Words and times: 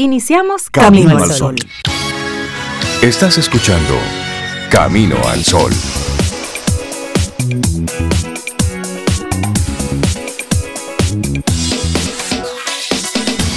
Iniciamos 0.00 0.70
Camino, 0.70 1.18
al 1.18 1.32
Sol. 1.32 1.56
Estás 3.02 3.36
escuchando 3.36 3.96
Camino 4.70 5.16
al 5.26 5.42
Sol. 5.42 5.72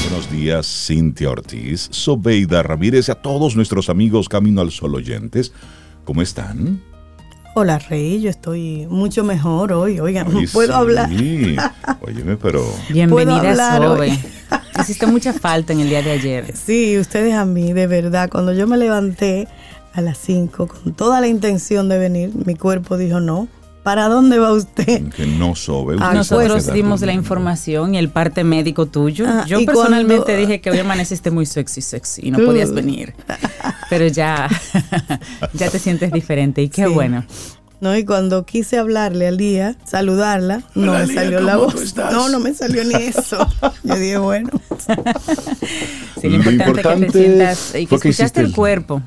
Buenos 0.02 0.32
días, 0.32 0.66
Cintia 0.88 1.30
Ortiz, 1.30 1.90
Sobeida 1.92 2.64
Ramírez 2.64 3.10
y 3.10 3.12
a 3.12 3.22
todos 3.22 3.56
nuestros 3.56 3.90
amigos 3.90 4.28
Camino 4.28 4.62
al 4.62 4.72
Sol 4.72 4.96
oyentes. 4.96 5.54
¿Cómo 6.06 6.24
están? 6.24 6.82
Hola 7.54 7.80
Rey, 7.80 8.22
yo 8.22 8.30
estoy 8.30 8.88
mucho 8.90 9.26
mejor 9.26 9.74
hoy. 9.74 10.00
Oigan, 10.00 10.34
no 10.34 10.40
puedo 10.54 10.74
hablar. 10.74 11.10
Sí, 11.10 11.58
óyeme, 12.00 12.38
pero... 12.38 12.64
Bienvenida, 12.90 13.78
Sobe. 13.78 14.18
Hiciste 14.80 15.06
mucha 15.06 15.34
falta 15.34 15.74
en 15.74 15.82
el 15.82 15.90
día 15.90 16.02
de 16.02 16.12
ayer. 16.12 16.56
Sí, 16.56 16.98
ustedes 16.98 17.34
a 17.34 17.44
mí, 17.44 17.74
de 17.74 17.88
verdad. 17.88 18.30
Cuando 18.30 18.54
yo 18.54 18.68
me 18.68 18.78
levanté 18.78 19.50
a 19.94 20.00
las 20.00 20.18
5 20.20 20.68
con 20.68 20.94
toda 20.94 21.20
la 21.20 21.28
intención 21.28 21.90
de 21.90 21.98
venir, 21.98 22.32
mi 22.46 22.56
cuerpo 22.56 22.98
dijo 22.98 23.20
no. 23.20 23.50
¿Para 23.84 24.10
dónde 24.10 24.38
va 24.38 24.54
usted? 24.54 25.10
Que 25.10 25.26
no 25.26 25.56
sobe. 25.56 25.98
Ah, 26.00 26.14
nosotros 26.14 26.72
dimos 26.72 27.02
la 27.02 27.14
información 27.14 27.96
y 27.96 27.98
el 27.98 28.10
parte 28.10 28.44
médico 28.44 28.86
tuyo. 28.86 29.26
Ah, 29.28 29.46
yo 29.48 29.66
personalmente 29.66 30.38
dije 30.38 30.62
que 30.62 30.70
hoy 30.70 30.80
amaneciste 30.80 31.32
muy 31.32 31.46
sexy, 31.48 31.82
sexy 31.82 32.28
y 32.28 32.32
no 32.32 32.40
podías 32.40 32.72
venir. 32.72 33.16
Pero 33.90 34.08
ya, 34.08 34.48
ya 35.54 35.70
te 35.70 35.80
sientes 35.80 36.12
diferente 36.12 36.62
y 36.62 36.70
qué 36.70 36.86
bueno. 36.86 37.26
No, 37.80 37.98
y 37.98 38.06
cuando 38.06 38.46
quise 38.46 38.78
hablarle 38.78 39.28
al 39.28 39.38
día, 39.38 39.76
saludarla, 39.86 40.62
no 40.76 40.94
me 40.94 41.08
salió 41.08 41.42
la 41.42 41.58
voz. 41.58 41.96
No, 41.96 42.30
no 42.30 42.40
me 42.40 42.54
salió 42.54 42.84
ni 42.84 42.94
eso. 42.94 43.48
Yo 43.84 43.96
dije, 43.96 44.18
bueno. 44.20 44.52
Sí, 46.22 46.30
lo, 46.30 46.52
importante, 46.52 47.08
es 47.08 47.12
que 47.12 47.12
te 47.12 47.12
sientas 47.12 47.76
y 47.76 47.88
que 47.88 47.96
escuchaste 47.96 48.42
el 48.42 48.54
cuerpo. 48.54 49.02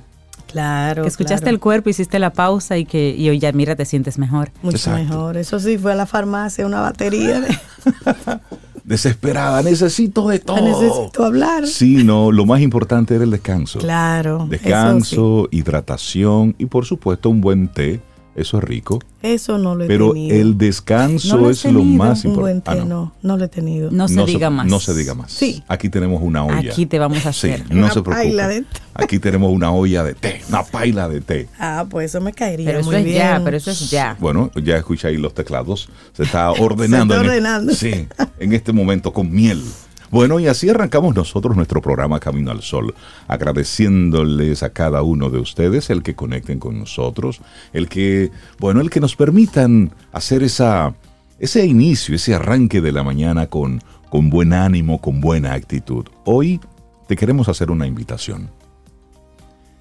Claro. 0.55 1.03
Que 1.03 1.09
escuchaste 1.09 1.51
el 1.51 1.59
cuerpo, 1.59 1.91
hiciste 1.91 2.21
la 2.21 2.33
pausa 2.33 2.79
y 2.79 2.85
que 2.85 3.11
y 3.11 3.29
hoy 3.29 3.41
ya 3.41 3.51
mira, 3.51 3.75
te 3.75 3.85
sientes 3.85 4.19
mejor. 4.19 4.53
Mucho 4.63 4.91
mejor. 4.93 5.37
Eso 5.37 5.59
sí, 5.59 5.77
fue 5.79 5.93
a 5.93 5.95
la 5.97 6.07
farmacia 6.07 6.65
una 6.65 6.81
batería 6.81 7.41
de... 7.41 7.59
Desesperada, 8.85 9.63
necesito 9.63 10.29
de 10.29 10.39
todo. 10.39 10.61
Necesito 10.61 11.25
hablar. 11.25 11.67
Sí, 11.67 12.05
no, 12.05 12.31
lo 12.31 12.47
más 12.47 12.61
importante 12.61 13.15
era 13.15 13.25
el 13.25 13.31
descanso. 13.31 13.81
Claro. 13.81 14.47
Descanso, 14.49 15.49
hidratación 15.51 16.55
y 16.59 16.67
por 16.67 16.85
supuesto 16.85 17.31
un 17.31 17.41
buen 17.41 17.69
té 17.69 18.01
eso 18.37 18.59
es 18.59 18.65
rico. 18.65 18.99
Eso 19.23 19.59
no 19.59 19.75
lo 19.75 19.85
he 19.85 19.87
pero 19.87 20.13
tenido. 20.13 20.29
Pero 20.31 20.43
el 20.43 20.59
descanso 20.59 21.51
es 21.51 21.65
lo 21.65 21.83
más 21.85 22.25
importante. 22.25 22.71
Ah, 22.71 22.85
no. 22.85 23.13
no. 23.23 23.37
lo 23.37 23.45
he 23.45 23.49
tenido. 23.49 23.91
No 23.91 24.09
se 24.09 24.25
diga 24.25 24.51
más. 24.51 24.67
No 24.67 24.81
se 24.81 24.95
diga 24.95 25.15
más. 25.15 25.33
Sí. 25.33 25.63
Aquí 25.69 25.89
tenemos 25.89 26.21
una 26.23 26.45
olla. 26.45 26.73
Aquí 26.73 26.87
te 26.87 26.99
vamos 26.99 27.25
a 27.27 27.31
hacer. 27.31 27.61
Sí, 27.61 27.75
no 27.75 27.91
se 27.91 28.03
preocupe. 28.03 28.65
Aquí 28.95 29.19
tenemos 29.19 29.53
una 29.53 29.73
olla 29.73 30.05
de 30.05 30.15
té, 30.15 30.43
una 30.49 30.63
paila 30.63 31.09
de 31.09 31.21
té. 31.21 31.49
Ah, 31.59 31.87
pues 31.89 32.11
eso 32.11 32.21
me 32.21 32.33
caería 32.33 32.67
pero 32.67 32.85
muy 32.85 32.95
eso 32.95 33.07
es 33.07 33.15
ya, 33.15 33.41
pero 33.45 33.57
eso 33.57 33.71
es 33.71 33.91
ya. 33.91 34.17
Bueno, 34.21 34.51
ya 34.63 34.77
escucháis 34.77 35.19
los 35.19 35.35
teclados. 35.35 35.89
Se 36.13 36.23
está 36.23 36.51
ordenando. 36.53 37.15
se 37.15 37.21
está 37.21 37.31
ordenando. 37.31 37.75
sí, 37.75 38.07
en 38.39 38.53
este 38.53 38.73
momento 38.73 39.13
con 39.13 39.31
miel. 39.31 39.63
Bueno, 40.11 40.39
y 40.39 40.47
así 40.47 40.69
arrancamos 40.69 41.15
nosotros 41.15 41.57
nuestro 41.57 41.81
programa 41.81 42.21
Camino 42.21 42.51
al 42.51 42.63
Sol, 42.63 42.95
agradeciéndoles 43.27 44.63
a 44.63 44.71
cada 44.71 45.03
uno 45.03 45.31
de 45.31 45.39
ustedes 45.39 45.91
el 45.91 46.03
que 46.03 46.15
conecten 46.15 46.59
con 46.59 46.79
nosotros, 46.79 47.41
el 47.73 47.89
que, 47.89 48.31
bueno, 48.59 48.81
el 48.81 48.91
que 48.91 49.01
nos 49.01 49.17
permitan 49.17 49.93
hacer 50.13 50.43
esa, 50.43 50.95
ese 51.39 51.67
inicio, 51.67 52.15
ese 52.15 52.35
arranque 52.35 52.81
de 52.81 52.93
la 52.93 53.03
mañana 53.03 53.47
con, 53.47 53.83
con 54.11 54.31
buen 54.31 54.53
ánimo, 54.53 55.01
con 55.01 55.21
buena 55.21 55.55
actitud. 55.55 56.07
Hoy 56.25 56.61
te 57.09 57.17
queremos 57.17 57.49
hacer 57.49 57.71
una 57.71 57.87
invitación. 57.87 58.51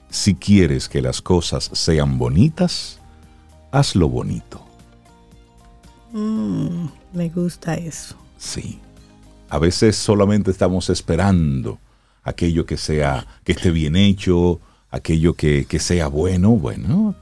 Si 0.10 0.36
quieres 0.36 0.90
que 0.90 1.02
las 1.02 1.22
cosas 1.22 1.70
sean 1.74 2.18
bonitas, 2.18 3.00
hazlo 3.72 4.10
bonito. 4.10 4.64
Mm, 6.12 6.86
me 7.14 7.30
gusta 7.30 7.74
eso. 7.74 8.16
Sí. 8.38 8.80
A 9.54 9.60
veces 9.60 9.96
solamente 9.96 10.50
estamos 10.50 10.90
esperando 10.90 11.78
aquello 12.24 12.66
que 12.66 12.76
sea, 12.76 13.28
que 13.44 13.52
esté 13.52 13.70
bien 13.70 13.96
hecho, 13.96 14.60
aquello 14.90 15.36
que, 15.36 15.68
sea 15.80 16.08
bueno. 16.08 16.54
Bueno, 16.54 17.14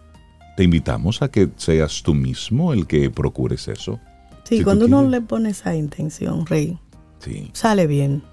te 0.55 0.63
invitamos 0.63 1.21
a 1.21 1.27
que 1.27 1.49
seas 1.57 2.03
tú 2.03 2.13
mismo 2.13 2.71
el 2.71 2.87
que 2.87 3.09
procures 3.09 3.67
eso. 3.67 3.99
Sí, 4.45 4.63
cuando 4.63 4.85
uno 4.85 5.03
le 5.03 5.19
pone 5.19 5.49
esa 5.49 5.75
intención, 5.75 6.45
Rey, 6.45 6.79
sí. 7.19 7.49
sale 7.51 7.85
bien. 7.85 8.23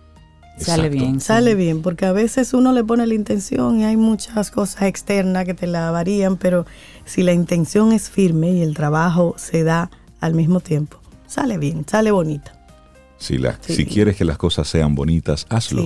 Sale 0.59 0.91
bien. 0.91 1.21
Sale 1.21 1.57
bien, 1.57 1.83
porque 1.83 2.07
a 2.07 2.13
veces 2.13 2.55
uno 2.55 2.71
le 2.71 2.85
pone 2.85 3.05
la 3.05 3.15
intención 3.15 3.81
y 3.81 3.85
hay 3.85 3.97
muchas 3.97 4.53
cosas 4.53 4.83
externas 4.83 5.45
que 5.45 5.55
te 5.55 5.67
la 5.67 5.91
varían, 5.91 6.37
pero 6.37 6.67
si 7.05 7.25
la 7.25 7.33
intención 7.33 7.91
es 7.91 8.09
firme 8.11 8.53
y 8.53 8.63
el 8.63 8.77
trabajo 8.77 9.35
se 9.39 9.65
da 9.65 9.91
al 10.21 10.35
mismo 10.35 10.61
tiempo, 10.61 10.99
sale 11.27 11.59
bien, 11.59 11.85
sale 11.85 12.13
bonita. 12.13 12.58
Si, 13.19 13.39
si 13.61 13.85
quieres 13.85 14.17
que 14.17 14.25
las 14.25 14.39
cosas 14.39 14.69
sean 14.69 14.95
bonitas, 14.95 15.47
hazlo. 15.51 15.85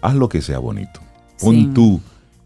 Haz 0.00 0.14
lo 0.14 0.28
que 0.28 0.42
sea 0.42 0.58
bonito. 0.58 1.00
Pon 1.40 1.72
tú 1.72 2.00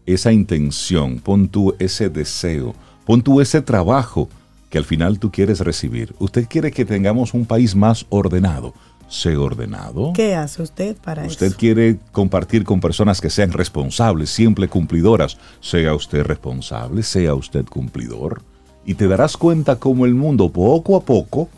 esa 0.05 0.31
intención, 0.31 1.19
pon 1.19 1.49
tú 1.49 1.75
ese 1.79 2.09
deseo, 2.09 2.73
pon 3.05 3.21
tú 3.21 3.41
ese 3.41 3.61
trabajo 3.61 4.29
que 4.69 4.77
al 4.77 4.85
final 4.85 5.19
tú 5.19 5.31
quieres 5.31 5.59
recibir. 5.61 6.15
Usted 6.19 6.47
quiere 6.47 6.71
que 6.71 6.85
tengamos 6.85 7.33
un 7.33 7.45
país 7.45 7.75
más 7.75 8.05
ordenado. 8.09 8.73
Sé 9.09 9.37
ordenado. 9.37 10.11
¿Qué 10.13 10.35
hace 10.35 10.61
usted 10.61 10.97
para 10.97 11.23
eso? 11.23 11.31
Usted 11.31 11.55
quiere 11.55 11.97
compartir 12.11 12.65
con 12.65 12.81
personas 12.81 13.21
que 13.21 13.29
sean 13.29 13.53
responsables, 13.53 14.29
siempre 14.29 14.67
cumplidoras. 14.67 15.37
Sea 15.61 15.95
usted 15.95 16.23
responsable, 16.23 17.03
sea 17.03 17.33
usted 17.33 17.65
cumplidor. 17.65 18.41
Y 18.85 18.95
te 18.95 19.07
darás 19.07 19.37
cuenta 19.37 19.77
cómo 19.77 20.05
el 20.05 20.13
mundo 20.13 20.49
poco 20.49 20.97
a 20.97 21.01
poco 21.01 21.49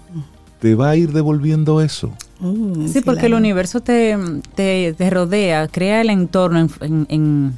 te 0.59 0.75
va 0.75 0.90
a 0.90 0.96
ir 0.96 1.12
devolviendo 1.14 1.81
eso. 1.81 2.14
Mm, 2.40 2.88
sí, 2.88 3.02
porque 3.02 3.25
el 3.25 3.34
universo 3.34 3.81
te, 3.81 4.18
te, 4.56 5.09
rodea, 5.09 5.68
crea 5.68 6.02
el 6.02 6.09
entorno 6.09 6.59
en 6.81 7.06
en 7.09 7.53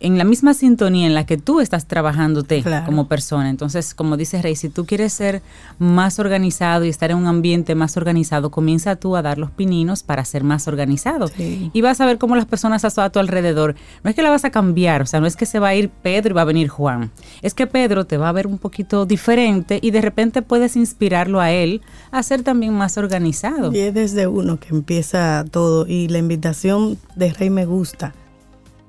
la 0.00 0.24
misma 0.24 0.54
sintonía 0.54 1.06
en 1.06 1.14
la 1.14 1.26
que 1.26 1.38
tú 1.38 1.60
estás 1.60 1.86
trabajándote 1.86 2.62
como 2.86 3.08
persona. 3.08 3.50
Entonces, 3.50 3.94
como 3.94 4.16
dice 4.16 4.42
Rey, 4.42 4.56
si 4.56 4.68
tú 4.68 4.86
quieres 4.86 5.12
ser 5.12 5.42
más 5.78 6.18
organizado 6.18 6.84
y 6.84 6.88
estar 6.88 7.10
en 7.10 7.16
un 7.16 7.26
ambiente 7.26 7.74
más 7.74 7.96
organizado, 7.96 8.50
comienza 8.50 8.96
tú 8.96 9.16
a 9.16 9.22
dar 9.22 9.38
los 9.38 9.50
pininos 9.50 10.02
para 10.02 10.24
ser 10.24 10.44
más 10.44 10.68
organizado. 10.68 11.30
Y 11.36 11.80
vas 11.80 12.00
a 12.00 12.06
ver 12.06 12.18
cómo 12.18 12.36
las 12.36 12.46
personas 12.46 12.84
a 12.84 13.10
tu 13.10 13.18
alrededor, 13.18 13.76
no 14.02 14.10
es 14.10 14.16
que 14.16 14.22
la 14.22 14.30
vas 14.30 14.44
a 14.44 14.50
cambiar, 14.50 15.02
o 15.02 15.06
sea, 15.06 15.20
no 15.20 15.26
es 15.26 15.36
que 15.36 15.46
se 15.46 15.58
va 15.58 15.68
a 15.68 15.74
ir 15.74 15.90
Pedro 15.90 16.32
y 16.32 16.34
va 16.34 16.42
a 16.42 16.44
venir 16.44 16.68
Juan. 16.68 17.10
Es 17.42 17.54
que 17.54 17.66
Pedro 17.66 18.04
te 18.04 18.16
va 18.16 18.28
a 18.28 18.32
ver 18.32 18.46
un 18.46 18.58
poquito 18.58 19.06
diferente 19.06 19.78
y 19.80 19.90
de 19.90 20.00
repente 20.00 20.42
puedes 20.42 20.76
inspirarlo 20.76 21.40
a 21.40 21.52
él 21.52 21.80
a 22.10 22.22
ser 22.22 22.42
también 22.42 22.74
más 22.74 22.98
organizado. 22.98 23.72
Y 23.72 23.78
es 23.78 23.94
desde 23.94 24.26
uno 24.26 24.58
que 24.58 24.68
empieza 24.70 25.44
todo. 25.50 25.86
Y 25.86 26.08
la 26.08 26.18
invitación 26.18 26.98
de 27.16 27.32
Rey 27.32 27.50
me 27.50 27.66
gusta, 27.66 28.14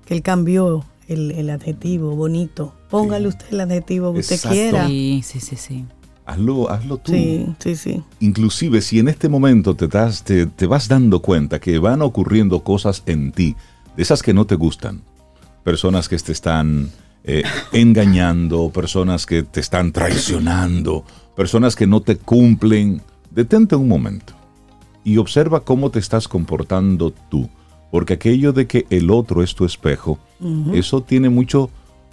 que 0.05 0.15
él 0.15 0.21
cambió 0.21 0.83
el, 1.07 1.49
adjetivo 1.49 2.15
bonito. 2.15 2.73
Póngale 2.89 3.27
usted 3.27 3.47
el 3.51 3.61
adjetivo 3.61 4.13
que 4.13 4.19
usted 4.19 4.39
quiera. 4.49 4.87
Sí, 4.87 5.21
sí, 5.23 5.39
sí, 5.39 5.55
sí. 5.55 5.85
Hazlo, 6.25 6.69
hazlo 6.69 6.97
tú. 6.97 7.11
Sí, 7.11 7.47
sí, 7.59 7.75
sí. 7.75 8.03
Inclusive 8.19 8.81
si 8.81 8.99
en 8.99 9.07
este 9.07 9.27
momento 9.27 9.75
te, 9.75 9.87
das, 9.87 10.23
te, 10.23 10.65
vas 10.65 10.87
dando 10.87 11.21
cuenta 11.21 11.59
que 11.59 11.77
van 11.79 12.01
ocurriendo 12.01 12.63
cosas 12.63 13.03
en 13.05 13.31
ti, 13.31 13.55
de 13.95 14.03
esas 14.03 14.21
que 14.21 14.33
no 14.33 14.45
te 14.45 14.55
gustan, 14.55 15.01
personas 15.63 16.07
que 16.07 16.17
te 16.17 16.31
están 16.31 16.89
eh, 17.23 17.43
engañando, 17.73 18.69
personas 18.69 19.25
que 19.25 19.43
te 19.43 19.59
están 19.59 19.91
traicionando, 19.91 21.03
personas 21.35 21.75
que 21.75 21.87
no 21.87 22.01
te 22.01 22.17
cumplen, 22.17 23.01
detente 23.31 23.75
un 23.75 23.87
momento 23.87 24.33
y 25.03 25.17
observa 25.17 25.61
cómo 25.61 25.89
te 25.89 25.99
estás 25.99 26.27
comportando 26.27 27.11
tú. 27.29 27.49
Porque 27.91 28.13
aquello 28.13 28.53
de 28.53 28.67
que 28.67 28.85
el 28.89 29.11
otro 29.11 29.43
es 29.43 29.53
tu 29.53 29.65
espejo, 29.65 30.17
eso 30.73 31.03
tiene 31.03 31.29
mucho, 31.29 31.69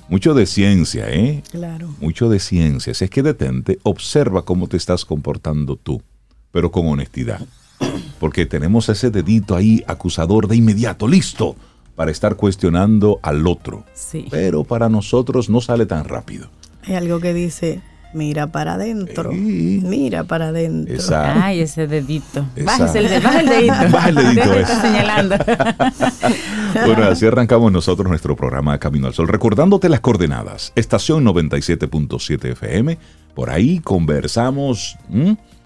mucho 0.09 0.35
de 0.35 0.45
ciencia, 0.45 1.09
¿eh? 1.09 1.43
Claro. 1.51 1.89
Mucho 2.01 2.29
de 2.29 2.41
ciencia. 2.41 2.93
Si 2.93 3.05
es 3.05 3.11
que 3.11 3.23
detente, 3.23 3.79
observa 3.85 4.45
cómo 4.45 4.67
te 4.67 4.77
estás 4.77 5.05
comportando 5.05 5.77
tú, 5.77 6.03
pero 6.51 6.71
con 6.71 6.89
honestidad. 6.89 7.41
Porque 8.19 8.45
tenemos 8.45 8.89
ese 8.89 9.11
dedito 9.11 9.55
ahí 9.55 9.83
acusador 9.87 10.49
de 10.49 10.57
inmediato, 10.57 11.07
listo, 11.07 11.55
para 11.95 12.11
estar 12.11 12.37
cuestionando 12.37 13.21
al 13.23 13.47
otro. 13.47 13.85
Sí. 13.95 14.27
Pero 14.31 14.65
para 14.65 14.89
nosotros 14.89 15.49
no 15.49 15.61
sale 15.61 15.87
tan 15.87 16.05
rápido. 16.05 16.49
Hay 16.85 16.95
algo 16.95 17.21
que 17.21 17.33
dice, 17.33 17.81
Mira 18.13 18.47
para 18.47 18.75
adentro. 18.75 19.33
Mira 19.33 20.25
para 20.25 20.49
adentro. 20.49 20.97
Ay, 21.15 21.61
ese 21.61 21.87
dedito. 21.87 22.47
Baja 22.65 22.91
el, 22.99 23.23
baja 23.23 23.41
el 23.41 23.49
dedito. 23.49 23.75
Baja 23.93 24.09
el 24.09 24.15
dedito. 24.15 24.55
Está 24.55 24.81
señalando. 24.81 25.37
bueno, 26.87 27.05
así 27.05 27.27
arrancamos 27.27 27.71
nosotros 27.71 28.09
nuestro 28.09 28.35
programa 28.35 28.79
Camino 28.79 29.07
al 29.07 29.15
Sol. 29.15 29.29
Recordándote 29.29 29.89
las 29.89 30.01
coordenadas. 30.01 30.73
Estación 30.75 31.25
97.7 31.25 32.53
FM. 32.53 32.99
Por 33.35 33.51
ahí 33.51 33.81
conversamos 33.81 34.97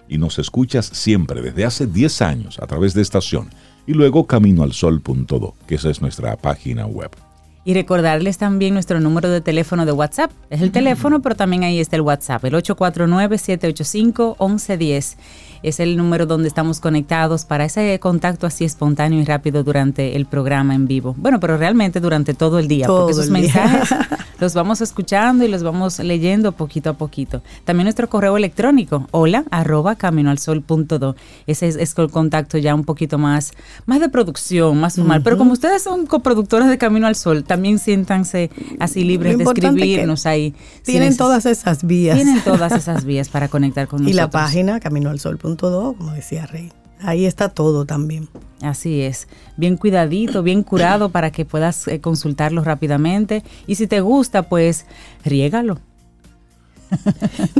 y 0.07 0.17
nos 0.17 0.37
escuchas 0.37 0.85
siempre 0.85 1.41
desde 1.41 1.65
hace 1.65 1.87
10 1.87 2.21
años 2.21 2.59
a 2.59 2.67
través 2.67 2.93
de 2.93 3.01
estación 3.01 3.49
y 3.87 3.93
luego 3.93 4.27
caminoalsol.do, 4.27 5.55
que 5.67 5.75
esa 5.75 5.89
es 5.89 6.01
nuestra 6.01 6.35
página 6.37 6.85
web. 6.85 7.11
Y 7.65 7.73
recordarles 7.73 8.37
también 8.37 8.73
nuestro 8.73 8.99
número 8.99 9.29
de 9.29 9.39
teléfono 9.39 9.85
de 9.85 9.93
WhatsApp. 9.93 10.31
Es 10.49 10.61
el 10.61 10.71
teléfono, 10.71 11.21
pero 11.21 11.35
también 11.35 11.63
ahí 11.63 11.79
está 11.79 11.95
el 11.95 12.01
WhatsApp, 12.01 12.43
el 12.45 12.55
849-785-1110 12.55 15.15
es 15.63 15.79
el 15.79 15.95
número 15.97 16.25
donde 16.25 16.49
estamos 16.49 16.79
conectados 16.81 17.45
para 17.45 17.65
ese 17.65 17.97
contacto 17.99 18.45
así 18.45 18.65
espontáneo 18.65 19.21
y 19.21 19.25
rápido 19.25 19.63
durante 19.63 20.15
el 20.15 20.25
programa 20.25 20.75
en 20.75 20.87
vivo. 20.87 21.15
Bueno, 21.17 21.39
pero 21.39 21.57
realmente 21.57 22.01
durante 22.01 22.33
todo 22.33 22.59
el 22.59 22.67
día, 22.67 22.85
porque 22.85 23.13
esos 23.13 23.29
mensajes 23.29 23.89
los 24.39 24.53
vamos 24.53 24.81
escuchando 24.81 25.45
y 25.45 25.47
los 25.47 25.63
vamos 25.63 25.99
leyendo 25.99 26.51
poquito 26.51 26.89
a 26.89 26.93
poquito. 26.93 27.41
También 27.63 27.85
nuestro 27.85 28.09
correo 28.09 28.35
electrónico, 28.35 29.07
hola, 29.11 29.45
arroba 29.51 29.95
caminoalsol.do. 29.95 31.15
Ese 31.47 31.69
es, 31.69 31.93
el 31.97 32.11
contacto 32.11 32.57
ya 32.57 32.75
un 32.75 32.83
poquito 32.83 33.17
más, 33.17 33.53
más 33.85 34.01
de 34.01 34.09
producción, 34.09 34.79
más 34.79 34.95
formal. 34.95 35.23
Pero 35.23 35.37
como 35.37 35.53
ustedes 35.53 35.81
son 35.81 36.05
coproductores 36.05 36.67
de 36.67 36.77
Camino 36.77 37.07
al 37.07 37.15
Sol, 37.15 37.45
también 37.45 37.79
siéntanse 37.79 38.49
así 38.79 39.03
libres 39.05 39.37
de 39.37 39.45
escribirnos 39.45 40.25
ahí. 40.25 40.53
Tienen 40.83 41.15
todas 41.15 41.45
esas 41.45 41.85
vías. 41.85 42.17
Tienen 42.17 42.41
todas 42.41 42.73
esas 42.73 43.05
vías 43.05 43.29
para 43.29 43.47
conectar 43.47 43.87
con 43.87 44.01
nosotros. 44.01 44.13
Y 44.13 44.15
la 44.15 44.29
página 44.29 44.79
caminoalsol.do 44.79 45.52
como 45.57 46.11
decía 46.13 46.45
Rey. 46.45 46.71
Ahí 46.99 47.25
está 47.25 47.49
todo 47.49 47.85
también. 47.85 48.29
Así 48.61 49.01
es, 49.01 49.27
bien 49.57 49.75
cuidadito, 49.75 50.41
bien 50.41 50.63
curado 50.63 51.09
para 51.09 51.31
que 51.31 51.43
puedas 51.43 51.87
eh, 51.87 51.99
consultarlo 51.99 52.63
rápidamente. 52.63 53.43
Y 53.67 53.75
si 53.75 53.87
te 53.87 53.99
gusta, 53.99 54.43
pues 54.43 54.85
riégalo. 55.25 55.79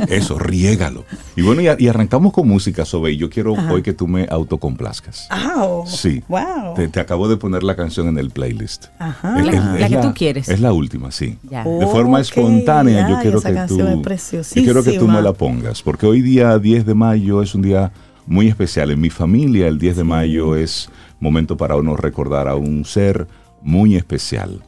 Eso, 0.08 0.38
riégalo. 0.38 1.04
Y 1.36 1.42
bueno, 1.42 1.62
y, 1.62 1.88
arrancamos 1.88 2.32
con 2.32 2.48
música, 2.48 2.84
Sobe. 2.84 3.16
Yo 3.16 3.30
quiero 3.30 3.52
hoy 3.52 3.82
que 3.82 3.92
tú 3.92 4.06
me 4.06 4.26
autocomplazcas. 4.30 5.26
Ah, 5.30 5.82
sí. 5.86 6.22
Wow. 6.28 6.74
Te, 6.90 7.00
acabo 7.00 7.28
de 7.28 7.36
poner 7.36 7.62
la 7.62 7.76
canción 7.76 8.08
en 8.08 8.18
el 8.18 8.30
playlist. 8.30 8.86
Ajá. 8.98 9.42
la, 9.42 9.88
que 9.88 9.96
tú 9.96 10.14
quieres. 10.14 10.48
Es 10.48 10.60
la 10.60 10.72
última, 10.72 11.10
sí. 11.10 11.38
De 11.42 11.86
forma 11.86 12.20
espontánea, 12.20 13.08
yo 13.08 13.18
quiero 13.20 13.40
que 13.40 13.52
tú. 13.68 13.78
Yo 13.78 14.62
quiero 14.62 14.82
que 14.82 14.98
tú 14.98 15.08
me 15.08 15.20
la 15.22 15.32
pongas. 15.32 15.82
Porque 15.82 16.06
hoy 16.06 16.22
día 16.22 16.58
10 16.58 16.86
de 16.86 16.94
mayo 16.94 17.42
es 17.42 17.54
un 17.54 17.62
día 17.62 17.92
muy 18.26 18.48
especial. 18.48 18.90
En 18.90 19.00
mi 19.00 19.10
familia, 19.10 19.68
el 19.68 19.78
10 19.78 19.96
de 19.96 20.04
mayo 20.04 20.56
es 20.56 20.88
momento 21.20 21.56
para 21.56 21.76
uno 21.76 21.96
recordar 21.96 22.48
a 22.48 22.54
un 22.54 22.84
ser 22.84 23.26
muy 23.62 23.96
especial 23.96 24.62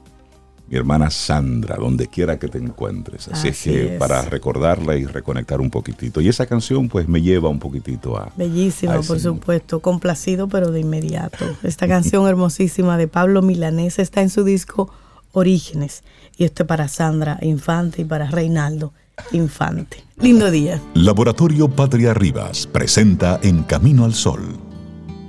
mi 0.69 0.77
hermana 0.77 1.11
Sandra, 1.11 1.77
donde 1.77 2.09
quiera 2.09 2.39
que 2.39 2.49
te 2.49 2.59
encuentres. 2.59 3.29
Así, 3.29 3.49
es 3.49 3.63
que 3.63 3.97
para 3.99 4.23
recordarla 4.23 4.97
y 4.97 5.05
reconectar 5.05 5.61
un 5.61 5.71
poquitito. 5.71 6.21
Y 6.21 6.29
esa 6.29 6.47
canción 6.47 6.89
pues 6.89 7.09
me 7.09 7.23
lleva 7.23 7.49
un 7.49 7.59
poquitito 7.59 8.17
a... 8.17 8.33
Bellísima, 8.37 9.01
por 9.01 9.21
supuesto, 9.21 9.81
complacido 9.81 10.49
pero 10.49 10.71
de 10.71 10.81
inmediato. 10.81 11.45
Esta 11.63 11.87
canción 11.87 12.27
hermosísima 12.29 12.99
de 12.99 13.07
Pablo 13.07 13.43
Milanés 13.43 13.99
está 13.99 14.23
en 14.23 14.31
su 14.31 14.43
disco 14.45 14.91
Orígenes. 15.33 16.03
Y 16.37 16.45
esto 16.45 16.65
es 16.65 16.67
para 16.67 16.89
Sandra 16.89 17.39
Infante 17.43 18.03
y 18.03 18.05
para 18.05 18.29
Reinaldo 18.29 18.93
Infante. 19.33 20.03
Lindo 20.21 20.51
día. 20.51 20.81
Laboratorio 20.95 21.69
Patria 21.69 22.13
Rivas 22.15 22.67
presenta 22.67 23.39
En 23.43 23.63
Camino 23.63 24.05
al 24.05 24.15
Sol, 24.15 24.59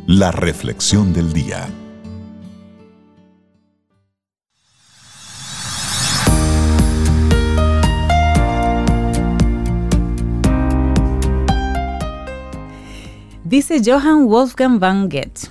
la 0.08 0.32
reflexión 0.32 1.14
del 1.14 1.34
día. 1.34 1.68
Dice 13.48 13.82
Johann 13.82 14.28
Wolfgang 14.28 14.78
van 14.78 15.08
Goethe, 15.08 15.48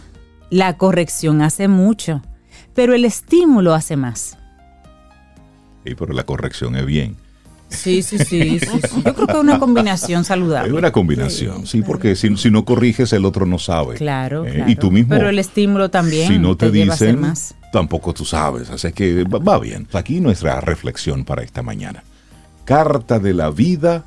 la 0.50 0.76
corrección 0.76 1.40
hace 1.40 1.66
mucho, 1.66 2.20
pero 2.74 2.92
el 2.92 3.06
estímulo 3.06 3.72
hace 3.72 3.96
más. 3.96 4.36
Y 5.82 5.94
pero 5.94 6.12
la 6.12 6.24
corrección 6.24 6.76
es 6.76 6.84
bien. 6.84 7.16
Sí, 7.70 8.02
sí, 8.02 8.18
sí, 8.18 8.60
Yo 9.02 9.14
creo 9.14 9.26
que 9.26 9.32
es 9.32 9.38
una 9.38 9.58
combinación 9.58 10.24
saludable. 10.24 10.68
Es 10.68 10.74
una 10.76 10.92
combinación, 10.92 11.66
sí, 11.66 11.80
porque 11.80 12.16
si, 12.16 12.28
no 12.50 12.66
corriges, 12.66 13.14
el 13.14 13.24
otro 13.24 13.46
no 13.46 13.58
sabe. 13.58 13.94
Claro, 13.94 14.44
eh, 14.44 14.66
Y 14.68 14.76
tú 14.76 14.90
mismo. 14.90 15.14
Pero 15.14 15.30
el 15.30 15.38
estímulo 15.38 15.88
también. 15.88 16.28
Si 16.28 16.38
no 16.38 16.54
te, 16.54 16.70
dicen, 16.70 17.18
más. 17.18 17.54
tampoco 17.72 18.12
tú 18.12 18.26
sabes. 18.26 18.68
Así 18.68 18.92
que 18.92 19.24
va 19.24 19.58
bien. 19.58 19.88
Aquí 19.94 20.20
nuestra 20.20 20.60
reflexión 20.60 21.24
para 21.24 21.42
esta 21.42 21.62
mañana. 21.62 22.04
Carta 22.66 23.18
de 23.20 23.32
la 23.32 23.48
vida 23.48 24.04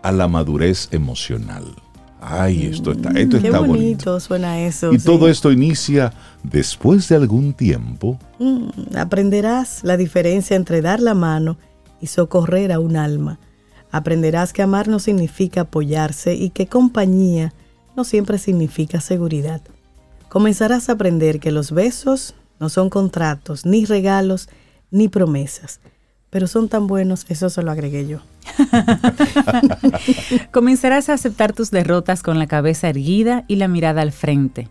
a 0.00 0.12
la 0.12 0.28
madurez 0.28 0.90
emocional. 0.92 1.81
Ay, 2.24 2.66
esto 2.66 2.92
está, 2.92 3.10
esto 3.10 3.40
Qué 3.40 3.48
está 3.48 3.58
bonito, 3.58 4.20
suena 4.20 4.60
eso. 4.60 4.92
Y 4.92 4.98
todo 4.98 5.28
esto 5.28 5.50
inicia 5.50 6.12
después 6.44 7.08
de 7.08 7.16
algún 7.16 7.52
tiempo. 7.52 8.16
Mm, 8.38 8.96
aprenderás 8.96 9.82
la 9.82 9.96
diferencia 9.96 10.54
entre 10.54 10.82
dar 10.82 11.00
la 11.00 11.14
mano 11.14 11.58
y 12.00 12.06
socorrer 12.06 12.70
a 12.70 12.78
un 12.78 12.96
alma. 12.96 13.40
Aprenderás 13.90 14.52
que 14.52 14.62
amar 14.62 14.86
no 14.86 15.00
significa 15.00 15.62
apoyarse 15.62 16.34
y 16.34 16.50
que 16.50 16.68
compañía 16.68 17.52
no 17.96 18.04
siempre 18.04 18.38
significa 18.38 19.00
seguridad. 19.00 19.60
Comenzarás 20.28 20.88
a 20.88 20.92
aprender 20.92 21.40
que 21.40 21.50
los 21.50 21.72
besos 21.72 22.36
no 22.60 22.68
son 22.68 22.88
contratos, 22.88 23.66
ni 23.66 23.84
regalos, 23.84 24.48
ni 24.92 25.08
promesas 25.08 25.80
pero 26.32 26.46
son 26.46 26.70
tan 26.70 26.86
buenos, 26.86 27.26
eso 27.28 27.50
se 27.50 27.62
lo 27.62 27.70
agregué 27.70 28.08
yo. 28.08 28.20
Comenzarás 30.50 31.10
a 31.10 31.12
aceptar 31.12 31.52
tus 31.52 31.70
derrotas 31.70 32.22
con 32.22 32.38
la 32.38 32.46
cabeza 32.46 32.88
erguida 32.88 33.44
y 33.48 33.56
la 33.56 33.68
mirada 33.68 34.00
al 34.00 34.12
frente, 34.12 34.70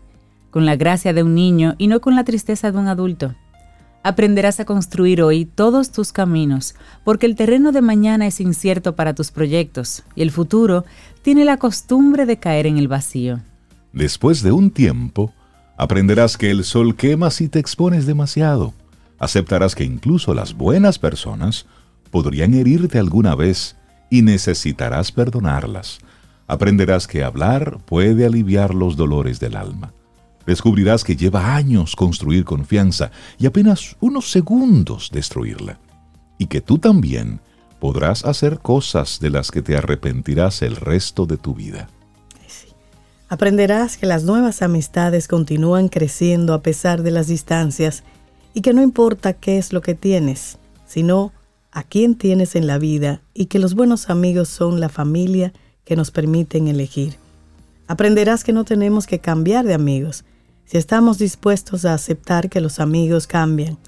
con 0.50 0.66
la 0.66 0.74
gracia 0.74 1.12
de 1.12 1.22
un 1.22 1.36
niño 1.36 1.76
y 1.78 1.86
no 1.86 2.00
con 2.00 2.16
la 2.16 2.24
tristeza 2.24 2.72
de 2.72 2.78
un 2.78 2.88
adulto. 2.88 3.36
Aprenderás 4.02 4.58
a 4.58 4.64
construir 4.64 5.22
hoy 5.22 5.44
todos 5.44 5.92
tus 5.92 6.10
caminos, 6.10 6.74
porque 7.04 7.26
el 7.26 7.36
terreno 7.36 7.70
de 7.70 7.80
mañana 7.80 8.26
es 8.26 8.40
incierto 8.40 8.96
para 8.96 9.14
tus 9.14 9.30
proyectos 9.30 10.02
y 10.16 10.22
el 10.22 10.32
futuro 10.32 10.84
tiene 11.22 11.44
la 11.44 11.58
costumbre 11.58 12.26
de 12.26 12.38
caer 12.38 12.66
en 12.66 12.76
el 12.76 12.88
vacío. 12.88 13.38
Después 13.92 14.42
de 14.42 14.50
un 14.50 14.72
tiempo, 14.72 15.32
aprenderás 15.76 16.36
que 16.36 16.50
el 16.50 16.64
sol 16.64 16.96
quema 16.96 17.30
si 17.30 17.48
te 17.48 17.60
expones 17.60 18.04
demasiado 18.04 18.74
aceptarás 19.22 19.76
que 19.76 19.84
incluso 19.84 20.34
las 20.34 20.54
buenas 20.54 20.98
personas 20.98 21.66
podrían 22.10 22.54
herirte 22.54 22.98
alguna 22.98 23.36
vez 23.36 23.76
y 24.10 24.22
necesitarás 24.22 25.12
perdonarlas. 25.12 26.00
Aprenderás 26.48 27.06
que 27.06 27.22
hablar 27.22 27.78
puede 27.86 28.26
aliviar 28.26 28.74
los 28.74 28.96
dolores 28.96 29.38
del 29.38 29.54
alma. 29.54 29.92
Descubrirás 30.44 31.04
que 31.04 31.14
lleva 31.14 31.54
años 31.54 31.94
construir 31.94 32.44
confianza 32.44 33.12
y 33.38 33.46
apenas 33.46 33.96
unos 34.00 34.28
segundos 34.28 35.08
destruirla. 35.12 35.78
Y 36.36 36.46
que 36.46 36.60
tú 36.60 36.78
también 36.78 37.38
podrás 37.78 38.24
hacer 38.24 38.58
cosas 38.58 39.20
de 39.20 39.30
las 39.30 39.52
que 39.52 39.62
te 39.62 39.76
arrepentirás 39.76 40.62
el 40.62 40.74
resto 40.74 41.26
de 41.26 41.36
tu 41.36 41.54
vida. 41.54 41.86
Aprenderás 43.28 43.96
que 43.96 44.06
las 44.06 44.24
nuevas 44.24 44.62
amistades 44.62 45.28
continúan 45.28 45.88
creciendo 45.88 46.54
a 46.54 46.60
pesar 46.60 47.04
de 47.04 47.12
las 47.12 47.28
distancias 47.28 48.02
y 48.54 48.60
que 48.60 48.72
no 48.72 48.82
importa 48.82 49.32
qué 49.32 49.58
es 49.58 49.72
lo 49.72 49.80
que 49.80 49.94
tienes, 49.94 50.58
sino 50.86 51.32
a 51.70 51.82
quién 51.82 52.16
tienes 52.16 52.54
en 52.54 52.66
la 52.66 52.78
vida 52.78 53.22
y 53.32 53.46
que 53.46 53.58
los 53.58 53.74
buenos 53.74 54.10
amigos 54.10 54.48
son 54.48 54.80
la 54.80 54.88
familia 54.88 55.52
que 55.84 55.96
nos 55.96 56.10
permiten 56.10 56.68
elegir. 56.68 57.16
Aprenderás 57.86 58.44
que 58.44 58.52
no 58.52 58.64
tenemos 58.64 59.06
que 59.06 59.18
cambiar 59.18 59.64
de 59.64 59.74
amigos 59.74 60.24
si 60.64 60.78
estamos 60.78 61.18
dispuestos 61.18 61.84
a 61.84 61.94
aceptar 61.94 62.48
que 62.48 62.60
los 62.60 62.78
amigos 62.78 63.26
cambian. 63.26 63.78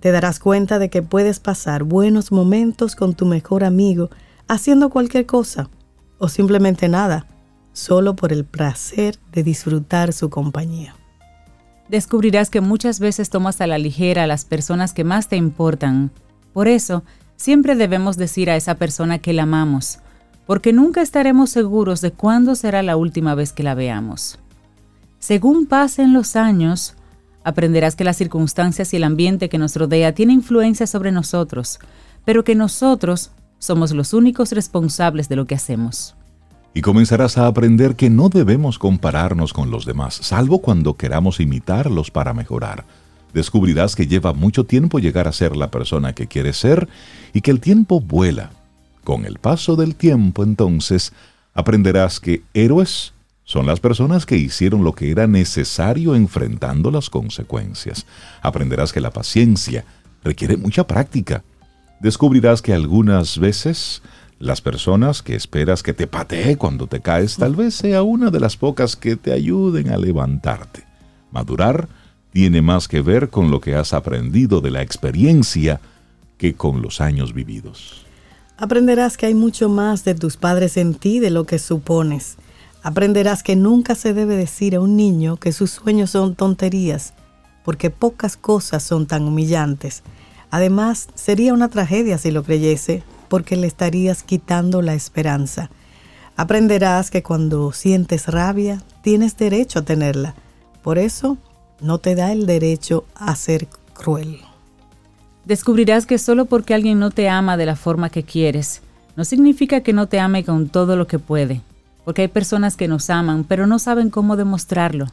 Te 0.00 0.10
darás 0.10 0.38
cuenta 0.38 0.78
de 0.78 0.90
que 0.90 1.02
puedes 1.02 1.40
pasar 1.40 1.82
buenos 1.82 2.32
momentos 2.32 2.96
con 2.96 3.14
tu 3.14 3.26
mejor 3.26 3.64
amigo 3.64 4.10
haciendo 4.48 4.90
cualquier 4.90 5.26
cosa 5.26 5.70
o 6.18 6.28
simplemente 6.28 6.88
nada, 6.88 7.26
solo 7.72 8.14
por 8.14 8.32
el 8.32 8.44
placer 8.44 9.18
de 9.32 9.42
disfrutar 9.42 10.12
su 10.12 10.30
compañía 10.30 10.94
descubrirás 11.88 12.50
que 12.50 12.60
muchas 12.60 13.00
veces 13.00 13.30
tomas 13.30 13.60
a 13.60 13.66
la 13.66 13.78
ligera 13.78 14.24
a 14.24 14.26
las 14.26 14.44
personas 14.44 14.92
que 14.92 15.04
más 15.04 15.28
te 15.28 15.36
importan. 15.36 16.10
Por 16.52 16.68
eso, 16.68 17.04
siempre 17.36 17.74
debemos 17.74 18.16
decir 18.16 18.50
a 18.50 18.56
esa 18.56 18.76
persona 18.76 19.18
que 19.18 19.32
la 19.32 19.42
amamos, 19.42 19.98
porque 20.46 20.72
nunca 20.72 21.02
estaremos 21.02 21.50
seguros 21.50 22.00
de 22.00 22.12
cuándo 22.12 22.54
será 22.54 22.82
la 22.82 22.96
última 22.96 23.34
vez 23.34 23.52
que 23.52 23.62
la 23.62 23.74
veamos. 23.74 24.38
Según 25.18 25.66
pasen 25.66 26.12
los 26.12 26.36
años, 26.36 26.94
aprenderás 27.44 27.96
que 27.96 28.04
las 28.04 28.16
circunstancias 28.16 28.92
y 28.92 28.96
el 28.96 29.04
ambiente 29.04 29.48
que 29.48 29.58
nos 29.58 29.76
rodea 29.76 30.14
tienen 30.14 30.36
influencia 30.36 30.86
sobre 30.86 31.12
nosotros, 31.12 31.78
pero 32.24 32.44
que 32.44 32.54
nosotros 32.54 33.32
somos 33.58 33.92
los 33.92 34.12
únicos 34.12 34.52
responsables 34.52 35.28
de 35.28 35.36
lo 35.36 35.46
que 35.46 35.54
hacemos 35.54 36.14
y 36.74 36.82
comenzarás 36.82 37.38
a 37.38 37.46
aprender 37.46 37.94
que 37.94 38.10
no 38.10 38.28
debemos 38.28 38.78
compararnos 38.78 39.52
con 39.52 39.70
los 39.70 39.86
demás, 39.86 40.14
salvo 40.14 40.60
cuando 40.60 40.96
queramos 40.96 41.38
imitarlos 41.38 42.10
para 42.10 42.34
mejorar. 42.34 42.84
Descubrirás 43.32 43.94
que 43.94 44.06
lleva 44.06 44.32
mucho 44.32 44.64
tiempo 44.64 44.98
llegar 44.98 45.28
a 45.28 45.32
ser 45.32 45.56
la 45.56 45.70
persona 45.70 46.14
que 46.14 46.26
quieres 46.26 46.56
ser 46.56 46.88
y 47.32 47.40
que 47.40 47.50
el 47.52 47.60
tiempo 47.60 48.00
vuela. 48.00 48.50
Con 49.04 49.24
el 49.24 49.38
paso 49.38 49.76
del 49.76 49.94
tiempo, 49.94 50.42
entonces, 50.42 51.12
aprenderás 51.52 52.20
que 52.20 52.42
héroes 52.54 53.12
son 53.44 53.66
las 53.66 53.78
personas 53.78 54.24
que 54.24 54.38
hicieron 54.38 54.82
lo 54.82 54.94
que 54.94 55.10
era 55.10 55.26
necesario 55.26 56.14
enfrentando 56.14 56.90
las 56.90 57.10
consecuencias. 57.10 58.06
Aprenderás 58.40 58.92
que 58.92 59.00
la 59.00 59.10
paciencia 59.10 59.84
requiere 60.24 60.56
mucha 60.56 60.86
práctica. 60.86 61.44
Descubrirás 62.00 62.62
que 62.62 62.72
algunas 62.72 63.38
veces 63.38 64.02
las 64.38 64.60
personas 64.60 65.22
que 65.22 65.34
esperas 65.34 65.82
que 65.82 65.92
te 65.92 66.06
patee 66.06 66.56
cuando 66.56 66.86
te 66.86 67.00
caes 67.00 67.36
tal 67.36 67.56
vez 67.56 67.74
sea 67.74 68.02
una 68.02 68.30
de 68.30 68.40
las 68.40 68.56
pocas 68.56 68.96
que 68.96 69.16
te 69.16 69.32
ayuden 69.32 69.90
a 69.90 69.96
levantarte. 69.96 70.84
Madurar 71.30 71.88
tiene 72.32 72.62
más 72.62 72.88
que 72.88 73.00
ver 73.00 73.30
con 73.30 73.50
lo 73.50 73.60
que 73.60 73.74
has 73.74 73.92
aprendido 73.92 74.60
de 74.60 74.70
la 74.70 74.82
experiencia 74.82 75.80
que 76.36 76.54
con 76.54 76.82
los 76.82 77.00
años 77.00 77.32
vividos. 77.32 78.04
Aprenderás 78.56 79.16
que 79.16 79.26
hay 79.26 79.34
mucho 79.34 79.68
más 79.68 80.04
de 80.04 80.14
tus 80.14 80.36
padres 80.36 80.76
en 80.76 80.94
ti 80.94 81.20
de 81.20 81.30
lo 81.30 81.44
que 81.44 81.58
supones 81.58 82.36
Aprenderás 82.84 83.42
que 83.42 83.56
nunca 83.56 83.94
se 83.94 84.12
debe 84.12 84.36
decir 84.36 84.76
a 84.76 84.80
un 84.80 84.94
niño 84.94 85.38
que 85.38 85.52
sus 85.52 85.70
sueños 85.70 86.10
son 86.10 86.34
tonterías, 86.34 87.14
porque 87.64 87.88
pocas 87.88 88.36
cosas 88.36 88.82
son 88.82 89.06
tan 89.06 89.24
humillantes. 89.24 90.02
Además, 90.50 91.08
sería 91.14 91.54
una 91.54 91.70
tragedia 91.70 92.18
si 92.18 92.30
lo 92.30 92.42
creyese, 92.42 93.02
porque 93.28 93.56
le 93.56 93.66
estarías 93.66 94.22
quitando 94.22 94.82
la 94.82 94.94
esperanza. 94.94 95.70
Aprenderás 96.36 97.10
que 97.10 97.22
cuando 97.22 97.72
sientes 97.72 98.26
rabia, 98.26 98.82
tienes 99.02 99.36
derecho 99.36 99.80
a 99.80 99.82
tenerla. 99.82 100.34
Por 100.82 100.98
eso, 100.98 101.38
no 101.80 101.98
te 101.98 102.14
da 102.14 102.32
el 102.32 102.46
derecho 102.46 103.04
a 103.14 103.34
ser 103.36 103.68
cruel. 103.92 104.40
Descubrirás 105.44 106.06
que 106.06 106.18
solo 106.18 106.46
porque 106.46 106.74
alguien 106.74 106.98
no 106.98 107.10
te 107.10 107.28
ama 107.28 107.56
de 107.56 107.66
la 107.66 107.76
forma 107.76 108.10
que 108.10 108.22
quieres, 108.22 108.82
no 109.16 109.24
significa 109.24 109.82
que 109.82 109.92
no 109.92 110.08
te 110.08 110.18
ame 110.18 110.44
con 110.44 110.68
todo 110.68 110.96
lo 110.96 111.06
que 111.06 111.18
puede 111.18 111.62
porque 112.04 112.22
hay 112.22 112.28
personas 112.28 112.76
que 112.76 112.88
nos 112.88 113.10
aman, 113.10 113.44
pero 113.44 113.66
no 113.66 113.78
saben 113.78 114.10
cómo 114.10 114.36
demostrarlo. 114.36 115.06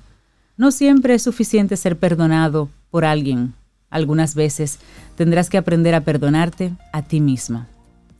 No 0.58 0.72
siempre 0.72 1.16
es 1.16 1.24
suficiente 1.24 1.78
ser 1.78 1.98
perdonado 1.98 2.70
por 2.92 3.06
alguien. 3.06 3.54
Algunas 3.90 4.36
veces 4.36 4.80
tendrás 5.16 5.50
que 5.50 5.58
aprender 5.58 5.96
a 5.96 6.02
perdonarte 6.02 6.74
a 6.92 7.02
ti 7.02 7.22
misma. 7.22 7.68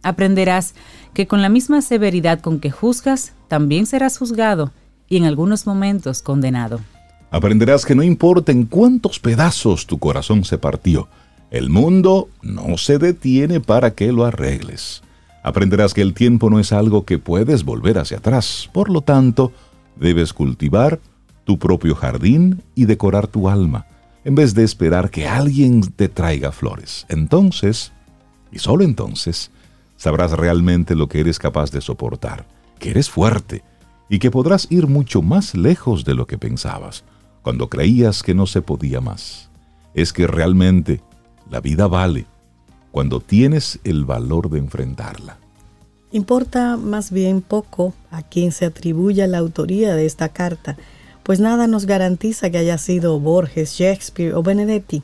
Aprenderás 0.04 0.74
que 1.14 1.28
con 1.28 1.42
la 1.42 1.50
misma 1.50 1.82
severidad 1.82 2.40
con 2.40 2.60
que 2.60 2.72
juzgas, 2.72 3.34
también 3.48 3.86
serás 3.86 4.18
juzgado 4.18 4.72
y 5.08 5.18
en 5.18 5.26
algunos 5.26 5.66
momentos 5.66 6.22
condenado. 6.22 6.80
Aprenderás 7.30 7.86
que 7.86 7.96
no 7.96 8.04
importa 8.04 8.52
en 8.52 8.66
cuántos 8.66 9.20
pedazos 9.20 9.86
tu 9.86 10.00
corazón 10.00 10.44
se 10.44 10.58
partió, 10.58 11.08
el 11.50 11.70
mundo 11.70 12.30
no 12.42 12.78
se 12.78 12.98
detiene 12.98 13.60
para 13.60 13.92
que 13.94 14.12
lo 14.12 14.26
arregles. 14.26 15.02
Aprenderás 15.44 15.94
que 15.94 16.02
el 16.02 16.14
tiempo 16.14 16.50
no 16.50 16.60
es 16.60 16.72
algo 16.72 17.04
que 17.04 17.18
puedes 17.18 17.64
volver 17.64 17.98
hacia 17.98 18.18
atrás. 18.18 18.70
Por 18.72 18.90
lo 18.90 19.02
tanto, 19.02 19.52
debes 19.98 20.34
cultivar 20.34 21.00
tu 21.44 21.60
propio 21.60 21.96
jardín 21.96 22.62
y 22.76 22.86
decorar 22.86 23.28
tu 23.28 23.50
alma, 23.50 23.86
en 24.24 24.36
vez 24.36 24.54
de 24.54 24.64
esperar 24.64 25.10
que 25.10 25.28
alguien 25.28 25.82
te 25.82 26.08
traiga 26.08 26.52
flores. 26.52 27.06
Entonces, 27.10 27.92
y 28.52 28.60
solo 28.60 28.84
entonces, 28.84 29.52
sabrás 30.02 30.32
realmente 30.32 30.96
lo 30.96 31.08
que 31.08 31.20
eres 31.20 31.38
capaz 31.38 31.70
de 31.70 31.80
soportar, 31.80 32.48
que 32.80 32.90
eres 32.90 33.08
fuerte 33.08 33.64
y 34.10 34.18
que 34.18 34.32
podrás 34.32 34.66
ir 34.72 34.88
mucho 34.88 35.22
más 35.22 35.54
lejos 35.54 36.06
de 36.06 36.16
lo 36.16 36.26
que 36.26 36.40
pensabas, 36.40 37.04
cuando 37.44 37.70
creías 37.70 38.24
que 38.24 38.34
no 38.34 38.48
se 38.48 38.64
podía 38.64 39.00
más. 39.00 39.52
Es 39.94 40.12
que 40.12 40.26
realmente 40.26 41.02
la 41.52 41.62
vida 41.62 41.86
vale 41.86 42.26
cuando 42.90 43.20
tienes 43.20 43.80
el 43.84 44.04
valor 44.04 44.50
de 44.50 44.58
enfrentarla. 44.58 45.38
Importa 46.12 46.78
más 46.78 47.12
bien 47.12 47.44
poco 47.44 47.94
a 48.10 48.24
quien 48.24 48.52
se 48.54 48.66
atribuya 48.66 49.28
la 49.28 49.38
autoría 49.38 49.94
de 49.94 50.08
esta 50.08 50.30
carta, 50.30 50.78
pues 51.22 51.40
nada 51.40 51.68
nos 51.68 51.86
garantiza 51.86 52.50
que 52.50 52.58
haya 52.58 52.80
sido 52.80 53.20
Borges, 53.20 53.74
Shakespeare 53.74 54.34
o 54.34 54.42
Benedetti. 54.42 55.04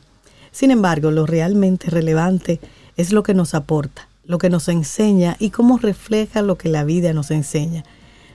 Sin 0.51 0.71
embargo, 0.71 1.11
lo 1.11 1.27
realmente 1.27 1.91
relevante 1.91 2.59
es 2.95 3.11
lo 3.11 3.21
que 3.21 3.35
nos 3.35 3.53
aporta, 3.53 4.07
lo 4.27 4.37
que 4.37 4.51
nos 4.51 4.67
enseña 4.67 5.35
y 5.39 5.49
cómo 5.49 5.79
refleja 5.79 6.43
lo 6.43 6.59
que 6.59 6.69
la 6.69 6.83
vida 6.83 7.13
nos 7.13 7.31
enseña. 7.31 7.83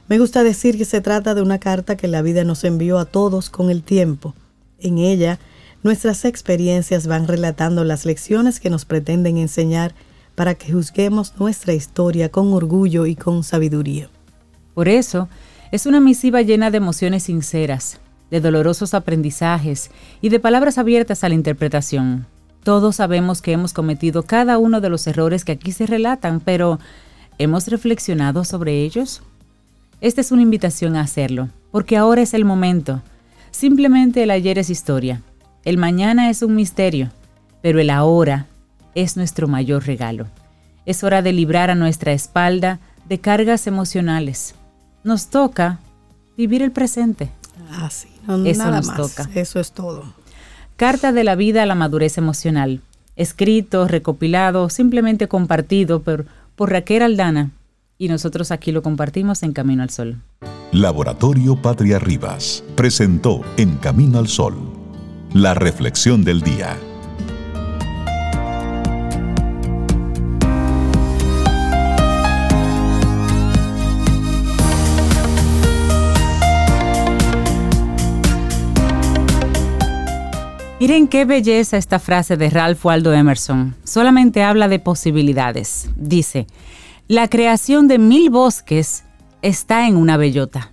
Me 0.08 0.18
gusta 0.18 0.42
decir 0.42 0.76
que 0.76 0.84
se 0.84 1.00
trata 1.00 1.34
de 1.36 1.42
una 1.42 1.60
carta 1.60 1.96
que 1.96 2.08
la 2.08 2.22
vida 2.22 2.42
nos 2.42 2.64
envió 2.64 2.98
a 2.98 3.04
todos 3.04 3.50
con 3.50 3.70
el 3.70 3.84
tiempo. 3.84 4.34
En 4.80 4.98
ella, 4.98 5.38
Nuestras 5.82 6.24
experiencias 6.24 7.08
van 7.08 7.26
relatando 7.26 7.82
las 7.82 8.06
lecciones 8.06 8.60
que 8.60 8.70
nos 8.70 8.84
pretenden 8.84 9.36
enseñar 9.36 9.94
para 10.36 10.54
que 10.54 10.72
juzguemos 10.72 11.34
nuestra 11.40 11.74
historia 11.74 12.30
con 12.30 12.52
orgullo 12.52 13.04
y 13.06 13.16
con 13.16 13.42
sabiduría. 13.42 14.08
Por 14.74 14.88
eso, 14.88 15.28
es 15.72 15.86
una 15.86 16.00
misiva 16.00 16.40
llena 16.42 16.70
de 16.70 16.76
emociones 16.76 17.24
sinceras, 17.24 17.98
de 18.30 18.40
dolorosos 18.40 18.94
aprendizajes 18.94 19.90
y 20.20 20.28
de 20.28 20.38
palabras 20.38 20.78
abiertas 20.78 21.24
a 21.24 21.28
la 21.28 21.34
interpretación. 21.34 22.26
Todos 22.62 22.96
sabemos 22.96 23.42
que 23.42 23.52
hemos 23.52 23.72
cometido 23.72 24.22
cada 24.22 24.58
uno 24.58 24.80
de 24.80 24.88
los 24.88 25.06
errores 25.06 25.44
que 25.44 25.52
aquí 25.52 25.72
se 25.72 25.86
relatan, 25.86 26.40
pero 26.40 26.78
¿hemos 27.38 27.68
reflexionado 27.68 28.44
sobre 28.44 28.82
ellos? 28.82 29.22
Esta 30.00 30.20
es 30.20 30.32
una 30.32 30.42
invitación 30.42 30.96
a 30.96 31.00
hacerlo, 31.00 31.48
porque 31.70 31.96
ahora 31.96 32.22
es 32.22 32.34
el 32.34 32.44
momento. 32.44 33.02
Simplemente 33.50 34.22
el 34.22 34.30
ayer 34.30 34.58
es 34.58 34.70
historia 34.70 35.22
el 35.64 35.78
mañana 35.78 36.28
es 36.28 36.42
un 36.42 36.56
misterio, 36.56 37.10
pero 37.62 37.78
el 37.78 37.90
ahora 37.90 38.46
es 38.96 39.16
nuestro 39.16 39.46
mayor 39.46 39.86
regalo. 39.86 40.26
Es 40.86 41.04
hora 41.04 41.22
de 41.22 41.32
librar 41.32 41.70
a 41.70 41.76
nuestra 41.76 42.12
espalda 42.12 42.80
de 43.08 43.20
cargas 43.20 43.68
emocionales. 43.68 44.56
Nos 45.04 45.28
toca 45.28 45.78
vivir 46.36 46.62
el 46.62 46.72
presente. 46.72 47.30
Así, 47.70 48.08
ah, 48.26 48.36
no, 48.36 48.44
Eso 48.44 48.70
nos 48.70 48.92
toca. 48.94 49.30
Eso 49.34 49.60
es 49.60 49.70
todo. 49.70 50.04
Carta 50.82 51.12
de 51.12 51.22
la 51.22 51.36
vida 51.36 51.62
a 51.62 51.66
la 51.66 51.76
madurez 51.76 52.18
emocional. 52.18 52.80
Escrito, 53.14 53.86
recopilado, 53.86 54.68
simplemente 54.68 55.28
compartido 55.28 56.02
por, 56.02 56.26
por 56.56 56.72
Raquel 56.72 57.02
Aldana. 57.02 57.52
Y 57.98 58.08
nosotros 58.08 58.50
aquí 58.50 58.72
lo 58.72 58.82
compartimos 58.82 59.44
en 59.44 59.52
Camino 59.52 59.84
al 59.84 59.90
Sol. 59.90 60.16
Laboratorio 60.72 61.54
Patria 61.54 62.00
Rivas 62.00 62.64
presentó 62.74 63.42
En 63.56 63.76
Camino 63.76 64.18
al 64.18 64.26
Sol 64.26 64.56
la 65.32 65.54
reflexión 65.54 66.24
del 66.24 66.40
día. 66.40 66.76
Miren 80.82 81.06
qué 81.06 81.24
belleza 81.24 81.76
esta 81.76 82.00
frase 82.00 82.36
de 82.36 82.50
Ralph 82.50 82.84
Waldo 82.84 83.12
Emerson. 83.14 83.76
Solamente 83.84 84.42
habla 84.42 84.66
de 84.66 84.80
posibilidades. 84.80 85.88
Dice, 85.94 86.48
la 87.06 87.28
creación 87.28 87.86
de 87.86 88.00
mil 88.00 88.30
bosques 88.30 89.04
está 89.42 89.86
en 89.86 89.94
una 89.96 90.16
bellota. 90.16 90.72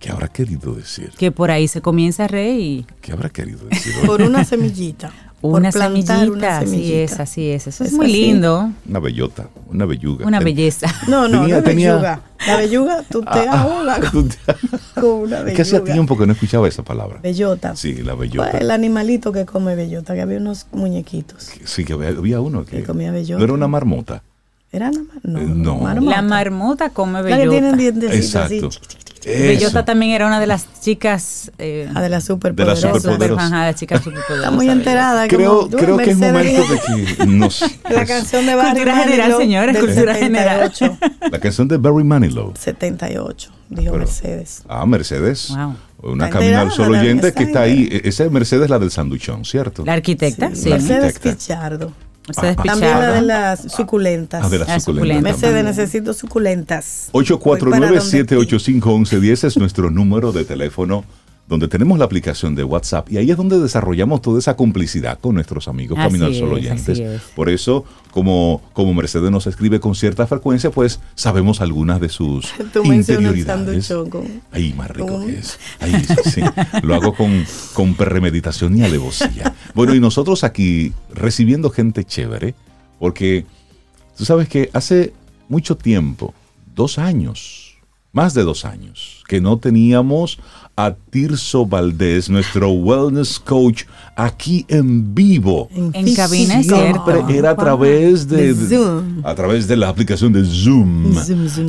¿Qué 0.00 0.10
habrá 0.10 0.26
querido 0.26 0.74
decir? 0.74 1.12
Que 1.16 1.30
por 1.30 1.52
ahí 1.52 1.68
se 1.68 1.80
comienza 1.80 2.24
a 2.24 2.26
reír. 2.26 2.84
¿Qué 3.00 3.12
habrá 3.12 3.28
querido 3.28 3.64
decir? 3.70 3.94
por 4.06 4.22
una 4.22 4.42
semillita. 4.42 5.12
Una 5.42 5.72
semillita, 5.72 6.58
así 6.58 6.94
es, 6.94 7.18
así 7.18 7.50
es. 7.50 7.66
Eso 7.66 7.82
es, 7.82 7.92
muy 7.92 8.06
lindo. 8.06 8.70
Una 8.88 9.00
bellota, 9.00 9.48
una 9.68 9.86
belluga. 9.86 10.24
Una 10.26 10.40
belleza. 10.40 10.86
No, 11.08 11.26
no, 11.26 11.42
tenía, 11.62 11.94
belluga. 11.94 12.20
La 12.46 12.56
belluga, 12.56 13.02
tú 13.10 13.22
te 13.22 13.28
ah, 13.28 13.46
ah, 13.48 13.60
ahogas 13.62 14.10
con, 14.12 14.30
una 15.04 15.42
belluga. 15.42 15.42
Es 15.50 15.56
que 15.56 15.62
hacía 15.62 15.82
tiempo 15.82 16.16
que 16.16 16.26
no 16.26 16.32
escuchaba 16.32 16.68
esa 16.68 16.84
palabra. 16.84 17.18
Bellota. 17.20 17.74
Sí, 17.74 17.94
la 18.02 18.14
bellota. 18.14 18.50
Pues, 18.52 18.62
el 18.62 18.70
animalito 18.70 19.32
que 19.32 19.44
come 19.44 19.74
bellota, 19.74 20.14
que 20.14 20.20
había 20.20 20.38
unos 20.38 20.66
muñequitos. 20.70 21.50
Sí, 21.64 21.84
que 21.84 21.92
había, 21.94 22.40
uno 22.40 22.64
que, 22.64 22.78
que 22.78 22.84
comía 22.84 23.10
bellota. 23.10 23.38
No 23.38 23.44
era 23.44 23.52
una 23.52 23.68
marmota. 23.68 24.22
Era 24.70 24.90
una 24.90 25.02
no, 25.24 25.38
eh, 25.40 25.44
no. 25.44 25.76
Marmota. 25.78 26.16
La 26.16 26.22
marmota 26.22 26.90
come 26.90 27.20
bellota. 27.20 27.36
La 27.36 27.44
que 27.44 27.50
tienen 27.50 27.76
dientes 27.76 28.14
Exacto. 28.14 28.68
Así. 28.68 28.78
Bellota 29.24 29.84
también 29.84 30.12
era 30.12 30.26
una 30.26 30.40
de 30.40 30.46
las 30.46 30.66
chicas 30.80 31.52
eh, 31.58 31.88
ah, 31.94 32.00
de 32.00 32.08
las 32.08 32.24
superpoderosas. 32.24 32.82
De 32.82 32.88
las 32.88 33.02
superpoderosas. 33.02 33.66
de 33.66 33.74
chicas 33.74 34.02
Está 34.06 34.50
muy 34.50 34.68
enterada. 34.68 35.28
Creo, 35.28 35.68
creo 35.68 35.96
que 35.96 36.10
es 36.10 36.18
momento 36.18 36.62
de 36.62 36.80
que 37.16 37.26
nos... 37.26 37.60
la 37.90 38.04
canción 38.04 38.46
de 38.46 38.54
Barry 38.54 38.70
Cultura 38.70 38.96
general, 38.96 39.36
señores, 39.36 39.78
cultura 39.78 40.14
general. 40.14 40.72
La 41.30 41.38
canción 41.38 41.68
de 41.68 41.76
Barry 41.76 42.04
Manilow. 42.04 42.52
78, 42.58 43.52
dijo 43.70 43.96
Mercedes. 43.96 44.62
Ah, 44.68 44.84
Mercedes. 44.86 45.50
Wow. 45.50 45.76
Una 46.02 46.30
camino 46.30 46.58
al 46.58 46.72
solo 46.72 46.98
oyente 46.98 47.32
que 47.32 47.44
está 47.44 47.62
ahí. 47.62 47.88
Esa 48.04 48.24
es 48.24 48.30
Mercedes, 48.30 48.68
la 48.68 48.78
del 48.78 48.90
sanduchón, 48.90 49.44
¿cierto? 49.44 49.84
La 49.84 49.92
arquitecta, 49.92 50.54
sí. 50.54 50.68
Mercedes 50.70 51.18
Pichardo. 51.18 51.92
También 52.36 52.98
la 52.98 53.12
de 53.12 53.22
las 53.22 53.72
suculentas. 53.72 54.44
Ah, 54.44 54.48
de 54.48 54.58
las 54.58 54.82
suculentas. 54.82 55.22
Mercedes, 55.22 55.64
necesito 55.64 56.12
suculentas. 56.14 57.10
849-785-1110 57.12 59.44
es 59.44 59.56
nuestro 59.56 59.90
número 59.90 60.32
de 60.32 60.44
teléfono 60.44 61.04
donde 61.46 61.68
tenemos 61.68 61.98
la 61.98 62.04
aplicación 62.04 62.54
de 62.54 62.64
WhatsApp 62.64 63.10
y 63.10 63.18
ahí 63.18 63.30
es 63.30 63.36
donde 63.36 63.58
desarrollamos 63.58 64.22
toda 64.22 64.38
esa 64.38 64.56
complicidad 64.56 65.18
con 65.18 65.34
nuestros 65.34 65.68
amigos 65.68 65.98
Camino 65.98 66.26
al 66.26 66.34
Sol 66.34 66.52
oyentes. 66.52 67.02
Por 67.34 67.50
eso, 67.50 67.84
como, 68.10 68.62
como 68.72 68.94
Mercedes 68.94 69.30
nos 69.30 69.46
escribe 69.46 69.80
con 69.80 69.94
cierta 69.94 70.26
frecuencia, 70.26 70.70
pues 70.70 71.00
sabemos 71.14 71.60
algunas 71.60 72.00
de 72.00 72.08
sus 72.08 72.52
interioridades. 72.84 73.92
Ahí 74.50 74.72
más 74.72 74.90
rico 74.90 75.20
que 75.26 75.38
es. 75.38 75.58
Ahí 75.80 75.92
sí, 76.24 76.42
Lo 76.82 76.94
hago 76.94 77.14
con, 77.14 77.44
con 77.74 77.94
premeditación 77.94 78.76
y 78.78 78.82
alevosía. 78.82 79.54
Bueno, 79.74 79.94
y 79.94 80.00
nosotros 80.00 80.44
aquí 80.44 80.92
recibiendo 81.12 81.70
gente 81.70 82.04
chévere, 82.04 82.54
porque 82.98 83.44
tú 84.16 84.24
sabes 84.24 84.48
que 84.48 84.70
hace 84.72 85.12
mucho 85.48 85.76
tiempo, 85.76 86.34
dos 86.74 86.98
años, 86.98 87.76
más 88.12 88.34
de 88.34 88.42
dos 88.42 88.64
años, 88.64 89.22
que 89.26 89.40
no 89.40 89.58
teníamos 89.58 90.38
a 90.76 90.94
Tirso 91.10 91.66
Valdés, 91.66 92.30
nuestro 92.30 92.70
wellness 92.70 93.38
coach, 93.38 93.84
aquí 94.16 94.64
en 94.68 95.14
vivo. 95.14 95.68
En, 95.74 96.14
cabina, 96.14 96.62
Siempre 96.62 97.36
era 97.36 97.50
a 97.50 97.56
través 97.56 98.26
de, 98.26 98.54
a 99.22 99.34
través 99.34 99.68
de 99.68 99.76
la 99.76 99.88
aplicación 99.88 100.32
de 100.32 100.44
Zoom. 100.44 101.14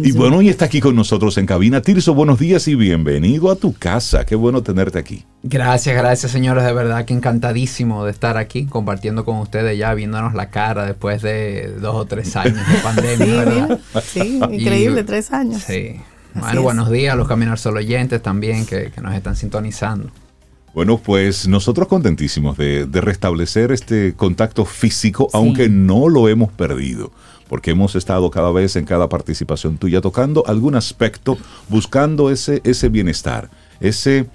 y 0.03 0.11
bueno, 0.13 0.37
hoy 0.37 0.49
está 0.49 0.65
aquí 0.65 0.79
con 0.79 0.95
nosotros 0.95 1.37
en 1.37 1.45
cabina. 1.45 1.81
Tirso, 1.81 2.13
buenos 2.13 2.39
días 2.39 2.67
y 2.67 2.75
bienvenido 2.75 3.51
a 3.51 3.55
tu 3.55 3.73
casa. 3.73 4.25
Qué 4.25 4.35
bueno 4.35 4.63
tenerte 4.63 4.99
aquí. 4.99 5.25
Gracias, 5.43 5.95
gracias 5.95 6.31
señores, 6.31 6.63
de 6.63 6.71
verdad 6.71 7.03
que 7.03 7.13
encantadísimo 7.13 8.05
de 8.05 8.11
estar 8.11 8.37
aquí 8.37 8.65
compartiendo 8.65 9.25
con 9.25 9.39
ustedes 9.39 9.77
ya, 9.77 9.93
viéndonos 9.93 10.33
la 10.33 10.49
cara 10.49 10.85
después 10.85 11.21
de 11.21 11.75
dos 11.81 11.95
o 11.95 12.05
tres 12.05 12.33
años 12.37 12.65
de 12.65 12.77
pandemia, 12.83 13.79
sí, 14.01 14.39
increíble, 14.51 15.03
tres 15.03 15.31
años. 15.31 15.61
Sí. 15.63 15.97
Bueno, 16.35 16.63
buenos 16.63 16.89
días 16.89 17.13
a 17.13 17.15
los 17.15 17.27
Caminar 17.27 17.59
Solo 17.59 17.79
oyentes 17.79 18.21
también 18.21 18.65
que, 18.65 18.91
nos 19.01 19.13
están 19.13 19.35
sintonizando. 19.35 20.09
Bueno, 20.73 20.97
pues 20.97 21.47
nosotros 21.47 21.87
contentísimos 21.87 22.57
de, 22.57 22.87
restablecer 22.91 23.71
este 23.71 24.15
contacto 24.15 24.65
físico, 24.65 25.29
aunque 25.33 25.69
no 25.69 26.09
lo 26.09 26.27
hemos 26.27 26.51
perdido, 26.51 27.11
porque 27.47 27.71
hemos 27.71 27.95
estado 27.95 28.31
cada 28.31 28.51
vez 28.51 28.75
en 28.75 28.85
cada 28.85 29.07
participación 29.09 29.77
tuya 29.77 30.01
tocando 30.01 30.43
algún 30.47 30.75
aspecto, 30.75 31.37
buscando 31.69 32.31
ese, 32.31 32.61
ese 32.63 32.89
bienestar, 32.89 33.51
ese, 33.79 34.27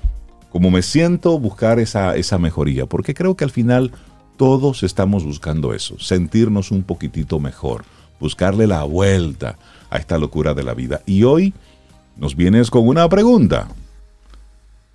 como 0.51 0.71
me 0.71 0.83
siento, 0.83 1.41
buscar 1.41 1.81
esa, 1.81 2.15
esa 2.15 2.39
mejoría, 2.39 2.87
porque 2.87 3.15
creo 3.15 3.37
que 3.37 3.43
al 3.43 3.51
final 3.51 3.91
todos 4.37 4.85
estamos 4.85 5.25
buscando 5.25 5.75
eso, 5.75 5.99
sentirnos 5.99 6.71
un 6.71 6.85
poquitito 6.85 7.41
mejor, 7.41 7.85
buscarle 8.21 8.69
la 8.69 8.85
vuelta 8.85 9.59
a 9.91 9.99
esta 9.99 10.19
locura 10.19 10.55
de 10.55 10.63
la 10.63 10.75
vida. 10.75 11.01
Y 11.05 11.25
hoy 11.25 11.55
nos 12.19 12.37
vienes 12.37 12.71
con 12.71 12.87
una 12.87 13.09
pregunta. 13.09 13.69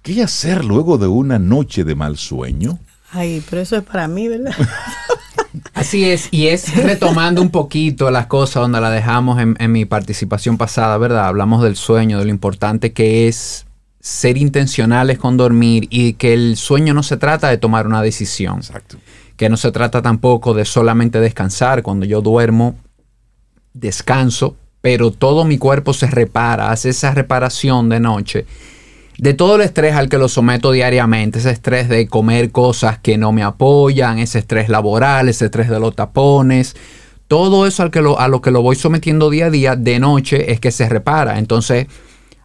¿Qué 0.01 0.21
hacer 0.21 0.65
luego 0.65 0.97
de 0.97 1.07
una 1.07 1.39
noche 1.39 1.85
de 1.85 1.95
mal 1.95 2.17
sueño? 2.17 2.77
Ay, 3.11 3.41
pero 3.49 3.61
eso 3.61 3.77
es 3.77 3.83
para 3.83 4.07
mí, 4.07 4.27
¿verdad? 4.27 4.53
Así 5.73 6.05
es, 6.05 6.27
y 6.31 6.47
es 6.47 6.75
retomando 6.75 7.41
un 7.41 7.49
poquito 7.49 8.11
las 8.11 8.25
cosas 8.25 8.61
donde 8.61 8.81
la 8.81 8.89
dejamos 8.89 9.39
en, 9.39 9.71
mi 9.71 9.85
participación 9.85 10.57
pasada, 10.57 10.97
¿verdad? 10.97 11.27
Hablamos 11.27 11.63
del 11.63 11.75
sueño, 11.75 12.19
de 12.19 12.25
lo 12.25 12.31
importante 12.31 12.91
que 12.91 13.27
es 13.27 13.65
ser 13.99 14.37
intencionales 14.37 15.19
con 15.19 15.37
dormir 15.37 15.87
y 15.89 16.13
que 16.13 16.33
el 16.33 16.57
sueño 16.57 16.93
no 16.93 17.03
se 17.03 17.17
trata 17.17 17.49
de 17.49 17.57
tomar 17.57 17.87
una 17.87 18.01
decisión. 18.01 18.57
Exacto. 18.57 18.97
Que 19.37 19.47
no 19.47 19.57
se 19.57 19.71
trata 19.71 20.01
tampoco 20.01 20.53
de 20.53 20.65
solamente 20.65 21.19
descansar. 21.19 21.83
Cuando 21.83 22.05
yo 22.05 22.21
duermo, 22.21 22.75
descanso, 23.73 24.57
pero 24.83 25.11
todo 25.11 25.45
mi 25.45 25.57
cuerpo 25.57 25.93
se 25.93 26.07
repara, 26.07 26.69
hace 26.69 26.89
esa 26.89 27.13
reparación 27.13 27.87
de 27.87 28.01
noche 28.01 28.45
de 29.17 29.33
todo 29.33 29.55
el 29.55 29.61
estrés 29.61 29.95
al 29.95 30.09
que 30.09 30.17
lo 30.17 30.27
someto 30.27 30.73
diariamente, 30.73 31.39
ese 31.39 31.51
estrés 31.51 31.87
de 31.87 32.05
comer 32.09 32.51
cosas 32.51 32.99
que 32.99 33.17
no 33.17 33.31
me 33.31 33.43
apoyan, 33.43 34.19
ese 34.19 34.39
estrés 34.39 34.67
laboral, 34.67 35.29
ese 35.29 35.45
estrés 35.45 35.69
de 35.69 35.79
los 35.79 35.95
tapones, 35.95 36.75
todo 37.29 37.65
eso 37.65 37.81
al 37.81 37.91
que 37.91 38.01
lo, 38.01 38.19
a 38.19 38.27
lo 38.27 38.41
que 38.41 38.51
lo 38.51 38.61
voy 38.61 38.75
sometiendo 38.75 39.29
día 39.29 39.45
a 39.45 39.49
día 39.51 39.75
de 39.77 39.99
noche 39.99 40.51
es 40.51 40.59
que 40.59 40.71
se 40.71 40.89
repara. 40.89 41.39
Entonces, 41.39 41.87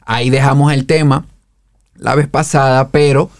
ahí 0.07 0.30
dejamos 0.30 0.73
el 0.73 0.87
tema 0.87 1.26
la 1.97 2.14
vez 2.14 2.28
pasada, 2.28 2.90
pero 2.90 3.30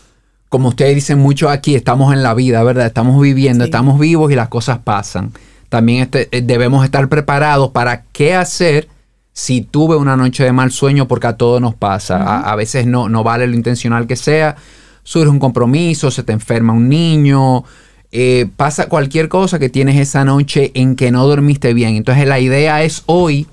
como 0.49 0.71
ustedes 0.71 0.97
dicen 0.97 1.21
mucho 1.21 1.50
aquí, 1.50 1.76
estamos 1.76 2.12
en 2.12 2.25
la 2.25 2.35
vida, 2.35 2.64
¿verdad? 2.64 2.87
Estamos 2.87 3.23
viviendo, 3.23 3.62
estamos 3.62 4.00
vivos 4.00 4.33
y 4.33 4.35
las 4.35 4.49
cosas 4.49 4.78
pasan 4.78 5.31
también 5.69 6.03
este, 6.03 6.29
eh, 6.31 6.43
debemos 6.43 6.85
estar 6.85 7.09
preparados 7.09 7.71
para 7.71 8.04
qué 8.13 8.35
hacer 8.35 8.89
si 9.33 9.61
tuve 9.61 9.97
una 9.97 10.17
noche 10.17 10.45
de 10.45 10.52
mal 10.52 10.73
sueño, 10.73 11.07
porque 11.07 11.28
a 11.28 11.37
todos 11.37 11.61
nos 11.61 11.75
pasa. 11.75 12.41
a, 12.41 12.57
veces 12.57 12.87
no, 12.87 13.09
no 13.09 13.23
vale 13.23 13.47
lo 13.47 13.54
intencional 13.54 14.07
que 14.07 14.17
sea. 14.17 14.57
Surge 15.04 15.28
un 15.28 15.39
compromiso, 15.39 16.11
se 16.11 16.25
te 16.25 16.33
enferma 16.33 16.73
un 16.73 16.89
niño, 16.89 17.65
eh, 18.11 18.49
pasa 18.57 18.89
cualquier 18.89 19.28
cosa 19.28 19.59
que 19.59 19.69
tienes 19.69 19.97
esa 19.97 20.25
noche 20.25 20.71
en 20.75 20.97
que 20.97 21.11
no 21.11 21.26
dormiste 21.26 21.75
bien. 21.75 21.97
Entonces 21.97 22.26
la 22.26 22.41
idea 22.41 22.83
es 22.83 23.02
hoy 23.07 23.47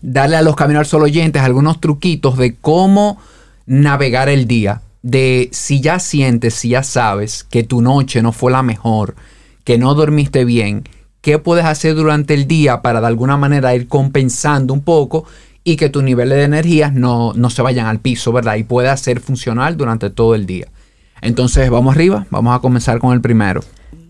darle 0.00 0.36
a 0.36 0.42
los 0.42 0.54
caminar 0.54 0.86
solo 0.86 1.06
oyentes 1.06 1.42
algunos 1.42 1.80
truquitos 1.80 2.36
de 2.36 2.54
cómo 2.54 3.18
navegar 3.66 4.28
el 4.28 4.46
día. 4.46 4.82
De 5.02 5.48
si 5.52 5.80
ya 5.80 5.98
sientes, 5.98 6.54
si 6.54 6.70
ya 6.70 6.82
sabes 6.82 7.44
que 7.44 7.64
tu 7.64 7.82
noche 7.82 8.22
no 8.22 8.32
fue 8.32 8.52
la 8.52 8.62
mejor, 8.62 9.16
que 9.64 9.78
no 9.78 9.94
dormiste 9.94 10.44
bien, 10.44 10.84
qué 11.20 11.38
puedes 11.38 11.64
hacer 11.64 11.94
durante 11.94 12.34
el 12.34 12.46
día 12.46 12.82
para 12.82 13.00
de 13.00 13.06
alguna 13.06 13.36
manera 13.36 13.74
ir 13.74 13.88
compensando 13.88 14.72
un 14.72 14.82
poco 14.82 15.24
y 15.64 15.76
que 15.76 15.90
tus 15.90 16.02
niveles 16.02 16.38
de 16.38 16.44
energía 16.44 16.90
no, 16.90 17.34
se 17.50 17.62
vayan 17.62 17.86
al 17.86 17.98
piso, 18.00 18.32
¿verdad? 18.32 18.56
Y 18.56 18.64
pueda 18.64 18.96
ser 18.96 19.20
funcional 19.20 19.76
durante 19.76 20.10
todo 20.10 20.34
el 20.34 20.46
día. 20.46 20.66
Entonces, 21.20 21.68
vamos 21.68 21.94
arriba, 21.94 22.26
vamos 22.30 22.56
a 22.56 22.60
comenzar 22.60 22.98
con 23.00 23.12
el 23.12 23.20
primero. 23.20 23.60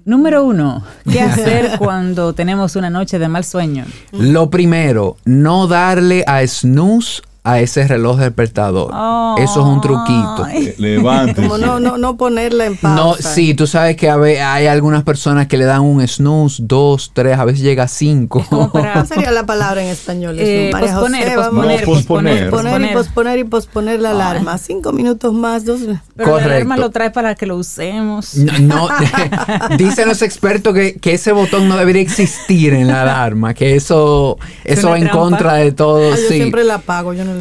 Número 0.05 0.45
uno, 0.45 0.85
¿qué 1.11 1.21
hacer 1.23 1.73
cuando 1.79 2.33
tenemos 2.33 2.77
una 2.77 2.91
noche 2.91 3.19
de 3.19 3.29
mal 3.29 3.45
sueño? 3.45 3.85
Lo 4.13 4.51
primero, 4.51 5.17
no 5.25 5.67
darle 5.67 6.25
a 6.27 6.47
snooze 6.47 7.23
a 7.49 7.61
ese 7.61 7.89
reloj 7.89 8.19
despertador. 8.19 8.93
Eso 9.39 9.61
es 9.61 9.67
un 9.67 9.81
truquito. 9.81 10.47
Levante. 10.77 11.41
no, 11.41 11.81
no, 11.81 11.97
no 11.97 12.17
ponerla 12.17 12.67
en 12.67 12.77
pausa. 12.77 12.97
No, 12.97 13.15
sí, 13.15 13.55
tú 13.55 13.67
sabes 13.67 13.97
que 13.97 14.11
hay 14.11 14.67
algunas 14.67 15.03
personas 15.03 15.47
que 15.47 15.57
le 15.57 15.65
dan 15.65 15.81
un 15.81 16.07
snooze, 16.07 16.63
dos, 16.67 17.11
tres, 17.15 17.39
a 17.39 17.45
veces 17.45 17.63
llega 17.63 17.85
a 17.85 17.89
cinco. 17.89 18.45
¿Cuál 18.71 19.07
sería 19.09 19.31
la 19.31 19.47
palabra 19.47 19.83
en 19.83 19.89
español? 19.89 20.37
Eh, 20.39 20.71
posponer, 20.79 21.35
posponer, 21.35 21.85
posponer, 21.85 22.51
posponer, 22.51 22.91
y 22.91 22.95
posponer 22.95 23.39
y 23.39 23.45
posponer 23.45 24.01
la 24.01 24.11
alarma. 24.11 24.59
Cinco 24.59 24.93
minutos 24.93 25.33
más, 25.33 25.65
dos. 25.65 25.81
Pero 26.17 26.37
la 26.39 26.45
alarma 26.45 26.77
lo 26.77 26.91
trae 26.91 27.11
para 27.11 27.35
que 27.35 27.47
lo 27.47 27.57
usemos. 27.57 28.35
No, 28.35 28.89
dicen 29.79 30.07
los 30.07 30.21
expertos 30.21 30.75
que, 30.75 30.99
ese 31.09 31.33
botón 31.33 31.69
no 31.69 31.77
debería 31.79 32.03
existir 32.03 32.75
en 32.75 32.89
la 32.89 33.03
alarma, 33.03 33.55
que 33.55 33.75
eso, 33.75 34.39
eso 34.65 34.91
va 34.91 34.99
en 34.99 35.09
contra 35.09 35.55
de 35.55 35.73
todo. 35.73 36.11
yo 36.11 36.17
siempre 36.17 36.65
la 36.65 36.75
apago, 36.75 37.15
yo 37.15 37.25
no 37.25 37.38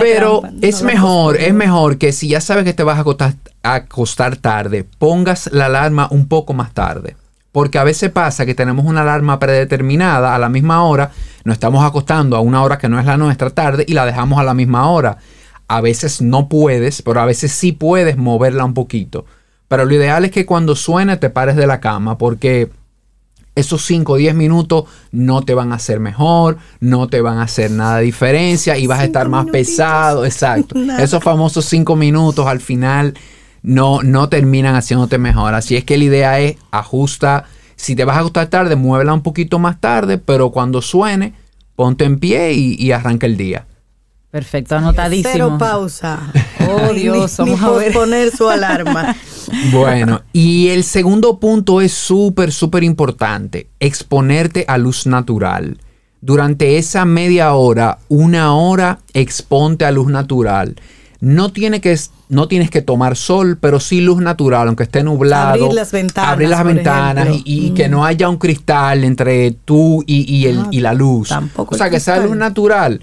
pero 0.00 0.42
es 0.60 0.82
mejor, 0.82 1.36
es 1.36 1.54
mejor 1.54 1.98
que 1.98 2.12
si 2.12 2.28
ya 2.28 2.40
sabes 2.40 2.64
que 2.64 2.72
te 2.72 2.82
vas 2.82 2.98
a 2.98 3.00
acostar, 3.00 3.34
a 3.62 3.74
acostar 3.74 4.36
tarde, 4.36 4.84
pongas 4.98 5.50
la 5.52 5.66
alarma 5.66 6.08
un 6.10 6.28
poco 6.28 6.52
más 6.52 6.72
tarde. 6.72 7.16
Porque 7.52 7.78
a 7.78 7.84
veces 7.84 8.10
pasa 8.10 8.46
que 8.46 8.54
tenemos 8.54 8.86
una 8.86 9.02
alarma 9.02 9.38
predeterminada 9.40 10.34
a 10.34 10.38
la 10.38 10.48
misma 10.48 10.84
hora, 10.84 11.10
nos 11.44 11.54
estamos 11.54 11.84
acostando 11.84 12.36
a 12.36 12.40
una 12.40 12.62
hora 12.62 12.78
que 12.78 12.88
no 12.88 13.00
es 13.00 13.06
la 13.06 13.16
nuestra 13.16 13.50
tarde 13.50 13.84
y 13.88 13.94
la 13.94 14.06
dejamos 14.06 14.38
a 14.38 14.44
la 14.44 14.54
misma 14.54 14.88
hora. 14.88 15.18
A 15.66 15.80
veces 15.80 16.22
no 16.22 16.48
puedes, 16.48 17.02
pero 17.02 17.20
a 17.20 17.26
veces 17.26 17.52
sí 17.52 17.72
puedes 17.72 18.16
moverla 18.16 18.64
un 18.64 18.74
poquito. 18.74 19.24
Pero 19.66 19.84
lo 19.84 19.94
ideal 19.94 20.24
es 20.24 20.30
que 20.30 20.46
cuando 20.46 20.74
suene 20.76 21.16
te 21.16 21.30
pares 21.30 21.56
de 21.56 21.66
la 21.66 21.80
cama 21.80 22.18
porque 22.18 22.70
esos 23.60 23.84
5 23.84 24.12
o 24.12 24.16
10 24.16 24.34
minutos 24.34 24.84
no 25.12 25.42
te 25.42 25.54
van 25.54 25.72
a 25.72 25.76
hacer 25.76 26.00
mejor, 26.00 26.58
no 26.80 27.08
te 27.08 27.20
van 27.20 27.38
a 27.38 27.42
hacer 27.42 27.70
nada 27.70 27.98
de 27.98 28.04
diferencia 28.04 28.76
y 28.76 28.86
vas 28.86 29.00
a 29.00 29.04
estar 29.04 29.28
más 29.28 29.46
pesado. 29.46 30.24
Exacto. 30.24 30.74
Esos 30.98 31.22
famosos 31.22 31.64
5 31.66 31.96
minutos 31.96 32.46
al 32.46 32.60
final 32.60 33.14
no, 33.62 34.02
no 34.02 34.28
terminan 34.28 34.74
haciéndote 34.74 35.18
mejor. 35.18 35.54
Así 35.54 35.76
es 35.76 35.84
que 35.84 35.98
la 35.98 36.04
idea 36.04 36.40
es 36.40 36.56
ajusta. 36.70 37.44
Si 37.76 37.94
te 37.94 38.04
vas 38.04 38.16
a 38.16 38.20
acostar 38.20 38.48
tarde, 38.48 38.76
muévela 38.76 39.14
un 39.14 39.22
poquito 39.22 39.58
más 39.58 39.80
tarde, 39.80 40.18
pero 40.18 40.50
cuando 40.50 40.82
suene, 40.82 41.34
ponte 41.76 42.04
en 42.04 42.18
pie 42.18 42.52
y 42.52 42.92
arranca 42.92 43.26
el 43.26 43.36
día. 43.36 43.66
Perfecto, 44.30 44.76
anotadísimo. 44.76 45.32
Cero 45.32 45.56
pausa. 45.58 46.20
Oh 46.72 46.92
Dios, 46.92 47.36
vamos 47.38 47.60
a 47.62 47.70
ver. 47.70 47.92
poner 47.92 48.30
su 48.30 48.48
alarma. 48.50 49.16
Bueno, 49.72 50.20
y 50.32 50.68
el 50.68 50.84
segundo 50.84 51.40
punto 51.40 51.80
es 51.80 51.92
súper, 51.92 52.52
súper 52.52 52.84
importante. 52.84 53.66
Exponerte 53.80 54.64
a 54.68 54.78
luz 54.78 55.06
natural. 55.06 55.78
Durante 56.20 56.76
esa 56.76 57.06
media 57.06 57.54
hora, 57.54 57.98
una 58.08 58.54
hora, 58.54 59.00
exponte 59.14 59.84
a 59.84 59.90
luz 59.90 60.08
natural. 60.08 60.76
No, 61.20 61.50
tiene 61.50 61.80
que, 61.80 61.98
no 62.28 62.46
tienes 62.46 62.70
que 62.70 62.82
tomar 62.82 63.16
sol, 63.16 63.58
pero 63.60 63.80
sí 63.80 64.00
luz 64.00 64.20
natural, 64.20 64.68
aunque 64.68 64.84
esté 64.84 65.02
nublado. 65.02 65.64
Abrir 65.64 65.72
las 65.72 65.90
ventanas. 65.92 66.32
Abrir 66.32 66.48
las 66.50 66.64
ventanas 66.64 67.28
y, 67.44 67.70
que 67.70 67.88
no 67.88 68.04
haya 68.04 68.28
un 68.28 68.36
cristal 68.36 69.02
entre 69.02 69.50
tú 69.50 70.04
y, 70.06 70.46
el, 70.46 70.66
y 70.70 70.80
la 70.80 70.94
luz. 70.94 71.30
Tampoco. 71.30 71.74
O 71.74 71.78
sea, 71.78 71.90
que 71.90 71.98
sea 71.98 72.18
luz 72.18 72.36
natural. 72.36 73.00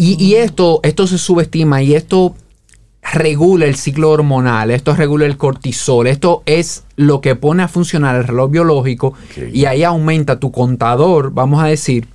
Y, 0.00 0.34
esto, 0.34 0.78
esto 0.84 1.08
se 1.08 1.18
subestima 1.18 1.82
y 1.82 1.96
esto 1.96 2.36
regula 3.02 3.66
el 3.66 3.74
ciclo 3.74 4.12
hormonal, 4.12 4.70
esto 4.70 4.94
regula 4.94 5.26
el 5.26 5.36
cortisol, 5.36 6.06
esto 6.06 6.44
es 6.46 6.84
lo 6.94 7.20
que 7.20 7.34
pone 7.34 7.64
a 7.64 7.68
funcionar 7.68 8.14
el 8.14 8.22
reloj 8.22 8.48
biológico 8.48 9.14
y 9.52 9.64
ahí 9.64 9.82
aumenta 9.82 10.38
tu 10.38 10.52
contador, 10.52 11.32
vamos 11.32 11.60
a 11.60 11.66
decir, 11.66 12.06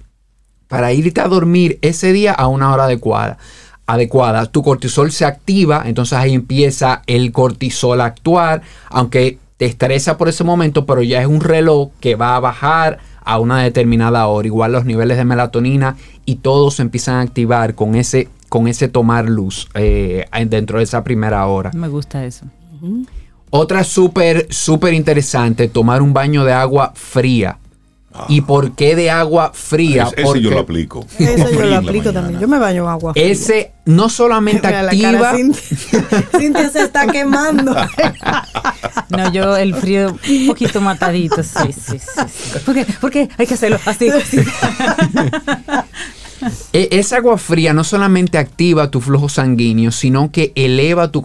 para 0.70 0.94
irte 0.94 1.20
a 1.20 1.28
dormir 1.28 1.78
ese 1.82 2.14
día 2.14 2.32
a 2.32 2.48
una 2.48 2.74
hora 2.74 2.86
adecuada. 2.86 3.38
Adecuada, 3.86 4.46
tu 4.46 4.64
cortisol 4.64 5.12
se 5.12 5.26
activa, 5.26 5.84
entonces 5.86 6.18
ahí 6.18 6.34
empieza 6.34 7.02
el 7.06 7.34
cortisol 7.34 8.00
a 8.00 8.06
actuar, 8.06 8.62
aunque 8.90 9.40
te 9.64 9.68
estresa 9.70 10.18
por 10.18 10.28
ese 10.28 10.44
momento, 10.44 10.86
pero 10.86 11.02
ya 11.04 11.22
es 11.22 11.28
un 11.28 11.40
reloj 11.40 11.92
que 12.02 12.16
va 12.16 12.36
a 12.36 12.42
bajar 12.42 13.00
a 13.24 13.40
una 13.40 13.64
determinada 13.64 14.28
hora. 14.28 14.46
Igual 14.46 14.74
los 14.74 14.84
niveles 14.84 15.16
de 15.16 15.24
melatonina 15.24 15.96
y 16.26 16.36
todos 16.36 16.74
se 16.76 16.82
empiezan 16.82 17.16
a 17.16 17.22
activar 17.22 17.74
con 17.74 17.96
ese, 17.96 18.28
con 18.50 18.68
ese 18.68 18.90
tomar 18.90 19.30
luz 19.30 19.70
eh, 19.74 20.26
dentro 20.48 20.80
de 20.80 20.84
esa 20.84 21.06
primera 21.06 21.48
hora. 21.48 21.72
Me 21.74 21.88
gusta 21.88 22.26
eso. 22.26 22.46
Otra 23.52 23.86
súper, 23.86 24.48
súper 24.50 24.94
interesante, 24.96 25.70
tomar 25.70 26.02
un 26.02 26.12
baño 26.12 26.44
de 26.44 26.52
agua 26.52 26.92
fría. 26.94 27.58
¿Y 28.28 28.42
por 28.42 28.74
qué 28.74 28.96
de 28.96 29.10
agua 29.10 29.52
fría? 29.54 30.10
Ese, 30.16 30.42
yo 30.42 30.52
lo 30.52 30.60
aplico. 30.60 31.06
Eso 31.18 31.50
yo 31.50 31.66
lo 31.66 31.76
aplico 31.78 32.14
también. 32.14 32.40
Yo 32.40 32.48
me 32.48 32.60
baño 32.60 32.84
en 32.84 32.90
agua 32.90 33.14
fría. 33.14 33.26
Ese 33.26 33.72
no 33.86 34.10
solamente 34.10 34.68
activa. 34.76 35.34
Cintia, 36.38 36.70
se 36.70 36.84
está 36.84 37.08
quemando. 37.08 37.76
no, 39.10 39.32
yo 39.32 39.56
el 39.58 39.76
frío 39.76 40.16
un 40.30 40.48
poquito 40.48 40.82
matadito. 40.82 41.42
Sí, 41.44 41.74
sí, 41.74 42.00
sí. 42.00 42.60
¿Por 42.66 42.76
qué? 42.76 42.86
Porque 43.02 43.30
hay 43.38 43.48
que 43.48 43.54
hacerlo 43.56 43.80
así. 43.86 44.10
E, 46.74 46.90
esa 46.92 47.18
agua 47.18 47.38
fría 47.38 47.74
no 47.74 47.84
solamente 47.84 48.38
activa 48.38 48.92
tu 48.92 49.02
flujo 49.02 49.30
sanguíneo, 49.30 49.92
sino 49.92 50.32
que 50.32 50.52
eleva 50.56 51.12
tu, 51.12 51.22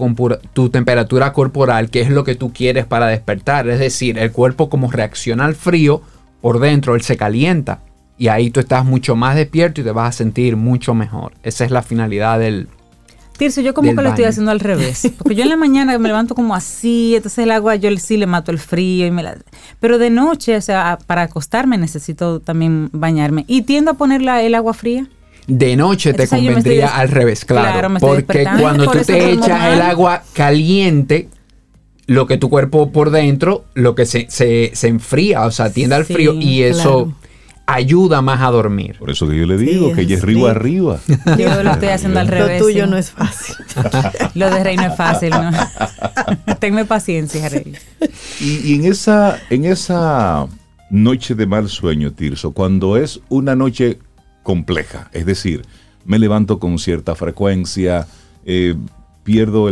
tu, 0.53 0.71
temperatura 0.71 1.33
corporal, 1.33 1.91
que 1.91 2.01
es 2.01 2.11
lo 2.11 2.25
que 2.25 2.35
tú 2.35 2.53
quieres 2.53 2.87
para 2.87 3.09
despertar. 3.09 3.69
Es 3.69 3.81
decir, 3.81 4.19
el 4.19 4.33
cuerpo 4.33 4.69
como 4.69 4.91
reacciona 4.91 5.45
al 5.45 5.55
frío, 5.55 6.03
por 6.41 6.61
dentro 6.61 6.95
él 6.95 7.03
se 7.03 7.17
calienta 7.17 7.81
y 8.19 8.29
ahí 8.29 8.51
tú 8.51 8.61
estás 8.61 8.85
mucho 8.85 9.15
más 9.17 9.37
despierto 9.37 9.81
y 9.81 9.85
te 9.85 9.93
vas 9.93 10.09
a 10.09 10.19
sentir 10.19 10.57
mucho 10.57 10.93
mejor. 10.93 11.33
Esa 11.43 11.65
es 11.65 11.71
la 11.71 11.83
finalidad 11.83 12.39
del... 12.39 12.69
Tirso, 13.37 13.61
yo 13.61 13.73
como 13.73 13.95
que 13.95 14.03
lo 14.03 14.09
estoy 14.09 14.25
haciendo 14.25 14.51
al 14.51 14.59
revés. 14.59 15.13
Porque 15.17 15.37
yo 15.37 15.45
en 15.45 15.49
la 15.49 15.57
mañana 15.59 15.97
me 15.97 16.09
levanto 16.09 16.35
como 16.35 16.57
así, 16.57 17.15
entonces 17.15 17.45
el 17.45 17.53
agua 17.53 17.77
yo 17.77 17.97
sí 17.99 18.17
le 18.17 18.27
mato 18.27 18.51
el 18.51 18.59
frío. 18.59 19.07
y 19.07 19.13
me 19.13 19.23
la, 19.23 19.37
Pero 19.79 19.99
de 19.99 20.11
noche, 20.11 20.57
o 20.57 20.61
sea, 20.61 20.99
para 21.07 21.23
acostarme 21.23 21.79
necesito 21.79 22.41
también 22.41 22.91
bañarme. 22.93 23.45
¿Y 23.47 23.63
tiendo 23.63 23.93
a 23.93 23.95
poner 23.95 24.23
el 24.23 24.55
agua 24.57 24.75
fría? 24.75 25.07
De 25.47 25.77
noche 25.77 26.13
te 26.13 26.29
convendría 26.29 26.89
al 26.89 27.09
revés, 27.09 27.45
claro. 27.45 27.95
porque 28.01 28.45
cuando 28.61 28.91
tú 28.91 28.99
te 28.99 29.33
echas 29.33 29.73
el 29.73 29.81
agua 29.81 30.23
caliente, 30.35 31.31
lo 32.09 32.27
que 32.27 32.39
tu 32.39 32.49
cuerpo 32.49 32.91
por 32.91 33.11
dentro, 33.11 33.67
lo 33.75 33.95
que 33.95 34.07
se, 34.07 34.27
se, 34.31 34.89
enfría, 34.89 35.45
o 35.45 35.51
sea, 35.51 35.71
tiende 35.71 35.95
al 35.95 36.07
frío 36.07 36.33
y 36.33 36.63
eso 36.63 37.13
ayuda 37.67 38.23
más 38.23 38.41
a 38.41 38.51
dormir. 38.51 38.97
Por 38.99 39.11
eso 39.11 39.29
que 39.29 39.37
yo 39.37 39.45
le 39.45 39.59
digo 39.59 39.93
que 39.93 40.01
ella 40.01 40.17
es 40.17 40.23
arriba 40.23 40.51
arriba. 40.51 41.01
Yo 41.39 41.63
lo 41.63 41.71
estoy 41.71 41.89
haciendo 41.89 42.19
al 42.19 42.29
revés. 42.29 42.61
Lo 42.61 42.67
tuyo 42.67 42.87
no 42.87 42.97
es 42.97 43.11
fácil. 43.11 43.57
lo 44.35 44.51
de 44.51 44.65
Rey 44.65 44.77
no 44.77 44.87
es 44.87 44.97
fácil, 44.97 45.31
¿no? 45.31 45.51
Tenme 46.61 46.87
paciencia, 46.87 47.47
Rey. 47.51 47.75
Y, 48.41 48.73
y, 48.73 48.75
en 48.77 48.87
esa, 48.87 49.39
en 49.51 49.67
esa 49.67 50.47
noche 50.89 51.35
de 51.35 51.47
mal 51.47 51.69
sueño, 51.69 52.15
Tirso, 52.15 52.53
cuando 52.53 52.97
es 52.97 53.21
una 53.29 53.55
noche 53.55 53.99
compleja, 54.43 55.11
es 55.13 55.27
decir, 55.27 55.67
me 56.07 56.19
levanto 56.19 56.59
con 56.59 56.79
cierta 56.79 57.15
frecuencia, 57.15 58.07
eh, 58.47 58.77
pierdo 59.29 59.69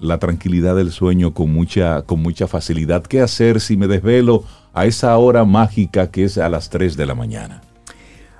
la 0.00 0.18
tranquilidad 0.18 0.74
del 0.74 0.90
sueño 0.90 1.34
con 1.34 1.52
mucha, 1.52 2.00
con 2.00 2.22
mucha 2.22 2.48
facilidad. 2.48 3.02
¿Qué 3.02 3.20
hacer 3.20 3.60
si 3.60 3.76
me 3.76 3.86
desvelo 3.88 4.42
a 4.72 4.86
esa 4.86 5.14
hora 5.18 5.44
mágica 5.44 6.10
que 6.10 6.24
es 6.24 6.38
a 6.38 6.48
las 6.48 6.70
3 6.70 6.96
de 6.96 7.04
la 7.04 7.14
mañana? 7.14 7.60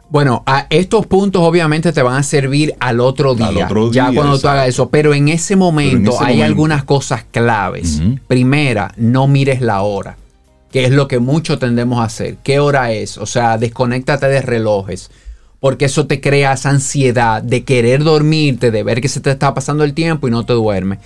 Bueno, 0.09 0.43
a 0.47 0.67
estos 0.71 1.05
puntos 1.05 1.43
obviamente 1.43 1.93
te 1.93 2.01
van 2.01 2.17
a 2.17 2.23
servir 2.23 2.75
al 2.81 3.01
otro 3.01 3.35
día, 3.35 3.69
ya 3.93 4.13
cuando 4.15 4.39
tú 4.39 4.49
hagas 4.49 4.69
eso, 4.69 4.89
pero 4.89 5.13
en 5.13 5.29
ese 5.29 5.57
momento 5.57 6.15
hay 6.19 6.41
algunas 6.41 6.85
cosas 6.85 7.27
claves. 7.31 8.01
Primera, 8.27 8.95
no 8.97 9.27
mires 9.27 9.61
la 9.61 9.83
hora, 9.83 10.17
que 10.73 10.87
es 10.87 10.91
lo 10.91 11.07
que 11.07 11.19
mucho 11.19 11.59
tendemos 11.59 12.01
a 12.01 12.05
hacer. 12.05 12.39
¿Qué 12.43 12.61
hora 12.61 12.93
es? 12.93 13.19
O 13.19 13.27
sea, 13.27 13.59
desconéctate 13.59 14.29
de 14.29 14.41
relojes 14.41 15.11
porque 15.65 15.87
eso 15.87 16.07
te 16.07 16.21
crea 16.21 16.53
esa 16.53 16.69
ansiedad 16.69 17.43
de 17.43 17.65
querer 17.65 18.05
dormirte, 18.05 18.71
de 18.71 18.83
ver 18.83 19.01
que 19.01 19.09
se 19.09 19.21
te 19.21 19.31
está 19.31 19.55
pasando 19.55 19.83
el 19.83 19.95
tiempo 19.95 20.29
y 20.29 20.31
no 20.31 20.45
te 20.45 20.53
duermes. 20.53 20.99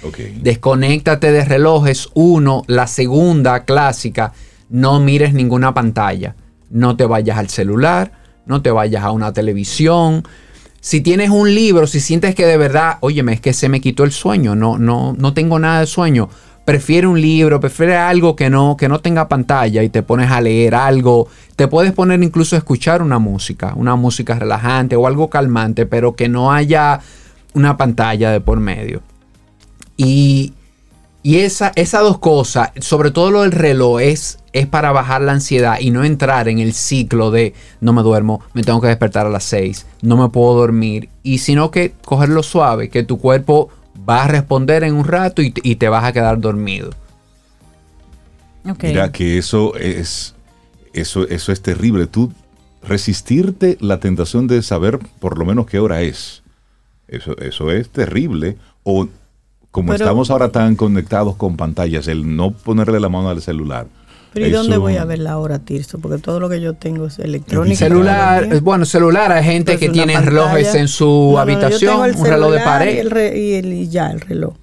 Desconéctate 0.42 1.30
de 1.30 1.44
relojes. 1.44 2.08
Uno, 2.14 2.64
la 2.66 2.88
segunda 2.88 3.64
clásica, 3.64 4.32
no 4.68 4.98
mires 4.98 5.32
ninguna 5.32 5.74
pantalla. 5.74 6.34
No 6.70 6.96
te 6.96 7.06
vayas 7.06 7.38
al 7.38 7.48
celular, 7.50 8.10
no 8.46 8.60
te 8.60 8.72
vayas 8.72 9.04
a 9.04 9.12
una 9.12 9.32
televisión. 9.32 10.24
Si 10.80 11.02
tienes 11.02 11.30
un 11.30 11.54
libro, 11.54 11.86
si 11.86 12.00
sientes 12.00 12.34
que 12.34 12.44
de 12.44 12.56
verdad, 12.56 12.96
óyeme, 12.98 13.34
es 13.34 13.40
que 13.40 13.52
se 13.52 13.68
me 13.68 13.80
quitó 13.80 14.02
el 14.02 14.10
sueño, 14.10 14.56
no, 14.56 14.76
no, 14.76 15.14
no 15.16 15.34
tengo 15.34 15.60
nada 15.60 15.78
de 15.78 15.86
sueño, 15.86 16.30
prefiere 16.68 17.06
un 17.06 17.18
libro, 17.18 17.60
prefiere 17.60 17.96
algo 17.96 18.36
que 18.36 18.50
no, 18.50 18.76
que 18.76 18.90
no 18.90 19.00
tenga 19.00 19.26
pantalla 19.26 19.82
y 19.82 19.88
te 19.88 20.02
pones 20.02 20.30
a 20.30 20.42
leer 20.42 20.74
algo. 20.74 21.26
Te 21.56 21.66
puedes 21.66 21.92
poner 21.92 22.22
incluso 22.22 22.56
a 22.56 22.58
escuchar 22.58 23.00
una 23.00 23.18
música, 23.18 23.72
una 23.74 23.96
música 23.96 24.34
relajante 24.38 24.94
o 24.94 25.06
algo 25.06 25.30
calmante, 25.30 25.86
pero 25.86 26.14
que 26.14 26.28
no 26.28 26.52
haya 26.52 27.00
una 27.54 27.78
pantalla 27.78 28.30
de 28.32 28.42
por 28.42 28.60
medio. 28.60 29.00
Y, 29.96 30.52
y 31.22 31.38
esa, 31.38 31.72
esas 31.74 32.02
dos 32.02 32.18
cosas, 32.18 32.70
sobre 32.82 33.12
todo 33.12 33.30
lo 33.30 33.40
del 33.40 33.52
reloj, 33.52 34.02
es, 34.02 34.38
es 34.52 34.66
para 34.66 34.92
bajar 34.92 35.22
la 35.22 35.32
ansiedad 35.32 35.78
y 35.80 35.90
no 35.90 36.04
entrar 36.04 36.50
en 36.50 36.58
el 36.58 36.74
ciclo 36.74 37.30
de 37.30 37.54
no 37.80 37.94
me 37.94 38.02
duermo, 38.02 38.42
me 38.52 38.62
tengo 38.62 38.82
que 38.82 38.88
despertar 38.88 39.24
a 39.24 39.30
las 39.30 39.44
6, 39.44 39.86
no 40.02 40.18
me 40.18 40.28
puedo 40.28 40.54
dormir. 40.54 41.08
Y 41.22 41.38
sino 41.38 41.70
que 41.70 41.94
cogerlo 42.04 42.42
suave, 42.42 42.90
que 42.90 43.04
tu 43.04 43.16
cuerpo 43.16 43.70
vas 44.08 44.24
a 44.24 44.28
responder 44.28 44.84
en 44.84 44.94
un 44.94 45.04
rato 45.04 45.42
y, 45.42 45.50
te 45.50 45.88
vas 45.90 46.02
a 46.02 46.14
quedar 46.14 46.40
dormido. 46.40 46.92
Mira 48.82 49.12
que 49.12 49.36
eso 49.36 49.76
es, 49.76 50.34
eso, 50.94 51.28
eso 51.28 51.52
es 51.52 51.60
terrible. 51.60 52.06
Tú 52.06 52.32
resistirte 52.82 53.76
la 53.82 54.00
tentación 54.00 54.46
de 54.46 54.62
saber 54.62 54.98
por 55.20 55.36
lo 55.36 55.44
menos 55.44 55.66
qué 55.66 55.78
hora 55.78 56.00
es. 56.00 56.42
Eso, 57.06 57.36
eso 57.36 57.70
es 57.70 57.90
terrible. 57.90 58.56
O 58.82 59.08
como 59.70 59.92
estamos 59.92 60.30
ahora 60.30 60.48
tan 60.48 60.74
conectados 60.74 61.36
con 61.36 61.58
pantallas, 61.58 62.08
el 62.08 62.34
no 62.34 62.52
ponerle 62.52 63.00
la 63.00 63.10
mano 63.10 63.28
al 63.28 63.42
celular 63.42 63.88
pero 64.38 64.48
¿y 64.48 64.50
dónde 64.50 64.76
voy 64.78 64.96
a 64.96 65.04
ver 65.04 65.18
la 65.18 65.38
hora, 65.38 65.58
Tirso? 65.58 65.98
Porque 65.98 66.18
todo 66.18 66.40
lo 66.40 66.48
que 66.48 66.60
yo 66.60 66.74
tengo 66.74 67.06
es 67.06 67.18
electrónico. 67.18 67.76
Celular, 67.76 68.60
bueno, 68.60 68.84
celular, 68.84 69.32
hay 69.32 69.44
gente 69.44 69.78
que 69.78 69.88
tiene 69.88 70.20
relojes 70.20 70.74
en 70.74 70.88
su 70.88 71.38
habitación, 71.38 72.14
un 72.16 72.26
reloj 72.26 72.52
de 72.52 72.60
pared. 72.60 73.34
Y, 73.34 73.88
ya, 73.88 74.10
el 74.10 74.20
reloj. 74.20 74.54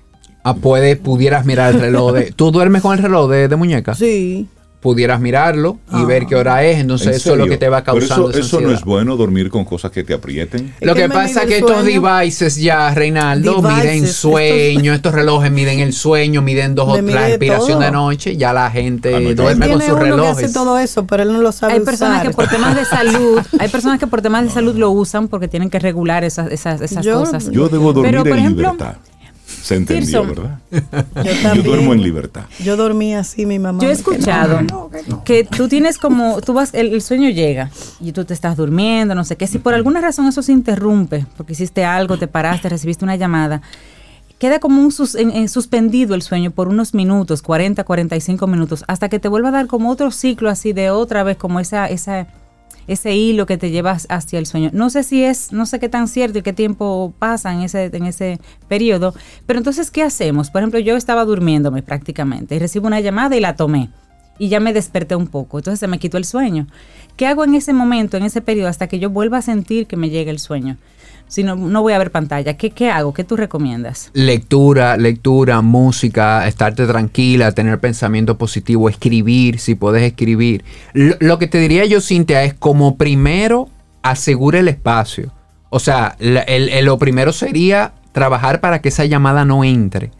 Ah, 0.43 0.53
puede, 0.55 0.95
pudieras 0.95 1.45
mirar 1.45 1.73
el 1.73 1.81
reloj 1.81 2.13
de... 2.13 2.31
¿Tú 2.31 2.51
duermes 2.51 2.81
con 2.83 2.95
el 2.95 3.01
reloj 3.01 3.29
de, 3.31 3.47
de 3.47 3.55
muñeca? 3.55 3.95
Sí 3.95 4.47
pudieras 4.85 5.19
mirarlo 5.19 5.79
y 5.91 6.05
ver 6.05 6.27
qué 6.27 6.35
hora 6.35 6.63
es. 6.63 6.77
Entonces, 6.77 7.15
eso 7.15 7.31
es 7.31 7.39
lo 7.39 7.47
que 7.47 7.57
te 7.57 7.69
va 7.69 7.83
causando. 7.83 8.27
Pero 8.27 8.45
eso, 8.45 8.61
no 8.61 8.69
es 8.69 8.83
bueno 8.83 9.17
dormir 9.17 9.49
con 9.49 9.65
cosas 9.65 9.89
que 9.89 10.03
te 10.03 10.13
aprieten. 10.13 10.75
lo 10.79 10.93
que, 10.93 11.09
pasa 11.09 11.41
es 11.41 11.47
que 11.47 11.57
estos 11.57 11.83
devices 11.83 12.55
ya, 12.57 12.93
Reinaldo, 12.93 13.63
miden 13.63 14.05
sueño. 14.05 14.93
Estos... 14.93 15.15
relojes 15.15 15.51
miden 15.51 15.79
el 15.79 15.91
sueño, 15.91 16.43
miden 16.43 16.75
dos 16.75 16.87
o 16.87 17.03
tres 17.03 17.15
respiración 17.15 17.79
de 17.79 17.89
noche. 17.89 18.37
Ya 18.37 18.53
la 18.53 18.69
gente 18.69 19.15
ah, 19.15 19.33
duerme 19.33 19.69
con 19.69 19.81
sus 19.81 19.97
relojes. 19.97 20.37
Que 20.37 20.45
hace 20.45 20.53
todo 20.53 20.77
eso, 20.77 21.07
pero 21.07 21.23
él 21.23 21.33
no 21.33 21.41
lo 21.41 21.51
sabe. 21.51 21.73
Hay 21.73 21.79
personas 21.79 22.21
que 22.21 22.29
por 22.29 22.47
temas 22.47 22.75
de 22.75 22.85
salud, 22.97 23.41
hay 23.57 23.69
personas 23.69 23.99
que 23.99 24.05
por 24.05 24.21
temas 24.21 24.43
de 24.43 24.51
salud 24.51 24.75
lo 24.75 24.91
usan 24.91 25.29
porque 25.29 25.47
tienen 25.47 25.71
que 25.71 25.79
regular 25.79 26.23
esas, 26.23 26.51
esas, 26.51 26.79
esas 26.81 27.07
cosas. 27.07 27.49
Yo 27.49 27.69
debo 27.69 27.91
dormir 27.91 28.17
en 28.17 28.55
libertad. 28.55 28.97
Se 29.65 29.73
entendió, 29.73 30.23
¿verdad? 30.23 30.59
Yo, 31.55 31.63
duermo 31.63 31.93
en 31.93 32.03
libertad. 32.03 32.45
Yo 32.63 32.77
dormí 32.77 33.15
así, 33.15 33.47
mi 33.47 33.57
mamá. 33.57 33.81
Yo 33.81 33.89
he 33.89 33.93
escuchado 33.93 34.59
que, 35.23 35.43
tú 35.43 35.67
tienes 35.67 35.97
como, 35.97 36.39
tú 36.41 36.53
vas, 36.53 36.71
el, 36.75 37.01
sueño 37.01 37.31
llega 37.31 37.71
y 37.99 38.11
tú 38.11 38.25
te 38.25 38.35
estás 38.35 38.57
durmiendo, 38.57 39.15
no 39.15 39.23
sé 39.23 39.37
qué. 39.37 39.47
Si 39.47 39.57
por 39.57 39.73
alguna 39.73 40.01
razón 40.01 40.27
eso 40.27 40.43
se 40.43 40.51
interrumpe, 40.51 41.25
porque 41.35 41.53
hiciste 41.53 41.83
algo, 41.83 42.19
te 42.19 42.27
paraste, 42.27 42.69
recibiste 42.69 43.05
una 43.05 43.15
llamada, 43.15 43.63
queda 44.37 44.59
como 44.59 44.79
un 44.79 44.91
suspendido 44.91 46.13
el 46.13 46.21
sueño 46.21 46.51
por 46.51 46.67
unos 46.67 46.93
minutos, 46.93 47.41
40, 47.41 47.83
45 47.83 48.45
minutos, 48.45 48.83
hasta 48.87 49.09
que 49.09 49.17
te 49.17 49.29
vuelva 49.29 49.49
a 49.49 49.53
dar 49.53 49.65
como 49.65 49.89
otro 49.89 50.11
ciclo 50.11 50.51
así 50.51 50.73
de 50.73 50.91
otra 50.91 51.23
vez, 51.23 51.37
como 51.37 51.59
esa, 51.59 51.87
esa 51.87 52.27
ese 52.87 53.15
hilo 53.15 53.45
que 53.45 53.57
te 53.57 53.71
llevas 53.71 54.07
hacia 54.09 54.39
el 54.39 54.45
sueño. 54.45 54.69
No 54.73 54.89
sé 54.89 55.03
si 55.03 55.23
es, 55.23 55.51
no 55.51 55.65
sé 55.65 55.79
qué 55.79 55.89
tan 55.89 56.07
cierto 56.07 56.39
y 56.39 56.41
qué 56.41 56.53
tiempo 56.53 57.13
pasa 57.17 57.53
en 57.53 57.61
ese, 57.61 57.85
en 57.85 58.05
ese 58.05 58.39
periodo, 58.67 59.13
pero 59.45 59.59
entonces, 59.59 59.91
¿qué 59.91 60.03
hacemos? 60.03 60.49
Por 60.49 60.61
ejemplo, 60.61 60.79
yo 60.79 60.95
estaba 60.95 61.25
durmiéndome 61.25 61.81
prácticamente 61.81 62.55
y 62.55 62.59
recibo 62.59 62.87
una 62.87 62.99
llamada 62.99 63.35
y 63.35 63.39
la 63.39 63.55
tomé 63.55 63.89
y 64.37 64.49
ya 64.49 64.59
me 64.59 64.73
desperté 64.73 65.15
un 65.15 65.27
poco, 65.27 65.59
entonces 65.59 65.79
se 65.79 65.87
me 65.87 65.99
quitó 65.99 66.17
el 66.17 66.25
sueño. 66.25 66.67
¿Qué 67.15 67.27
hago 67.27 67.43
en 67.43 67.55
ese 67.55 67.73
momento, 67.73 68.17
en 68.17 68.23
ese 68.23 68.41
periodo, 68.41 68.69
hasta 68.69 68.87
que 68.87 68.99
yo 68.99 69.09
vuelva 69.09 69.37
a 69.37 69.41
sentir 69.41 69.87
que 69.87 69.95
me 69.95 70.09
llega 70.09 70.31
el 70.31 70.39
sueño? 70.39 70.77
Si 71.27 71.43
no, 71.43 71.55
no 71.55 71.81
voy 71.81 71.93
a 71.93 71.97
ver 71.97 72.11
pantalla? 72.11 72.55
¿Qué, 72.55 72.71
¿Qué 72.71 72.89
hago? 72.89 73.13
¿Qué 73.13 73.23
tú 73.23 73.35
recomiendas? 73.35 74.11
Lectura, 74.13 74.97
lectura, 74.97 75.61
música, 75.61 76.47
estarte 76.47 76.85
tranquila, 76.85 77.51
tener 77.51 77.79
pensamiento 77.79 78.37
positivo, 78.37 78.89
escribir, 78.89 79.59
si 79.59 79.75
puedes 79.75 80.03
escribir. 80.03 80.63
Lo, 80.93 81.39
que 81.39 81.47
te 81.47 81.57
diría 81.57 81.85
yo, 81.85 82.01
Cintia, 82.01 82.43
es 82.43 82.53
como 82.53 82.97
primero 82.97 83.69
asegure 84.01 84.59
el 84.59 84.67
espacio. 84.67 85.31
O 85.69 85.79
sea, 85.79 86.15
lo 86.19 86.97
primero 86.99 87.33
sería 87.33 87.93
trabajar 88.11 88.61
para 88.61 88.79
que 88.79 88.89
esa 88.89 89.05
llamada 89.05 89.43
no 89.43 89.63
entre. 89.63 90.11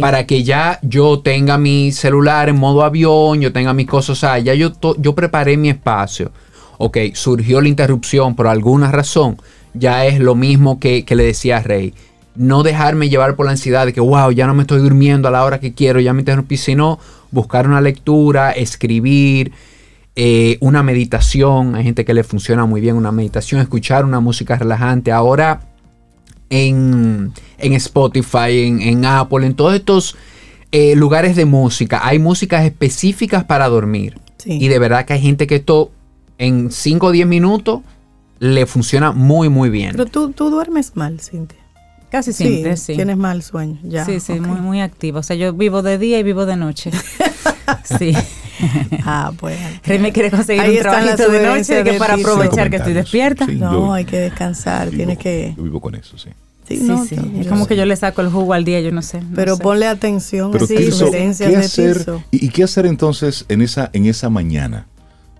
Para 0.00 0.26
que 0.26 0.44
ya 0.44 0.78
yo 0.82 1.20
tenga 1.20 1.56
mi 1.56 1.90
celular 1.92 2.50
en 2.50 2.58
modo 2.58 2.84
avión, 2.84 3.40
yo 3.40 3.50
tenga 3.52 3.72
mis 3.72 3.86
cosas, 3.86 4.10
o 4.10 4.20
sea, 4.20 4.38
ya 4.38 4.52
yo, 4.52 4.72
yo 4.98 5.14
preparé 5.14 5.56
mi 5.56 5.70
espacio. 5.70 6.32
Ok, 6.76 6.98
surgió 7.14 7.60
la 7.60 7.68
interrupción 7.68 8.36
por 8.36 8.46
alguna 8.46 8.90
razón, 8.92 9.38
ya 9.74 10.06
es 10.06 10.18
lo 10.18 10.34
mismo 10.34 10.78
que, 10.80 11.04
le 11.08 11.24
decía 11.24 11.58
a 11.58 11.62
Rey. 11.62 11.94
No 12.34 12.62
dejarme 12.62 13.08
llevar 13.08 13.36
por 13.36 13.46
la 13.46 13.52
ansiedad 13.52 13.86
de 13.86 13.92
que, 13.92 14.00
wow, 14.00 14.30
ya 14.30 14.46
no 14.46 14.54
me 14.54 14.62
estoy 14.62 14.80
durmiendo 14.80 15.28
a 15.28 15.30
la 15.30 15.44
hora 15.44 15.60
que 15.60 15.74
quiero, 15.74 16.00
ya 16.00 16.12
me 16.12 16.20
interrumpí, 16.20 16.56
sino 16.56 16.98
buscar 17.30 17.66
una 17.66 17.80
lectura, 17.80 18.52
escribir, 18.52 19.52
eh, 20.16 20.56
una 20.60 20.82
meditación. 20.82 21.74
Hay 21.74 21.84
gente 21.84 22.04
que 22.04 22.14
le 22.14 22.24
funciona 22.24 22.66
muy 22.66 22.80
bien 22.80 22.96
una 22.96 23.12
meditación, 23.12 23.60
escuchar 23.60 24.04
una 24.04 24.20
música 24.20 24.56
relajante. 24.56 25.12
Ahora 25.12 25.60
en, 26.50 27.32
Spotify, 27.58 28.66
en, 28.80 29.04
Apple, 29.04 29.46
en 29.46 29.54
todos 29.54 29.74
estos 29.74 30.16
eh, 30.72 30.94
lugares 30.96 31.36
de 31.36 31.44
música. 31.44 32.00
Hay 32.02 32.18
músicas 32.18 32.64
específicas 32.64 33.44
para 33.44 33.68
dormir. 33.68 34.18
Y 34.44 34.68
de 34.68 34.78
verdad 34.78 35.04
que 35.04 35.14
hay 35.14 35.20
gente 35.20 35.46
que 35.46 35.56
esto 35.56 35.90
en 36.38 36.70
5 36.70 37.06
o 37.06 37.10
10 37.12 37.26
minutos 37.26 37.80
le 38.40 38.66
funciona 38.66 39.12
muy, 39.12 39.48
muy 39.48 39.70
bien. 39.70 39.92
Pero 39.92 40.06
tú, 40.06 40.32
tú 40.32 40.50
duermes 40.50 40.96
mal, 40.96 41.20
Cintia. 41.20 41.58
Casi 42.10 42.32
siempre, 42.32 42.76
sí. 42.76 42.96
Tienes 42.96 43.16
mal 43.16 43.42
sueño, 43.42 43.78
ya. 43.84 44.04
Sí, 44.04 44.18
sí, 44.18 44.40
muy, 44.40 44.60
muy 44.60 44.80
activo. 44.80 45.20
O 45.20 45.22
sea, 45.22 45.36
yo 45.36 45.52
vivo 45.52 45.82
de 45.82 45.96
día 45.96 46.18
y 46.18 46.24
vivo 46.24 46.44
de 46.44 46.56
noche. 46.56 46.90
sí. 47.84 48.12
ah, 49.04 49.32
pues. 49.38 49.56
Rey 49.84 50.00
me 50.00 50.10
quiere 50.10 50.30
conseguir 50.30 50.68
un 50.68 50.78
trabajito 50.78 51.30
de 51.30 51.46
noche 51.46 51.84
que 51.84 51.92
para 51.92 52.14
aprovechar 52.14 52.68
que 52.68 52.76
estoy 52.76 52.94
despierta. 52.94 53.46
no, 53.46 53.92
hay 53.92 54.06
que 54.06 54.18
descansar, 54.18 54.90
tiene 54.90 55.16
que... 55.16 55.54
Yo 55.56 55.62
vivo 55.62 55.80
con 55.80 55.94
eso, 55.94 56.18
sí. 56.18 56.30
Sí, 56.66 56.88
sí, 57.08 57.16
Es 57.40 57.48
como 57.48 57.66
que 57.66 57.76
yo 57.76 57.84
le 57.84 57.96
saco 57.96 58.20
el 58.20 58.28
jugo 58.28 58.54
al 58.54 58.64
día, 58.64 58.80
yo 58.80 58.92
no 58.92 59.02
sé. 59.02 59.20
Pero 59.34 59.58
ponle 59.58 59.86
atención 59.86 60.54
a 60.54 60.58
sugerencias 60.60 61.50
de 61.50 61.56
hacer, 61.56 62.06
y, 62.30 62.48
qué 62.50 62.62
hacer 62.62 62.86
entonces 62.86 63.44
en 63.48 63.60
esa, 63.60 63.90
en 63.92 64.06
esa 64.06 64.30
mañana 64.30 64.86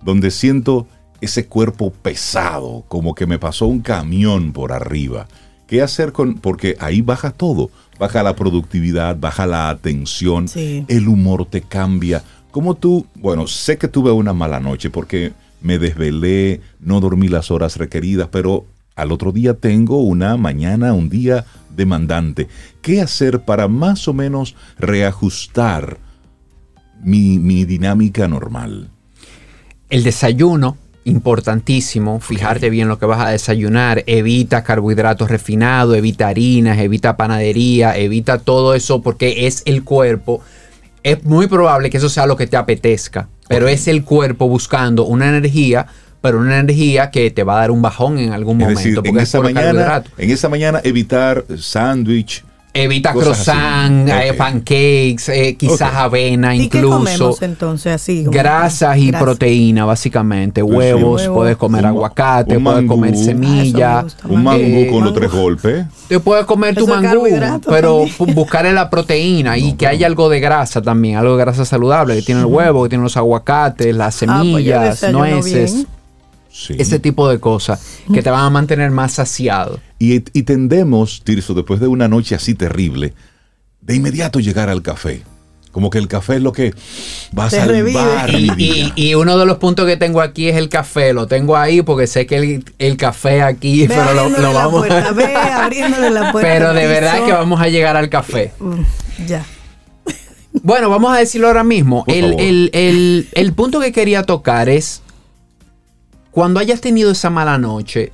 donde 0.01 0.29
siento 0.29 0.87
ese 1.21 1.45
cuerpo 1.45 1.91
pesado, 1.91 2.83
como 2.87 3.15
que 3.15 3.25
me 3.25 3.39
pasó 3.39 3.67
un 3.67 3.81
camión 3.81 4.51
por 4.51 4.71
arriba? 4.71 5.27
¿Qué 5.67 5.81
hacer 5.81 6.11
con...? 6.11 6.35
Porque 6.35 6.75
ahí 6.79 7.01
baja 7.01 7.31
todo. 7.31 7.69
Baja 7.97 8.23
la 8.23 8.35
productividad, 8.35 9.17
baja 9.17 9.45
la 9.45 9.69
atención, 9.69 10.47
el 10.55 11.07
humor 11.07 11.45
te 11.45 11.61
cambia. 11.61 12.23
¿Cómo 12.51 12.75
tú...? 12.75 13.05
Bueno, 13.15 13.47
sé 13.47 13.77
que 13.77 13.87
tuve 13.87 14.11
una 14.11 14.33
mala 14.33 14.59
noche 14.59 14.89
porque 14.89 15.33
me 15.61 15.77
desvelé, 15.77 16.61
no 16.79 16.99
dormí 16.99 17.27
las 17.27 17.51
horas 17.51 17.77
requeridas, 17.77 18.27
pero 18.31 18.65
al 18.95 19.11
otro 19.11 19.31
día 19.31 19.53
tengo 19.53 20.01
una 20.01 20.35
mañana, 20.37 20.93
un 20.93 21.09
día 21.09 21.45
demandante. 21.75 22.47
¿Qué 22.81 23.01
hacer 23.01 23.41
para 23.41 23.67
más 23.67 24.07
o 24.07 24.13
menos 24.13 24.55
reajustar 24.77 25.97
mi, 27.03 27.65
dinámica 27.65 28.27
normal? 28.27 28.89
El 29.89 30.03
desayuno, 30.03 30.77
importantísimo, 31.03 32.19
fijarte 32.19 32.69
bien 32.69 32.87
lo 32.87 32.99
que 32.99 33.05
vas 33.05 33.21
a 33.21 33.29
desayunar, 33.29 34.03
evita 34.05 34.63
carbohidratos 34.63 35.29
refinados, 35.29 35.97
evita 35.97 36.27
harinas, 36.27 36.77
evita 36.77 37.17
panadería, 37.17 37.97
evita 37.97 38.37
todo 38.37 38.75
eso 38.75 39.01
porque 39.01 39.47
es 39.47 39.63
el 39.65 39.83
cuerpo. 39.83 40.41
Es 41.03 41.23
muy 41.23 41.47
probable 41.47 41.89
que 41.89 41.97
eso 41.97 42.09
sea 42.09 42.27
lo 42.27 42.37
que 42.37 42.47
te 42.47 42.57
apetezca, 42.57 43.29
pero 43.47 43.67
es 43.67 43.87
el 43.87 44.03
cuerpo 44.03 44.47
buscando 44.47 45.05
una 45.05 45.29
energía 45.29 45.87
pero 46.21 46.39
una 46.39 46.59
energía 46.59 47.09
que 47.09 47.31
te 47.31 47.43
va 47.43 47.55
a 47.55 47.61
dar 47.61 47.71
un 47.71 47.81
bajón 47.81 48.19
en 48.19 48.31
algún 48.31 48.59
momento. 48.59 49.01
en, 49.03 49.17
esa 49.17 49.41
mañana, 49.41 50.03
en 50.17 50.29
esa 50.29 50.49
mañana 50.49 50.79
evitar 50.83 51.43
sándwich. 51.57 52.43
Evita 52.73 53.11
croissant, 53.11 54.07
eh, 54.07 54.33
pancakes, 54.33 55.27
eh, 55.27 55.57
quizás 55.57 55.93
avena 55.93 56.55
¿Y 56.55 56.63
incluso. 56.63 56.87
¿Qué 56.87 56.93
comemos 56.93 57.41
entonces 57.41 57.93
así? 57.93 58.23
Grasas 58.25 58.97
y 58.97 59.11
proteína, 59.11 59.83
básicamente. 59.83 60.63
Pues 60.63 60.77
Huevos, 60.77 61.27
puedes 61.27 61.57
comer 61.57 61.85
aguacate, 61.85 62.59
puedes 62.59 62.87
comer 62.87 63.17
semillas. 63.17 64.15
Un 64.23 64.43
mangú 64.43 64.87
con 64.89 65.03
los 65.03 65.13
tres 65.13 65.31
golpes. 65.31 65.85
Te 66.07 66.19
puedes 66.21 66.45
comer 66.45 66.73
tu 66.75 66.87
mangú, 66.87 67.27
pero 67.67 68.05
buscarle 68.33 68.71
la 68.71 68.89
proteína 68.89 69.57
y 69.57 69.73
que 69.73 69.87
haya 69.87 70.07
algo 70.07 70.29
de 70.29 70.39
grasa 70.39 70.81
también, 70.81 71.17
algo 71.17 71.35
de 71.35 71.43
grasa 71.43 71.65
saludable, 71.65 72.15
que 72.15 72.21
tiene 72.21 72.41
el 72.41 72.47
huevo, 72.47 72.83
que 72.83 72.89
tiene 72.89 73.03
los 73.03 73.17
aguacates, 73.17 73.93
las 73.93 74.23
ah, 74.23 74.43
pues 74.43 74.99
semillas, 74.99 75.85
Ese 76.69 76.99
tipo 76.99 77.29
de 77.29 77.39
cosas 77.39 77.81
que 78.13 78.21
te 78.21 78.29
van 78.29 78.45
a 78.45 78.49
mantener 78.49 78.91
más 78.91 79.13
saciado. 79.13 79.79
Y, 79.99 80.19
tendemos, 80.19 81.21
Tirso, 81.23 81.53
después 81.53 81.79
de 81.79 81.87
una 81.87 82.07
noche 82.07 82.35
así 82.35 82.55
terrible, 82.55 83.13
de 83.81 83.95
inmediato 83.95 84.39
llegar 84.39 84.69
al 84.69 84.81
café. 84.81 85.23
Como 85.71 85.89
que 85.89 85.99
el 85.99 86.09
café 86.09 86.35
es 86.35 86.41
lo 86.41 86.51
que 86.51 86.73
va 87.37 87.45
a 87.45 87.49
salvar 87.49 88.29
y, 88.29 88.91
y, 88.93 89.15
uno 89.15 89.37
de 89.37 89.45
los 89.45 89.57
puntos 89.57 89.85
que 89.85 89.95
tengo 89.95 90.19
aquí 90.19 90.49
es 90.49 90.57
el 90.57 90.67
café. 90.67 91.13
Lo 91.13 91.27
tengo 91.27 91.55
ahí 91.55 91.81
porque 91.81 92.07
sé 92.07 92.25
que 92.25 92.61
el, 92.77 92.97
café 92.97 93.41
aquí, 93.41 93.87
pero 93.87 94.13
lo, 94.13 94.53
vamos 94.53 94.85
a... 94.89 95.13
Pero 96.41 96.73
de 96.73 96.87
verdad 96.87 97.25
que 97.25 97.31
vamos 97.31 97.61
a 97.61 97.69
llegar 97.69 97.95
al 97.95 98.09
café. 98.09 98.51
ya. 99.25 99.45
Bueno, 100.51 100.89
vamos 100.89 101.13
a 101.13 101.19
decirlo 101.19 101.47
ahora 101.47 101.63
mismo. 101.63 102.03
El, 102.07 103.29
el 103.31 103.53
punto 103.53 103.79
que 103.79 103.93
quería 103.93 104.23
tocar 104.23 104.67
es 104.67 105.01
cuando 106.31 106.59
hayas 106.59 106.81
tenido 106.81 107.11
esa 107.11 107.29
mala 107.29 107.57
noche, 107.57 108.11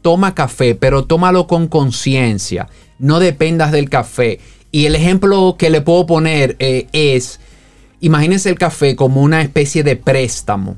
toma 0.00 0.34
café, 0.34 0.74
pero 0.74 1.04
tómalo 1.04 1.46
con 1.46 1.66
conciencia. 1.66 2.68
No 2.98 3.18
dependas 3.18 3.72
del 3.72 3.90
café. 3.90 4.40
Y 4.70 4.86
el 4.86 4.94
ejemplo 4.94 5.56
que 5.58 5.70
le 5.70 5.80
puedo 5.80 6.06
poner 6.06 6.56
eh, 6.58 6.86
es, 6.92 7.40
imagínense 8.00 8.48
el 8.48 8.58
café 8.58 8.94
como 8.94 9.22
una 9.22 9.42
especie 9.42 9.82
de 9.82 9.96
préstamo 9.96 10.76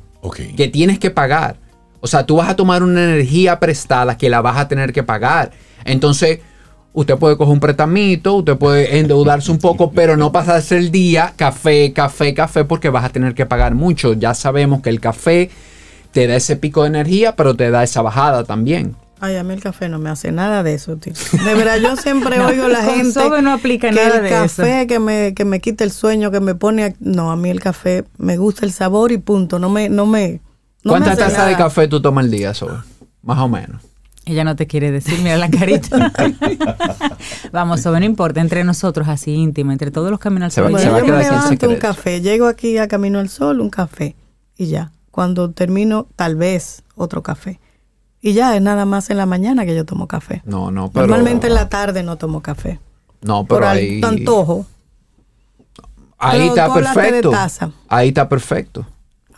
que 0.57 0.69
tienes 0.69 0.99
que 0.99 1.11
pagar. 1.11 1.57
O 2.01 2.07
sea, 2.07 2.25
tú 2.25 2.37
vas 2.37 2.49
a 2.49 2.57
tomar 2.57 2.83
una 2.83 3.05
energía 3.05 3.59
prestada 3.59 4.17
que 4.17 4.29
la 4.29 4.41
vas 4.41 4.57
a 4.57 4.69
tener 4.69 4.93
que 4.93 5.03
pagar. 5.03 5.53
Entonces, 5.85 6.41
usted 6.93 7.17
puede 7.17 7.37
coger 7.37 7.53
un 7.53 7.61
prestamito, 7.61 8.37
usted 8.37 8.57
puede 8.57 8.99
endeudarse 8.99 9.51
un 9.51 9.59
poco, 9.59 9.91
pero 9.91 10.17
no 10.17 10.33
pasarse 10.33 10.77
el 10.77 10.91
día 10.91 11.35
café, 11.37 11.93
café, 11.93 12.35
café, 12.35 12.65
porque 12.65 12.89
vas 12.89 13.05
a 13.05 13.11
tener 13.11 13.35
que 13.35 13.47
pagar 13.47 13.75
mucho. 13.75 14.13
Ya 14.15 14.35
sabemos 14.35 14.81
que 14.81 14.91
el 14.91 15.01
café 15.01 15.51
te 16.13 16.27
da 16.27 16.37
ese 16.37 16.57
pico 16.57 16.83
de 16.83 16.89
energía, 16.89 17.37
pero 17.37 17.55
te 17.55 17.71
da 17.71 17.83
esa 17.83 18.03
bajada 18.03 18.45
también. 18.45 18.97
Ay, 19.21 19.37
a 19.37 19.43
mí 19.43 19.53
el 19.53 19.61
café 19.61 19.89
no 19.89 19.99
me 19.99 20.11
hace 20.11 20.31
nada 20.31 20.63
de 20.63 20.75
eso, 20.75 20.97
tío. 20.97 21.13
De 21.45 21.55
verdad, 21.55 21.79
yo 21.79 21.97
siempre 21.97 22.41
oigo 22.45 22.67
a 22.67 22.69
la 22.69 22.83
gente 22.83 23.21
no 23.43 23.53
aplica 23.53 23.91
que 23.91 23.97
nada 23.97 24.19
el 24.19 24.29
café 24.29 24.87
que 24.87 25.01
me, 25.01 25.35
que 25.35 25.45
me 25.45 25.61
quita 25.61 25.85
el 25.85 25.91
sueño, 25.91 26.31
que 26.31 26.41
me 26.41 26.55
pone... 26.55 26.95
No, 27.01 27.33
a 27.33 27.37
mí 27.37 27.51
el 27.51 27.61
café 27.61 28.05
me 28.17 28.37
gusta 28.37 28.65
el 28.65 28.73
sabor 28.73 29.11
y 29.11 29.19
punto. 29.19 29.59
No 29.59 29.71
me... 29.71 29.89
No 29.89 30.07
me 30.07 30.41
¿Cuántas 30.85 31.19
tazas 31.19 31.49
de 31.49 31.57
café 31.57 31.89
tú 31.89 32.01
tomas 32.01 32.25
al 32.25 32.31
día, 32.31 32.55
Sobe? 32.55 32.79
Más 33.23 33.39
o 33.39 33.49
menos. 33.49 33.83
Ella 34.25 34.45
no 34.45 34.55
te 34.55 34.67
quiere 34.67 34.93
decir, 34.93 35.19
mira 35.21 35.37
la 35.37 35.51
carita. 35.51 36.13
Vamos, 37.53 37.81
Sobe, 37.81 37.99
no 37.99 38.07
importa, 38.07 38.41
entre 38.41 38.63
nosotros, 38.63 39.09
así 39.09 39.33
íntimo, 39.33 39.73
entre 39.73 39.91
todos 39.91 40.11
los 40.11 40.21
caminos 40.21 40.57
al 40.57 40.71
sol. 40.71 40.81
Se 40.81 40.89
va, 40.89 41.01
yo 41.01 41.15
me 41.15 41.25
levanto 41.25 41.69
un 41.69 41.77
café, 41.77 42.21
llego 42.21 42.47
aquí 42.47 42.79
a 42.79 42.87
Camino 42.89 43.19
al 43.19 43.29
Sol, 43.31 43.61
un 43.61 43.71
café 43.71 44.15
y 44.57 44.67
ya 44.67 44.93
cuando 45.19 45.51
termino, 45.51 46.07
tal 46.15 46.37
vez 46.37 46.85
otro 46.95 47.25
café. 47.25 47.59
Y 48.21 48.35
ya 48.35 48.55
es 48.55 48.63
nada 48.63 48.85
más 48.85 49.11
en 49.11 49.17
la 49.17 49.27
mañana 49.27 49.67
que 49.67 49.75
yo 49.75 49.85
tomo 49.85 50.07
café. 50.07 50.43
No, 50.45 50.71
no, 50.71 50.93
pero... 50.93 51.09
Normalmente 51.09 51.49
en 51.49 51.55
la 51.55 51.69
tarde 51.69 52.05
no 52.05 52.15
tomo 52.19 52.41
café. 52.41 52.79
No, 53.23 53.45
pero 53.45 53.63
Por 53.63 53.65
ahí... 53.65 54.01
antojo. 54.01 54.65
Ahí 56.19 56.47
está 56.47 56.73
perfecto. 56.73 57.33
Ahí 57.89 58.09
está 58.11 58.29
perfecto. 58.29 58.87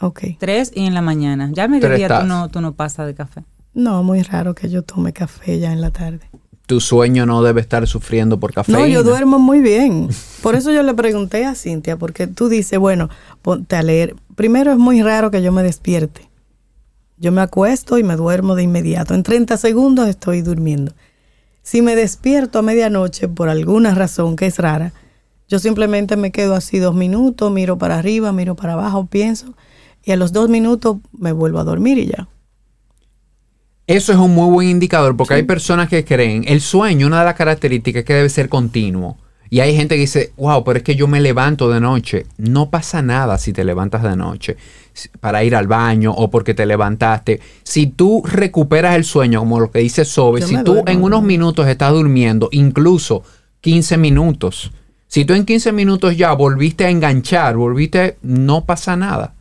Ok. 0.03 0.21
Tres 0.39 0.71
y 0.75 0.85
en 0.85 0.93
la 0.93 1.01
mañana. 1.01 1.49
Ya 1.51 1.67
me 1.67 1.81
mediodía 1.81 2.21
tú 2.21 2.27
no, 2.27 2.51
tú 2.51 2.61
no 2.61 2.73
pasas 2.73 3.07
de 3.07 3.15
café. 3.15 3.43
No, 3.73 4.03
muy 4.03 4.23
raro 4.23 4.55
que 4.55 4.69
yo 4.69 4.83
tome 4.83 5.15
café 5.15 5.61
ya 5.61 5.73
en 5.73 5.81
la 5.81 5.93
tarde 5.93 6.29
tu 6.71 6.79
sueño 6.79 7.27
no 7.27 7.43
debe 7.43 7.61
estar 7.61 7.85
sufriendo 7.89 8.39
por 8.39 8.55
café. 8.55 8.71
No, 8.71 8.87
yo 8.87 9.03
duermo 9.03 9.41
muy 9.41 9.61
bien. 9.61 10.09
Por 10.41 10.55
eso 10.55 10.71
yo 10.71 10.85
le 10.85 10.95
pregunté 10.95 11.45
a 11.45 11.57
Cintia, 11.57 11.97
porque 11.97 12.29
tú 12.29 12.49
dices, 12.49 12.79
bueno, 12.79 13.11
ponte 13.43 13.75
a 13.75 13.83
leer. 13.83 14.15
Primero 14.37 14.71
es 14.71 14.79
muy 14.79 15.03
raro 15.03 15.33
que 15.33 15.43
yo 15.43 15.51
me 15.51 15.65
despierte. 15.65 16.31
Yo 17.17 17.33
me 17.33 17.41
acuesto 17.41 17.99
y 17.99 18.05
me 18.05 18.15
duermo 18.15 18.55
de 18.55 18.63
inmediato. 18.63 19.15
En 19.15 19.25
30 19.25 19.57
segundos 19.57 20.09
estoy 20.09 20.43
durmiendo. 20.43 20.93
Si 21.65 21.83
me 21.83 21.97
despierto 21.97 22.61
a 22.61 22.63
medianoche 22.63 23.27
por 23.27 23.49
alguna 23.49 23.93
razón 23.93 24.37
que 24.37 24.47
es 24.47 24.59
rara, 24.59 24.93
yo 25.49 25.59
simplemente 25.59 26.17
me 26.17 26.31
quedo 26.31 26.55
así 26.55 26.79
dos 26.79 26.95
minutos, 26.95 27.51
miro 27.51 27.79
para 27.79 27.99
arriba, 27.99 28.31
miro 28.31 28.55
para 28.55 28.75
abajo, 28.75 29.07
pienso, 29.07 29.55
y 30.05 30.13
a 30.13 30.17
los 30.17 30.33
dos 30.33 30.49
minutos 30.49 30.99
me 31.19 31.33
vuelvo 31.33 31.59
a 31.59 31.65
dormir 31.65 31.99
y 31.99 32.07
ya 32.07 32.29
Eso 33.91 34.13
es 34.13 34.19
un 34.19 34.33
muy 34.37 34.49
buen 34.53 34.69
indicador 34.69 35.17
porque 35.17 35.35
hay 35.35 35.43
personas 35.43 35.89
que 35.89 36.05
creen, 36.05 36.45
el 36.47 36.61
sueño, 36.61 37.09
una 37.09 37.19
de 37.19 37.25
las 37.25 37.35
características 37.35 38.01
es 38.01 38.07
que 38.07 38.15
debe 38.15 38.29
ser 38.29 38.49
continuo. 38.49 39.19
Y 39.53 39.59
hay 39.59 39.75
gente 39.75 39.97
que 39.97 40.03
dice, 40.03 40.33
wow, 40.37 40.63
pero 40.63 40.77
es 40.77 40.85
que 40.85 40.95
yo 40.95 41.09
me 41.09 41.21
levanto 41.21 41.69
de 41.69 41.81
noche. 41.81 42.27
No 42.39 42.71
pasa 42.71 43.03
nada 43.03 43.37
si 43.37 43.53
te 43.53 43.65
levantas 43.65 44.05
de 44.05 44.15
noche 44.15 44.57
para 45.19 45.43
ir 45.43 45.57
al 45.57 45.67
baño 45.67 46.13
o 46.13 46.31
porque 46.31 46.55
te 46.55 46.67
levantaste. 46.67 47.41
Si 47.65 47.89
tú 47.89 48.23
recuperas 48.25 48.95
el 48.95 49.03
sueño, 49.03 49.41
como 49.41 49.59
lo 49.59 49.73
que 49.73 49.81
dice 49.81 50.05
Sobe, 50.05 50.43
si 50.43 50.63
tú 50.63 50.85
en 50.87 51.03
unos 51.03 51.25
minutos 51.25 51.67
estás 51.67 51.93
durmiendo, 51.93 52.49
incluso 52.53 53.25
15 53.61 53.97
minutos, 53.97 54.71
si 55.09 55.25
tú 55.25 55.35
en 55.35 55.45
15 55.45 55.73
minutos 55.73 56.17
ya 56.17 56.33
volviste 56.35 56.85
a 56.85 56.91
enganchar, 56.91 57.57
volviste, 57.57 58.19
no 58.23 58.65
pasa 58.65 58.95
nada. 58.95 59.35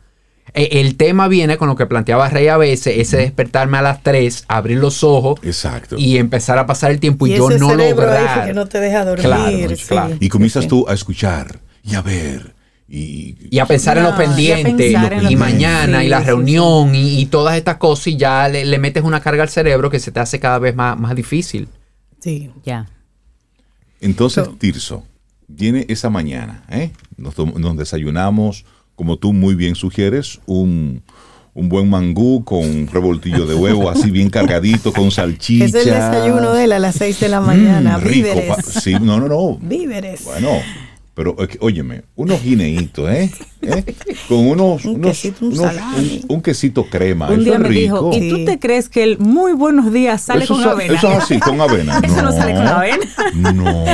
E, 0.54 0.80
el 0.80 0.96
tema 0.96 1.28
viene 1.28 1.56
con 1.56 1.68
lo 1.68 1.76
que 1.76 1.86
planteaba 1.86 2.28
Rey 2.28 2.48
a 2.48 2.56
veces, 2.56 2.98
ese 2.98 3.18
despertarme 3.18 3.78
a 3.78 3.82
las 3.82 4.02
3, 4.02 4.44
abrir 4.48 4.78
los 4.78 5.04
ojos 5.04 5.38
Exacto. 5.42 5.96
y 5.98 6.18
empezar 6.18 6.58
a 6.58 6.66
pasar 6.66 6.90
el 6.90 7.00
tiempo 7.00 7.26
y, 7.26 7.36
yo 7.36 7.50
no 7.50 7.74
lograr. 7.74 8.46
que 8.46 8.54
no 8.54 8.66
te 8.66 8.80
deja 8.80 9.04
dormir. 9.04 9.76
Y 10.20 10.28
comienzas 10.28 10.66
tú 10.66 10.86
a 10.88 10.94
escuchar 10.94 11.60
y 11.82 11.94
a 11.94 12.02
ver. 12.02 12.54
Y, 12.92 13.56
a 13.60 13.66
pensar 13.66 13.98
en 13.98 14.04
los 14.04 14.16
pendientes 14.16 14.92
y, 15.30 15.36
mañana 15.36 16.02
y 16.02 16.08
la 16.08 16.20
reunión 16.20 16.92
y, 16.94 17.24
todas 17.26 17.56
estas 17.56 17.76
cosas 17.76 18.08
y 18.08 18.16
ya 18.16 18.48
le, 18.48 18.78
metes 18.78 19.04
una 19.04 19.20
carga 19.20 19.44
al 19.44 19.48
cerebro 19.48 19.90
que 19.90 20.00
se 20.00 20.10
te 20.10 20.18
hace 20.18 20.40
cada 20.40 20.58
vez 20.58 20.74
más, 20.74 20.98
más 20.98 21.14
difícil. 21.14 21.68
Sí, 22.18 22.50
ya. 22.64 22.88
Entonces, 24.00 24.48
Tirso, 24.58 25.04
viene 25.46 25.86
esa 25.88 26.10
mañana, 26.10 26.64
¿eh? 26.68 26.90
nos 27.16 27.76
desayunamos, 27.76 28.64
como 29.00 29.16
tú 29.16 29.32
muy 29.32 29.54
bien 29.54 29.76
sugieres, 29.76 30.40
un, 30.44 31.02
buen 31.54 31.88
mangú 31.88 32.44
con 32.44 32.58
un 32.58 32.86
revoltillo 32.86 33.46
de 33.46 33.54
huevo 33.54 33.88
así 33.88 34.10
bien 34.10 34.28
cargadito, 34.28 34.92
con 34.92 35.10
salchicha. 35.10 35.64
Es 35.64 35.74
el 35.74 35.86
desayuno 35.86 36.52
de 36.52 36.64
él 36.64 36.72
a 36.72 36.78
las 36.78 36.96
6 36.96 37.18
de 37.18 37.28
la 37.30 37.40
mañana. 37.40 37.96
Mm, 37.96 38.06
víveres. 38.06 38.56
Sí, 38.66 38.92
no, 39.00 39.18
no, 39.18 39.26
no. 39.26 39.56
Víveres. 39.62 40.24
Bueno, 40.24 40.50
pero 41.20 41.36
óyeme, 41.60 42.04
unos 42.16 42.42
guineitos, 42.42 43.10
¿eh? 43.10 43.30
¿eh? 43.60 43.94
Con 44.26 44.38
unos, 44.38 44.86
un, 44.86 45.02
quesito, 45.02 45.44
un, 46.30 46.40
quesito 46.40 46.86
crema. 46.86 47.28
Un 47.28 47.44
día 47.44 47.58
me 47.58 47.68
dijo, 47.68 48.10
¿y 48.14 48.30
tú 48.30 48.44
te 48.46 48.58
crees 48.58 48.88
que 48.88 49.02
el 49.02 49.18
muy 49.18 49.52
buenos 49.52 49.92
días 49.92 50.22
sale 50.22 50.46
con 50.46 50.62
avena? 50.62 50.94
Eso 50.94 51.12
es 51.12 51.18
así, 51.18 51.38
con 51.38 51.60
avena. 51.60 51.98
eso 52.02 52.22
no 52.22 52.32
sale 52.32 52.54
con 52.54 52.66
avena. 52.66 53.04
No. 53.52 53.84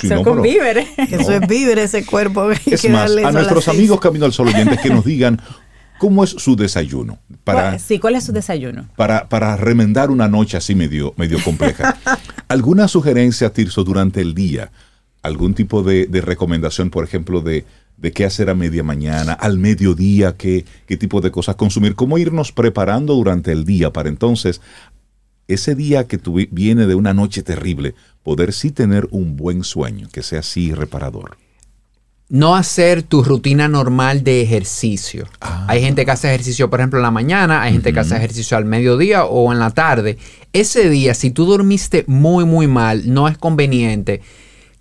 Son 0.08 0.22
con 0.22 0.42
víveres. 0.42 0.86
Eso 0.96 1.32
es 1.32 1.48
víveres 1.48 1.92
ese 1.92 2.06
cuerpo. 2.06 2.52
Es 2.52 2.88
más, 2.88 3.10
a 3.10 3.32
nuestros 3.32 3.66
amigos 3.66 3.98
Camino 3.98 4.26
al 4.26 4.32
Sol 4.32 4.46
oyentes 4.46 4.78
que 4.80 4.90
nos 4.90 5.04
digan 5.04 5.42
cómo 5.98 6.22
es 6.22 6.30
su 6.30 6.54
desayuno. 6.54 7.18
Para, 7.42 7.80
sí, 7.80 7.98
¿cuál 7.98 8.14
es 8.14 8.22
su 8.22 8.30
desayuno? 8.30 8.86
Para, 8.94 9.28
para 9.28 9.56
remendar 9.56 10.12
una 10.12 10.28
noche 10.28 10.56
así 10.56 10.76
medio, 10.76 11.14
medio 11.16 11.42
compleja. 11.42 11.96
¿Alguna 12.46 12.86
sugerencia, 12.86 13.52
Tirso, 13.52 13.82
durante 13.82 14.20
el 14.20 14.34
día? 14.34 14.70
¿Algún 15.24 15.54
tipo 15.54 15.82
de, 15.82 16.06
recomendación, 16.20 16.90
por 16.90 17.02
ejemplo, 17.02 17.40
de, 17.40 17.64
de, 17.96 18.12
qué 18.12 18.24
hacer 18.24 18.48
a 18.48 18.54
media 18.54 18.84
mañana, 18.84 19.32
al 19.32 19.58
mediodía, 19.58 20.36
qué, 20.36 20.64
qué 20.86 20.96
tipo 20.96 21.20
de 21.20 21.32
cosas 21.32 21.56
consumir? 21.56 21.96
¿Cómo 21.96 22.18
irnos 22.18 22.52
preparando 22.52 23.14
durante 23.14 23.50
el 23.50 23.64
día 23.64 23.92
para 23.92 24.08
entonces 24.08 24.60
ese 25.48 25.74
día 25.74 26.06
que 26.06 26.18
viene 26.50 26.86
de 26.86 26.94
una 26.94 27.12
noche 27.12 27.42
terrible, 27.42 27.94
poder 28.22 28.52
sí 28.52 28.70
tener 28.70 29.08
un 29.10 29.36
buen 29.36 29.64
sueño, 29.64 30.08
que 30.10 30.22
sea 30.22 30.40
así 30.40 30.72
reparador. 30.72 31.36
No 32.30 32.56
hacer 32.56 33.02
tu 33.02 33.22
rutina 33.22 33.68
normal 33.68 34.24
de 34.24 34.40
ejercicio. 34.40 35.28
Ah. 35.40 35.66
Hay 35.68 35.82
gente 35.82 36.04
que 36.04 36.10
hace 36.10 36.28
ejercicio, 36.28 36.70
por 36.70 36.80
ejemplo, 36.80 36.98
en 36.98 37.02
la 37.02 37.10
mañana, 37.10 37.62
hay 37.62 37.72
gente 37.72 37.92
que 37.92 38.00
hace 38.00 38.16
ejercicio 38.16 38.56
al 38.56 38.64
mediodía 38.64 39.26
o 39.26 39.52
en 39.52 39.58
la 39.58 39.70
tarde. 39.70 40.16
Ese 40.52 40.88
día, 40.88 41.12
si 41.12 41.30
tú 41.30 41.44
dormiste 41.44 42.04
muy, 42.06 42.46
muy 42.46 42.66
mal, 42.66 43.12
no 43.12 43.28
es 43.28 43.36
conveniente 43.36 44.22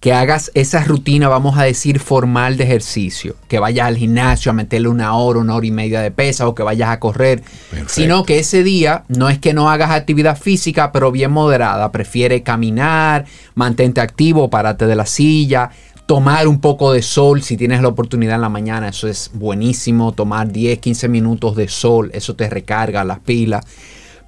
que 0.04 0.12
hagas 0.12 0.52
esa 0.54 0.84
rutina, 0.84 1.30
vamos 1.30 1.58
a 1.58 1.64
decir, 1.64 1.98
formal 1.98 2.58
de 2.58 2.66
ejercicio, 2.66 3.38
que 3.48 3.60
vayas 3.60 3.88
al 3.88 3.96
gimnasio 3.96 4.50
a 4.50 4.54
meterle 4.54 4.90
una 4.90 5.16
hora, 5.16 5.40
una 5.40 5.56
hora 5.56 5.66
y 5.66 5.72
media 5.72 6.02
de 6.02 6.12
pesa 6.12 6.46
o 6.46 6.54
que 6.54 6.62
vayas 6.62 6.90
a 6.90 7.00
correr, 7.00 7.42
sino 7.88 8.26
que 8.26 8.38
ese 8.38 8.64
día 8.64 9.06
no 9.08 9.30
es 9.30 9.40
que 9.40 9.54
no 9.54 9.70
hagas 9.70 9.92
actividad 9.92 10.38
física, 10.38 10.92
pero 10.92 11.10
bien 11.10 11.32
moderada, 11.32 11.90
prefiere 11.94 12.44
caminar, 12.44 13.24
mantente 13.56 14.02
activo, 14.02 14.50
párate 14.50 14.88
de 14.88 14.96
la 14.98 15.06
silla, 15.06 15.70
tomar 16.06 16.50
un 16.50 16.60
poco 16.60 16.92
de 16.92 17.02
sol 17.02 17.42
si 17.42 17.56
tienes 17.56 17.82
la 17.82 17.88
oportunidad 17.88 18.36
en 18.36 18.42
la 18.42 18.50
mañana, 18.50 18.90
eso 18.90 19.08
es 19.08 19.32
buenísimo, 19.34 20.12
tomar 20.12 20.52
10, 20.52 20.80
15 20.80 21.08
minutos 21.08 21.56
de 21.56 21.70
sol, 21.70 22.12
eso 22.14 22.36
te 22.36 22.50
recarga 22.50 23.06
las 23.06 23.20
pilas, 23.20 23.66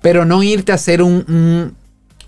pero 0.02 0.24
no 0.24 0.42
irte 0.42 0.72
a 0.72 0.76
hacer 0.76 1.02
un, 1.02 1.76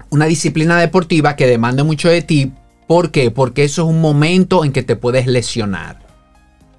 una 0.10 0.26
disciplina 0.26 0.78
deportiva 0.82 1.38
que 1.38 1.48
demande 1.48 1.84
mucho 1.84 2.10
de 2.10 2.22
ti 2.24 2.52
¿Por 2.88 3.12
qué? 3.12 3.32
Porque 3.32 3.66
eso 3.66 3.84
es 3.84 3.90
un 3.90 4.02
momento 4.02 4.64
en 4.64 4.72
que 4.72 4.84
te 4.84 4.96
puedes 4.96 5.28
lesionar. 5.28 6.08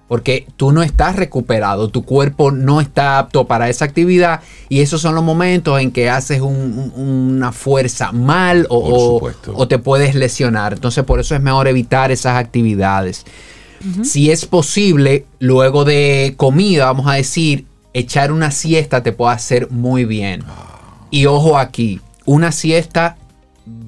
Porque 0.08 0.46
tú 0.56 0.72
no 0.72 0.82
estás 0.82 1.16
recuperado, 1.16 1.88
tu 1.88 2.02
cuerpo 2.02 2.50
no 2.50 2.80
está 2.80 3.18
apto 3.18 3.46
para 3.46 3.68
esa 3.68 3.84
actividad 3.84 4.40
y 4.70 4.80
esos 4.80 5.02
son 5.02 5.14
los 5.14 5.22
momentos 5.22 5.78
en 5.80 5.90
que 5.90 6.08
haces 6.08 6.40
una 6.40 7.52
fuerza 7.52 8.10
mal 8.12 8.66
o, 8.70 9.20
te 9.68 9.78
puedes 9.78 10.14
lesionar. 10.14 10.72
Entonces 10.72 11.04
por 11.04 11.20
eso 11.20 11.34
es 11.34 11.42
mejor 11.42 11.68
evitar 11.68 12.10
esas 12.10 12.38
actividades. 12.38 13.26
Si 14.02 14.30
es 14.30 14.46
posible, 14.46 15.26
luego 15.38 15.84
de 15.84 16.34
comida, 16.38 16.86
vamos 16.86 17.06
a 17.06 17.14
decir, 17.14 17.66
echar 17.92 18.32
una 18.32 18.50
siesta 18.50 19.02
te 19.02 19.12
puede 19.12 19.34
hacer 19.34 19.70
muy 19.70 20.04
bien. 20.04 20.42
Ah. 20.48 21.06
Y 21.10 21.26
ojo 21.26 21.58
aquí, 21.58 22.00
una 22.24 22.50
siesta 22.50 23.16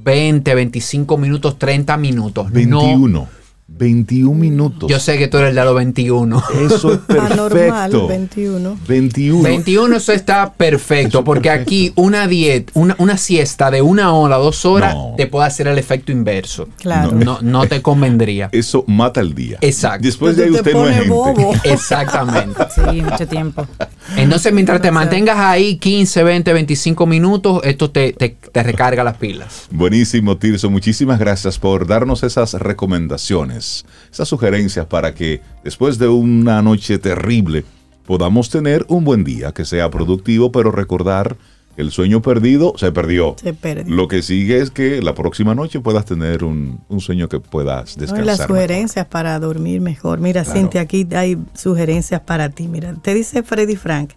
20, 0.02 0.54
25 0.54 1.16
minutos, 1.16 1.58
30 1.58 1.96
minutos. 1.96 2.50
21. 2.50 3.39
21 3.80 4.38
minutos. 4.38 4.90
Yo 4.90 5.00
sé 5.00 5.16
que 5.16 5.26
tú 5.26 5.38
eres 5.38 5.50
el 5.50 5.56
de 5.56 5.64
los 5.64 5.74
21. 5.74 6.44
Eso 6.66 6.92
es 6.92 6.98
perfecto. 7.08 8.06
21. 8.06 8.78
21. 8.86 9.42
21 9.42 9.96
eso 9.96 10.12
está 10.12 10.52
perfecto, 10.52 11.24
porque 11.24 11.48
aquí 11.48 11.90
una 11.96 12.28
dieta, 12.28 12.70
una, 12.74 12.94
una, 12.98 13.16
siesta 13.16 13.70
de 13.70 13.80
una 13.80 14.12
hora, 14.12 14.36
dos 14.36 14.66
horas, 14.66 14.94
te 15.16 15.26
puede 15.26 15.46
hacer 15.46 15.66
el 15.66 15.78
efecto 15.78 16.12
inverso. 16.12 16.68
Claro. 16.78 17.12
No, 17.12 17.38
no, 17.40 17.66
te 17.66 17.80
convendría. 17.80 18.50
Eso 18.52 18.84
mata 18.86 19.20
el 19.20 19.34
día. 19.34 19.56
Exacto. 19.62 20.06
Después 20.06 20.36
de 20.36 20.44
ahí 20.44 20.50
usted 20.50 20.74
no 20.74 20.86
es 20.86 20.94
gente. 20.96 21.08
Bobo. 21.08 21.54
Exactamente. 21.64 22.62
Sí, 22.74 23.00
mucho 23.00 23.26
tiempo. 23.26 23.66
Entonces, 24.14 24.52
mientras 24.52 24.82
te 24.82 24.90
mantengas 24.90 25.38
ahí 25.38 25.76
15, 25.78 26.22
20, 26.22 26.52
25 26.52 27.06
minutos, 27.06 27.60
esto 27.64 27.90
te, 27.90 28.12
te, 28.12 28.36
te 28.52 28.62
recarga 28.62 29.02
las 29.02 29.16
pilas. 29.16 29.68
Buenísimo, 29.70 30.36
Tirso. 30.36 30.68
Muchísimas 30.68 31.18
gracias 31.18 31.58
por 31.58 31.86
darnos 31.86 32.22
esas 32.22 32.52
recomendaciones 32.54 33.69
esas 34.12 34.28
sugerencias 34.28 34.86
para 34.86 35.14
que 35.14 35.40
después 35.64 35.98
de 35.98 36.08
una 36.08 36.62
noche 36.62 36.98
terrible 36.98 37.64
podamos 38.06 38.50
tener 38.50 38.84
un 38.88 39.04
buen 39.04 39.24
día, 39.24 39.52
que 39.52 39.64
sea 39.64 39.90
productivo, 39.90 40.50
pero 40.50 40.72
recordar 40.72 41.36
que 41.76 41.82
el 41.82 41.92
sueño 41.92 42.20
perdido 42.20 42.74
se 42.76 42.90
perdió. 42.90 43.36
Se 43.40 43.54
perdió. 43.54 43.94
Lo 43.94 44.08
que 44.08 44.22
sigue 44.22 44.60
es 44.60 44.70
que 44.70 45.00
la 45.00 45.14
próxima 45.14 45.54
noche 45.54 45.80
puedas 45.80 46.04
tener 46.04 46.42
un, 46.42 46.80
sueño 46.98 47.28
que 47.28 47.38
puedas 47.38 47.96
descansar. 47.96 48.26
las 48.26 48.46
sugerencias 48.46 49.06
para 49.06 49.38
dormir 49.38 49.80
mejor. 49.80 50.18
Mira, 50.18 50.44
Cintia, 50.44 50.80
aquí 50.80 51.06
hay 51.14 51.38
sugerencias 51.54 52.20
para 52.20 52.48
ti. 52.48 52.66
Mira, 52.66 52.94
te 52.94 53.14
dice 53.14 53.44
Freddy 53.44 53.76
Frank, 53.76 54.10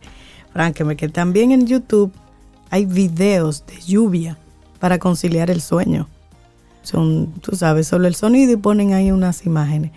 Frank, 0.51 0.75
que 0.97 1.09
también 1.09 1.51
en 1.51 1.67
YouTube 1.67 2.11
hay 2.71 2.85
videos 2.85 3.63
de 3.67 3.79
lluvia 3.79 4.37
para 4.79 4.97
conciliar 4.97 5.51
el 5.51 5.61
sueño 5.61 6.07
son, 6.83 7.31
tú 7.41 7.55
sabes, 7.55 7.87
solo 7.87 8.07
el 8.07 8.15
sonido 8.15 8.51
y 8.51 8.57
ponen 8.57 8.93
ahí 8.93 9.11
unas 9.11 9.45
imágenes. 9.45 9.91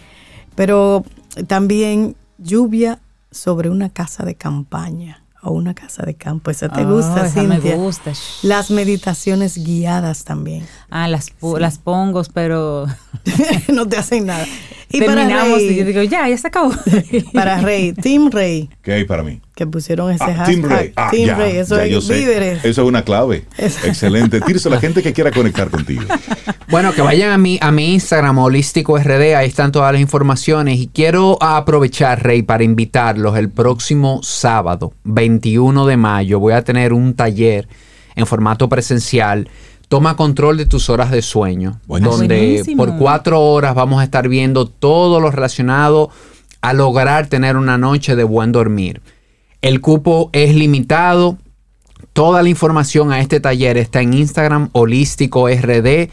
Pero 0.54 1.04
también 1.46 2.16
lluvia 2.38 3.00
sobre 3.30 3.68
una 3.68 3.90
casa 3.90 4.24
de 4.24 4.34
campaña 4.34 5.22
o 5.42 5.52
una 5.52 5.74
casa 5.74 6.02
de 6.04 6.14
campo. 6.14 6.50
Esa 6.50 6.68
te 6.68 6.84
gusta, 6.84 7.26
esa 7.26 7.42
me 7.42 7.60
gusta. 7.60 8.12
Las 8.42 8.70
meditaciones 8.70 9.58
guiadas 9.58 10.24
también. 10.24 10.66
Ah, 10.90 11.08
las, 11.08 11.30
las 11.58 11.78
pongo, 11.78 12.22
pero... 12.32 12.86
no 13.72 13.86
te 13.86 13.96
hacen 13.96 14.26
nada. 14.26 14.46
Y 14.88 15.00
Terminamos 15.00 15.60
y 15.60 15.76
yo 15.76 15.84
digo, 15.84 16.02
ya, 16.02 16.28
ya 16.28 16.38
se 16.38 16.46
acabó. 16.46 16.72
para 17.32 17.60
Rey, 17.60 17.92
Team 17.92 18.30
Rey. 18.30 18.70
¿Qué 18.82 18.92
hay 18.92 19.04
para 19.04 19.22
mí? 19.22 19.40
Que 19.54 19.66
pusieron 19.66 20.12
ese 20.12 20.22
ah, 20.22 20.34
hashtag. 20.34 20.46
Team 20.46 20.62
Rey. 20.62 20.92
Ah, 20.94 21.08
Team 21.10 21.36
Rey, 21.36 21.56
eso 21.56 21.80
es 21.80 22.08
víveres. 22.08 22.64
Eso 22.64 22.82
es 22.82 22.88
una 22.88 23.02
clave. 23.02 23.44
Excelente. 23.58 24.40
Tirso 24.40 24.70
la 24.70 24.78
gente 24.78 25.02
que 25.02 25.12
quiera 25.12 25.30
conectar 25.30 25.70
contigo. 25.70 26.02
Bueno, 26.68 26.92
que 26.92 27.00
vayan 27.00 27.30
a 27.30 27.38
mi, 27.38 27.60
a 27.62 27.70
mi 27.70 27.94
Instagram, 27.94 28.38
Holístico 28.38 28.98
RD, 28.98 29.36
ahí 29.36 29.46
están 29.46 29.70
todas 29.70 29.92
las 29.92 30.00
informaciones. 30.00 30.80
Y 30.80 30.88
quiero 30.88 31.40
aprovechar, 31.40 32.24
Rey, 32.24 32.42
para 32.42 32.64
invitarlos 32.64 33.36
el 33.38 33.50
próximo 33.50 34.20
sábado, 34.24 34.92
21 35.04 35.86
de 35.86 35.96
mayo. 35.96 36.40
Voy 36.40 36.54
a 36.54 36.62
tener 36.62 36.92
un 36.92 37.14
taller 37.14 37.68
en 38.16 38.26
formato 38.26 38.68
presencial 38.68 39.48
Toma 39.88 40.16
control 40.16 40.56
de 40.56 40.66
tus 40.66 40.90
horas 40.90 41.10
de 41.10 41.22
sueño, 41.22 41.80
donde 41.86 42.64
por 42.76 42.96
cuatro 42.96 43.40
horas 43.40 43.74
vamos 43.74 44.00
a 44.00 44.04
estar 44.04 44.28
viendo 44.28 44.66
todo 44.66 45.20
lo 45.20 45.30
relacionado 45.30 46.10
a 46.60 46.72
lograr 46.72 47.28
tener 47.28 47.56
una 47.56 47.78
noche 47.78 48.16
de 48.16 48.24
buen 48.24 48.50
dormir. 48.50 49.00
El 49.62 49.80
cupo 49.80 50.30
es 50.32 50.54
limitado, 50.54 51.38
toda 52.12 52.42
la 52.42 52.48
información 52.48 53.12
a 53.12 53.20
este 53.20 53.40
taller 53.40 53.76
está 53.76 54.00
en 54.00 54.14
Instagram 54.14 54.70
holístico 54.72 55.48
RD. 55.48 56.10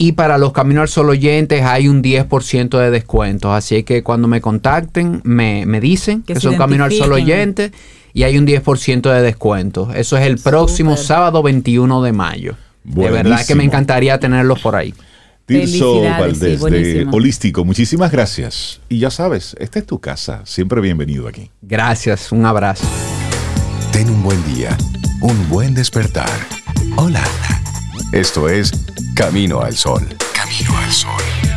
Y 0.00 0.12
para 0.12 0.38
los 0.38 0.52
Camino 0.52 0.80
al 0.80 0.88
Sol 0.88 1.10
oyentes 1.10 1.64
hay 1.64 1.88
un 1.88 2.04
10% 2.04 2.78
de 2.78 2.90
descuento. 2.92 3.52
Así 3.52 3.82
que 3.82 4.04
cuando 4.04 4.28
me 4.28 4.40
contacten, 4.40 5.20
me, 5.24 5.64
dicen 5.80 6.22
que, 6.22 6.38
son 6.38 6.56
Camino 6.56 6.84
al 6.84 6.92
Sol 6.92 7.12
oyentes 7.12 7.72
y 8.12 8.22
hay 8.22 8.38
un 8.38 8.46
10% 8.46 9.12
de 9.12 9.22
descuento. 9.22 9.90
Eso 9.92 10.16
es 10.16 10.24
el 10.24 10.38
próximo 10.38 10.96
sábado 10.96 11.42
21 11.42 12.02
de 12.02 12.12
mayo. 12.12 12.54
De 12.84 13.10
verdad 13.10 13.44
que 13.46 13.54
me 13.54 13.64
encantaría 13.64 14.18
tenerlos 14.18 14.60
por 14.60 14.76
ahí. 14.76 14.94
Tirso 15.46 16.02
Valdés 16.02 16.60
de 16.60 17.06
Holístico, 17.10 17.64
muchísimas 17.64 18.12
gracias. 18.12 18.80
Y 18.88 18.98
ya 18.98 19.10
sabes, 19.10 19.56
esta 19.58 19.78
es 19.78 19.86
tu 19.86 19.98
casa. 19.98 20.42
Siempre 20.44 20.80
bienvenido 20.80 21.26
aquí. 21.26 21.50
Gracias, 21.62 22.32
un 22.32 22.44
abrazo. 22.44 22.84
Ten 23.92 24.10
un 24.10 24.22
buen 24.22 24.44
día, 24.54 24.76
un 25.22 25.48
buen 25.48 25.74
despertar. 25.74 26.30
Hola. 26.96 27.24
Esto 28.12 28.48
es 28.48 28.72
Camino 29.14 29.60
al 29.60 29.74
Sol. 29.74 30.06
Camino 30.34 30.76
al 30.78 30.90
Sol. 30.90 31.47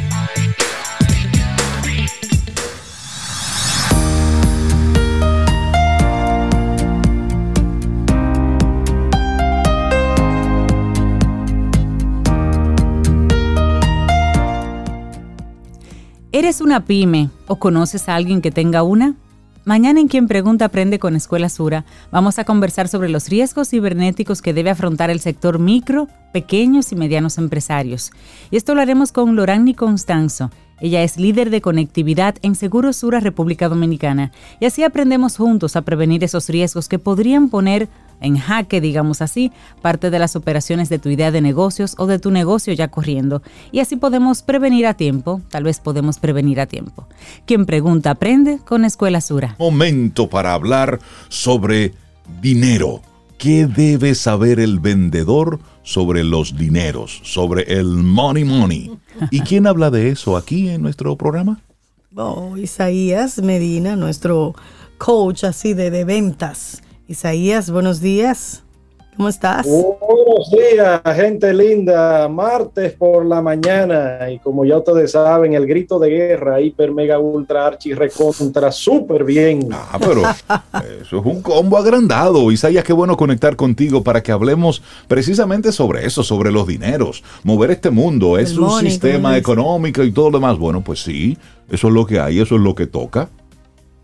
¿Eres 16.33 16.61
una 16.61 16.85
pyme 16.85 17.29
o 17.47 17.57
conoces 17.57 18.07
a 18.07 18.15
alguien 18.15 18.41
que 18.41 18.51
tenga 18.51 18.83
una? 18.83 19.15
Mañana 19.65 19.99
en 19.99 20.07
Quien 20.07 20.29
Pregunta 20.29 20.63
Aprende 20.63 20.97
con 20.97 21.17
Escuela 21.17 21.49
Sura 21.49 21.83
vamos 22.09 22.39
a 22.39 22.45
conversar 22.45 22.87
sobre 22.87 23.09
los 23.09 23.27
riesgos 23.27 23.67
cibernéticos 23.67 24.41
que 24.41 24.53
debe 24.53 24.69
afrontar 24.69 25.09
el 25.09 25.19
sector 25.19 25.59
micro, 25.59 26.07
pequeños 26.31 26.93
y 26.93 26.95
medianos 26.95 27.37
empresarios. 27.37 28.11
Y 28.49 28.55
esto 28.55 28.75
lo 28.75 28.81
haremos 28.81 29.11
con 29.11 29.35
Lorani 29.35 29.73
Constanzo. 29.73 30.51
Ella 30.79 31.03
es 31.03 31.17
líder 31.17 31.49
de 31.49 31.59
conectividad 31.59 32.35
en 32.43 32.55
Seguro 32.55 32.93
Sura 32.93 33.19
República 33.19 33.67
Dominicana 33.67 34.31
y 34.61 34.67
así 34.67 34.85
aprendemos 34.85 35.35
juntos 35.35 35.75
a 35.75 35.81
prevenir 35.81 36.23
esos 36.23 36.47
riesgos 36.47 36.87
que 36.87 36.97
podrían 36.97 37.49
poner 37.49 37.89
en 38.21 38.37
jaque, 38.37 38.79
digamos 38.79 39.21
así, 39.21 39.51
parte 39.81 40.09
de 40.09 40.19
las 40.19 40.35
operaciones 40.35 40.87
de 40.89 40.99
tu 40.99 41.09
idea 41.09 41.31
de 41.31 41.41
negocios 41.41 41.95
o 41.97 42.07
de 42.07 42.19
tu 42.19 42.31
negocio 42.31 42.73
ya 42.73 42.87
corriendo. 42.87 43.41
Y 43.71 43.79
así 43.79 43.97
podemos 43.97 44.43
prevenir 44.43 44.87
a 44.87 44.93
tiempo, 44.93 45.41
tal 45.49 45.63
vez 45.63 45.79
podemos 45.79 46.19
prevenir 46.19 46.59
a 46.59 46.67
tiempo. 46.67 47.07
Quien 47.45 47.65
pregunta 47.65 48.11
aprende 48.11 48.59
con 48.59 48.85
Escuela 48.85 49.19
Sura. 49.19 49.55
Momento 49.59 50.29
para 50.29 50.53
hablar 50.53 50.99
sobre 51.27 51.93
dinero. 52.41 53.01
¿Qué 53.37 53.65
debe 53.65 54.13
saber 54.13 54.59
el 54.59 54.79
vendedor 54.79 55.59
sobre 55.81 56.23
los 56.23 56.55
dineros, 56.55 57.21
sobre 57.23 57.63
el 57.73 57.87
money 57.87 58.43
money? 58.43 58.91
¿Y 59.31 59.39
quién 59.41 59.65
habla 59.65 59.89
de 59.89 60.09
eso 60.09 60.37
aquí 60.37 60.69
en 60.69 60.83
nuestro 60.83 61.15
programa? 61.15 61.59
Oh, 62.15 62.55
Isaías 62.55 63.41
Medina, 63.41 63.95
nuestro 63.95 64.53
coach 64.99 65.45
así 65.45 65.73
de, 65.73 65.89
de 65.89 66.03
ventas 66.05 66.83
Isaías, 67.11 67.69
buenos 67.69 67.99
días. 67.99 68.63
¿Cómo 69.17 69.27
estás? 69.27 69.67
Buenos 69.67 70.49
días, 70.49 71.01
gente 71.13 71.53
linda. 71.53 72.29
Martes 72.29 72.93
por 72.93 73.25
la 73.25 73.41
mañana 73.41 74.31
y 74.31 74.39
como 74.39 74.63
ya 74.63 74.77
ustedes 74.77 75.11
saben, 75.11 75.53
el 75.53 75.67
grito 75.67 75.99
de 75.99 76.09
guerra, 76.09 76.61
hiper, 76.61 76.93
mega, 76.93 77.19
ultra, 77.19 77.67
archi, 77.67 77.93
recontra, 77.93 78.71
súper 78.71 79.25
bien. 79.25 79.67
Ah, 79.73 79.99
pero 79.99 80.21
eso 81.01 81.19
es 81.19 81.25
un 81.25 81.41
combo 81.41 81.77
agrandado. 81.77 82.49
Isaías, 82.49 82.85
qué 82.85 82.93
bueno 82.93 83.17
conectar 83.17 83.57
contigo 83.57 84.01
para 84.05 84.23
que 84.23 84.31
hablemos 84.31 84.81
precisamente 85.09 85.73
sobre 85.73 86.05
eso, 86.05 86.23
sobre 86.23 86.49
los 86.49 86.65
dineros. 86.65 87.25
Mover 87.43 87.71
este 87.71 87.89
mundo 87.89 88.37
es 88.37 88.57
un 88.57 88.79
sistema 88.79 89.35
económico 89.35 90.01
y 90.01 90.13
todo 90.13 90.29
lo 90.29 90.37
demás. 90.37 90.57
Bueno, 90.57 90.81
pues 90.81 91.03
sí, 91.03 91.37
eso 91.69 91.89
es 91.89 91.93
lo 91.93 92.05
que 92.05 92.21
hay, 92.21 92.39
eso 92.39 92.55
es 92.55 92.61
lo 92.61 92.73
que 92.73 92.87
toca. 92.87 93.27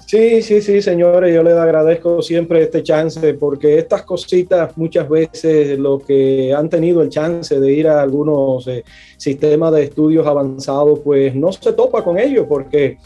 Sí, 0.07 0.41
sí, 0.41 0.61
sí, 0.61 0.81
señores, 0.81 1.35
yo 1.35 1.43
les 1.43 1.55
agradezco 1.55 2.21
siempre 2.21 2.61
este 2.61 2.81
chance 2.81 3.33
porque 3.33 3.77
estas 3.77 4.03
cositas 4.03 4.77
muchas 4.77 5.09
veces 5.09 5.77
lo 5.77 5.99
que 5.99 6.53
han 6.53 6.69
tenido 6.69 7.01
el 7.01 7.09
chance 7.09 7.59
de 7.59 7.73
ir 7.73 7.89
a 7.89 8.03
algunos 8.03 8.65
eh, 8.69 8.85
sistemas 9.17 9.73
de 9.73 9.83
estudios 9.83 10.25
avanzados, 10.25 10.99
pues 10.99 11.35
no 11.35 11.51
se 11.51 11.73
topa 11.73 12.05
con 12.05 12.17
ellos 12.17 12.45
porque 12.47 12.99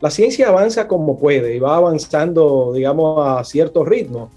la 0.00 0.10
ciencia 0.10 0.46
avanza 0.46 0.86
como 0.86 1.18
puede 1.18 1.56
y 1.56 1.58
va 1.58 1.74
avanzando, 1.74 2.72
digamos, 2.72 3.18
a 3.26 3.42
cierto 3.42 3.84
ritmo. 3.84 4.30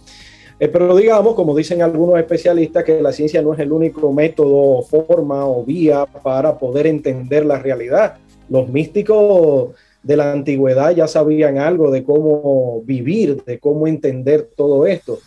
Eh, 0.59 0.69
pero 0.69 0.95
digamos, 0.95 1.35
como 1.35 1.55
dicen 1.55 1.83
algunos 1.83 2.17
especialistas, 2.17 2.83
que 2.83 2.99
la 2.99 3.11
ciencia 3.11 3.43
no 3.43 3.53
es 3.53 3.59
el 3.59 3.71
único 3.71 4.11
método, 4.11 4.81
forma 4.81 5.45
o 5.45 5.63
vía 5.63 6.07
para 6.23 6.57
poder 6.57 6.87
entender 6.87 7.45
la 7.45 7.59
realidad. 7.59 8.15
Los 8.49 8.69
místicos 8.69 9.75
de 10.03 10.17
la 10.17 10.31
antigüedad 10.31 10.91
ya 10.91 11.07
sabían 11.07 11.57
algo 11.57 11.91
de 11.91 12.03
cómo 12.03 12.81
vivir, 12.85 13.43
de 13.43 13.59
cómo 13.59 13.87
entender 13.87 14.49
todo 14.55 14.87
esto. 14.87 15.19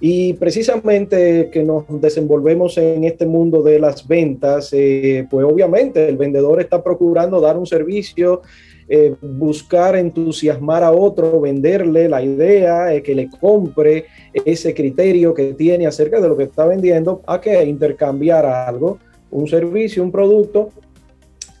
Y 0.00 0.32
precisamente 0.32 1.48
que 1.52 1.62
nos 1.62 1.84
desenvolvemos 2.00 2.76
en 2.76 3.04
este 3.04 3.24
mundo 3.24 3.62
de 3.62 3.78
las 3.78 4.06
ventas, 4.06 4.70
eh, 4.72 5.26
pues 5.30 5.46
obviamente 5.46 6.08
el 6.08 6.16
vendedor 6.16 6.60
está 6.60 6.82
procurando 6.82 7.40
dar 7.40 7.56
un 7.56 7.66
servicio, 7.66 8.42
eh, 8.88 9.14
buscar 9.20 9.94
entusiasmar 9.94 10.82
a 10.82 10.90
otro, 10.90 11.40
venderle 11.40 12.08
la 12.08 12.20
idea, 12.20 12.92
eh, 12.92 13.00
que 13.00 13.14
le 13.14 13.30
compre 13.30 14.06
ese 14.44 14.74
criterio 14.74 15.32
que 15.32 15.54
tiene 15.54 15.86
acerca 15.86 16.20
de 16.20 16.28
lo 16.28 16.36
que 16.36 16.44
está 16.44 16.66
vendiendo, 16.66 17.22
a 17.24 17.40
que 17.40 17.62
intercambiar 17.64 18.44
algo, 18.44 18.98
un 19.30 19.46
servicio, 19.46 20.02
un 20.02 20.10
producto, 20.10 20.70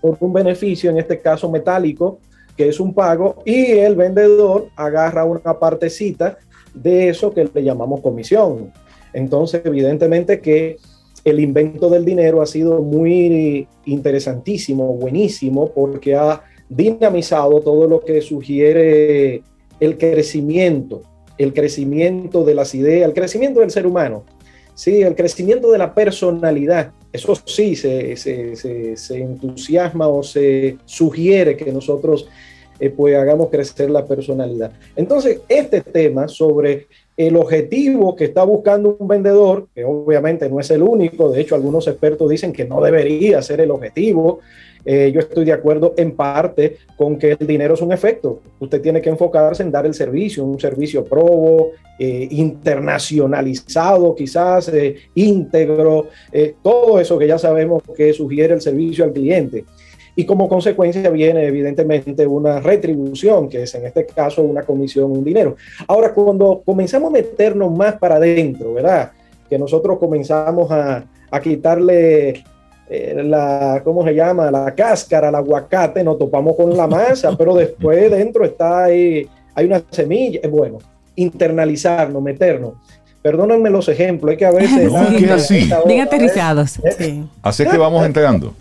por 0.00 0.16
un 0.18 0.32
beneficio, 0.32 0.90
en 0.90 0.98
este 0.98 1.20
caso 1.20 1.48
metálico, 1.48 2.18
que 2.56 2.68
es 2.68 2.80
un 2.80 2.94
pago, 2.94 3.42
y 3.44 3.72
el 3.72 3.96
vendedor 3.96 4.68
agarra 4.76 5.24
una 5.24 5.58
partecita 5.58 6.38
de 6.74 7.08
eso 7.08 7.32
que 7.32 7.48
le 7.52 7.62
llamamos 7.62 8.00
comisión. 8.00 8.72
Entonces, 9.12 9.62
evidentemente 9.64 10.40
que 10.40 10.76
el 11.24 11.40
invento 11.40 11.88
del 11.88 12.04
dinero 12.04 12.42
ha 12.42 12.46
sido 12.46 12.82
muy 12.82 13.68
interesantísimo, 13.84 14.94
buenísimo, 14.94 15.68
porque 15.68 16.14
ha 16.16 16.42
dinamizado 16.68 17.60
todo 17.60 17.86
lo 17.86 18.00
que 18.00 18.20
sugiere 18.20 19.42
el 19.78 19.98
crecimiento, 19.98 21.02
el 21.38 21.52
crecimiento 21.52 22.44
de 22.44 22.54
las 22.54 22.74
ideas, 22.74 23.06
el 23.06 23.14
crecimiento 23.14 23.60
del 23.60 23.70
ser 23.70 23.86
humano, 23.86 24.24
sí, 24.74 25.02
el 25.02 25.14
crecimiento 25.14 25.70
de 25.70 25.78
la 25.78 25.94
personalidad. 25.94 26.92
Eso 27.12 27.34
sí, 27.44 27.76
se, 27.76 28.16
se 28.16 29.16
entusiasma 29.16 30.08
o 30.08 30.22
se 30.22 30.78
sugiere 30.86 31.56
que 31.56 31.70
nosotros 31.70 32.26
eh, 32.82 32.90
pues 32.90 33.14
hagamos 33.14 33.48
crecer 33.48 33.90
la 33.90 34.04
personalidad. 34.04 34.72
Entonces, 34.96 35.42
este 35.48 35.82
tema 35.82 36.26
sobre 36.26 36.88
el 37.16 37.36
objetivo 37.36 38.16
que 38.16 38.24
está 38.24 38.42
buscando 38.42 38.96
un 38.98 39.06
vendedor, 39.06 39.68
que 39.72 39.84
obviamente 39.84 40.50
no 40.50 40.58
es 40.58 40.68
el 40.72 40.82
único, 40.82 41.30
de 41.30 41.42
hecho 41.42 41.54
algunos 41.54 41.86
expertos 41.86 42.28
dicen 42.28 42.52
que 42.52 42.64
no 42.64 42.80
debería 42.80 43.40
ser 43.40 43.60
el 43.60 43.70
objetivo, 43.70 44.40
eh, 44.84 45.10
yo 45.12 45.20
estoy 45.20 45.44
de 45.44 45.52
acuerdo 45.52 45.94
en 45.96 46.12
parte 46.12 46.78
con 46.96 47.18
que 47.18 47.32
el 47.32 47.46
dinero 47.46 47.74
es 47.74 47.82
un 47.82 47.92
efecto. 47.92 48.40
Usted 48.60 48.80
tiene 48.80 49.00
que 49.00 49.10
enfocarse 49.10 49.62
en 49.62 49.70
dar 49.70 49.86
el 49.86 49.94
servicio, 49.94 50.44
un 50.44 50.58
servicio 50.58 51.04
probo, 51.04 51.70
eh, 51.98 52.28
internacionalizado, 52.30 54.14
quizás 54.14 54.70
íntegro, 55.14 56.08
todo 56.62 56.98
eso 56.98 57.18
que 57.18 57.26
ya 57.26 57.38
sabemos 57.38 57.82
que 57.96 58.12
sugiere 58.12 58.54
el 58.54 58.60
servicio 58.60 59.04
al 59.04 59.12
cliente 59.12 59.64
y 60.14 60.24
como 60.24 60.48
consecuencia 60.48 61.08
viene 61.10 61.46
evidentemente 61.46 62.26
una 62.26 62.60
retribución, 62.60 63.48
que 63.48 63.62
es 63.62 63.74
en 63.74 63.86
este 63.86 64.06
caso 64.06 64.42
una 64.42 64.62
comisión, 64.62 65.10
un 65.10 65.24
dinero. 65.24 65.56
Ahora, 65.86 66.12
cuando 66.12 66.62
comenzamos 66.64 67.10
a 67.10 67.12
meternos 67.12 67.72
más 67.72 67.96
para 67.96 68.16
adentro, 68.16 68.74
¿verdad? 68.74 69.12
Que 69.48 69.58
nosotros 69.58 69.98
comenzamos 69.98 70.70
a, 70.70 71.04
a 71.30 71.40
quitarle 71.40 72.44
eh, 72.94 73.22
la, 73.24 73.80
¿cómo 73.82 74.04
se 74.04 74.14
llama? 74.14 74.50
La 74.50 74.74
cáscara, 74.74 75.30
el 75.30 75.34
aguacate, 75.34 76.04
nos 76.04 76.18
topamos 76.18 76.54
con 76.54 76.76
la 76.76 76.86
masa, 76.86 77.34
pero 77.38 77.54
después 77.54 78.10
dentro 78.10 78.44
está 78.44 78.84
ahí, 78.84 79.26
hay 79.54 79.64
una 79.64 79.82
semilla, 79.90 80.40
bueno, 80.50 80.78
internalizarnos, 81.16 82.22
meternos. 82.22 82.74
Perdónenme 83.22 83.70
los 83.70 83.88
ejemplos, 83.88 84.32
es 84.32 84.38
que 84.38 84.44
a 84.44 84.50
veces... 84.50 84.92
No, 84.92 85.16
que 85.16 85.30
así. 85.30 85.70
Bien 85.86 86.02
aterrizados. 86.02 86.78
Sí. 86.98 87.24
Así 87.40 87.64
que 87.64 87.78
vamos 87.78 88.04
entregando. 88.06 88.52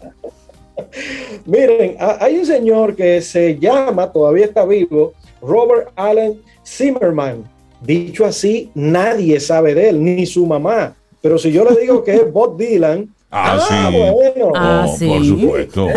Miren, 1.45 1.97
hay 1.99 2.38
un 2.38 2.45
señor 2.45 2.95
que 2.95 3.21
se 3.21 3.59
llama, 3.59 4.13
todavía 4.13 4.45
está 4.45 4.65
vivo, 4.65 5.13
Robert 5.41 5.89
Allen 5.95 6.39
Zimmerman. 6.65 7.43
Dicho 7.82 8.23
así, 8.25 8.71
nadie 8.75 9.41
sabe 9.41 9.73
de 9.73 9.89
él, 9.89 10.01
ni 10.01 10.25
su 10.25 10.45
mamá. 10.45 10.95
Pero 11.21 11.38
si 11.38 11.51
yo 11.51 11.65
le 11.65 11.77
digo 11.82 12.01
que 12.03 12.15
es 12.15 12.32
Bob 12.32 12.57
Dylan, 12.57 13.09
ah, 13.32 13.59
ah 13.69 13.89
bueno. 13.91 14.51
Ah, 14.55 14.88
por 14.88 15.25
supuesto. 15.25 15.88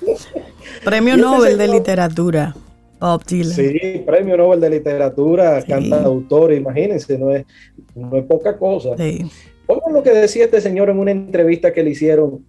Premio 0.84 1.16
Nobel 1.16 1.58
de 1.58 1.68
Literatura. 1.68 2.54
Bob 3.00 3.24
Dylan. 3.24 3.52
Sí, 3.52 4.02
premio 4.04 4.36
Nobel 4.36 4.60
de 4.60 4.70
Literatura, 4.70 5.62
cantautor, 5.66 6.52
imagínense, 6.52 7.16
no 7.16 7.30
es, 7.30 7.46
no 7.94 8.14
es 8.16 8.24
poca 8.26 8.58
cosa. 8.58 8.90
Sí. 8.98 9.26
Oigan 9.66 9.92
lo 9.92 10.02
que 10.02 10.10
decía 10.10 10.44
este 10.44 10.60
señor 10.60 10.90
en 10.90 10.98
una 10.98 11.10
entrevista 11.10 11.72
que 11.72 11.82
le 11.82 11.90
hicieron. 11.90 12.44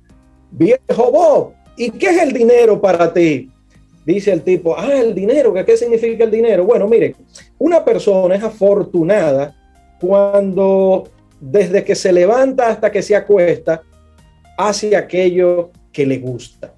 Viejo 0.51 1.11
Bob, 1.11 1.53
¿y 1.77 1.91
qué 1.91 2.07
es 2.07 2.21
el 2.21 2.33
dinero 2.33 2.81
para 2.81 3.13
ti? 3.13 3.49
Dice 4.05 4.33
el 4.33 4.41
tipo, 4.41 4.77
ah, 4.77 4.93
el 4.93 5.15
dinero, 5.15 5.53
¿qué 5.53 5.77
significa 5.77 6.23
el 6.25 6.31
dinero? 6.31 6.65
Bueno, 6.65 6.87
mire, 6.87 7.15
una 7.57 7.85
persona 7.85 8.35
es 8.35 8.43
afortunada 8.43 9.55
cuando 10.01 11.07
desde 11.39 11.83
que 11.83 11.95
se 11.95 12.11
levanta 12.11 12.67
hasta 12.67 12.91
que 12.91 13.01
se 13.01 13.15
acuesta, 13.15 13.83
hace 14.57 14.95
aquello 14.95 15.71
que 15.91 16.05
le 16.05 16.17
gusta. 16.19 16.73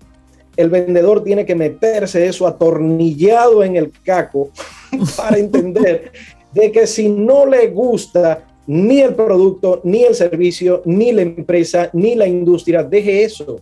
El 0.55 0.69
vendedor 0.69 1.23
tiene 1.23 1.45
que 1.45 1.55
meterse 1.55 2.27
eso 2.27 2.45
atornillado 2.45 3.63
en 3.63 3.75
el 3.75 3.91
caco 4.03 4.51
para 5.17 5.37
entender 5.37 6.11
de 6.51 6.71
que 6.71 6.85
si 6.85 7.09
no 7.09 7.45
le 7.45 7.67
gusta 7.69 8.45
ni 8.67 9.01
el 9.01 9.13
producto, 9.15 9.81
ni 9.83 10.03
el 10.03 10.15
servicio, 10.15 10.81
ni 10.85 11.11
la 11.11 11.23
empresa, 11.23 11.89
ni 11.93 12.15
la 12.15 12.27
industria, 12.27 12.83
deje 12.83 13.23
eso. 13.23 13.59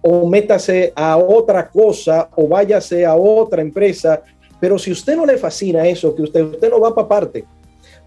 O 0.00 0.28
métase 0.28 0.92
a 0.94 1.16
otra 1.16 1.68
cosa 1.68 2.28
o 2.36 2.48
váyase 2.48 3.06
a 3.06 3.14
otra 3.14 3.62
empresa. 3.62 4.22
Pero 4.60 4.78
si 4.78 4.90
usted 4.90 5.16
no 5.16 5.24
le 5.24 5.38
fascina 5.38 5.86
eso, 5.86 6.14
que 6.14 6.22
usted, 6.22 6.42
usted 6.42 6.70
no 6.70 6.80
va 6.80 6.94
para 6.94 7.08
parte, 7.08 7.44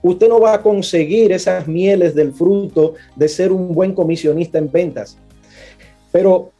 usted 0.01 0.27
no 0.27 0.39
va 0.39 0.53
a 0.53 0.61
conseguir 0.61 1.31
esas 1.31 1.67
mieles 1.67 2.13
del 2.13 2.33
fruto 2.33 2.95
de 3.15 3.27
ser 3.27 3.51
un 3.51 3.73
buen 3.73 3.93
comisionista 3.93 4.57
en 4.57 4.71
ventas. 4.71 5.17
Pero 6.11 6.51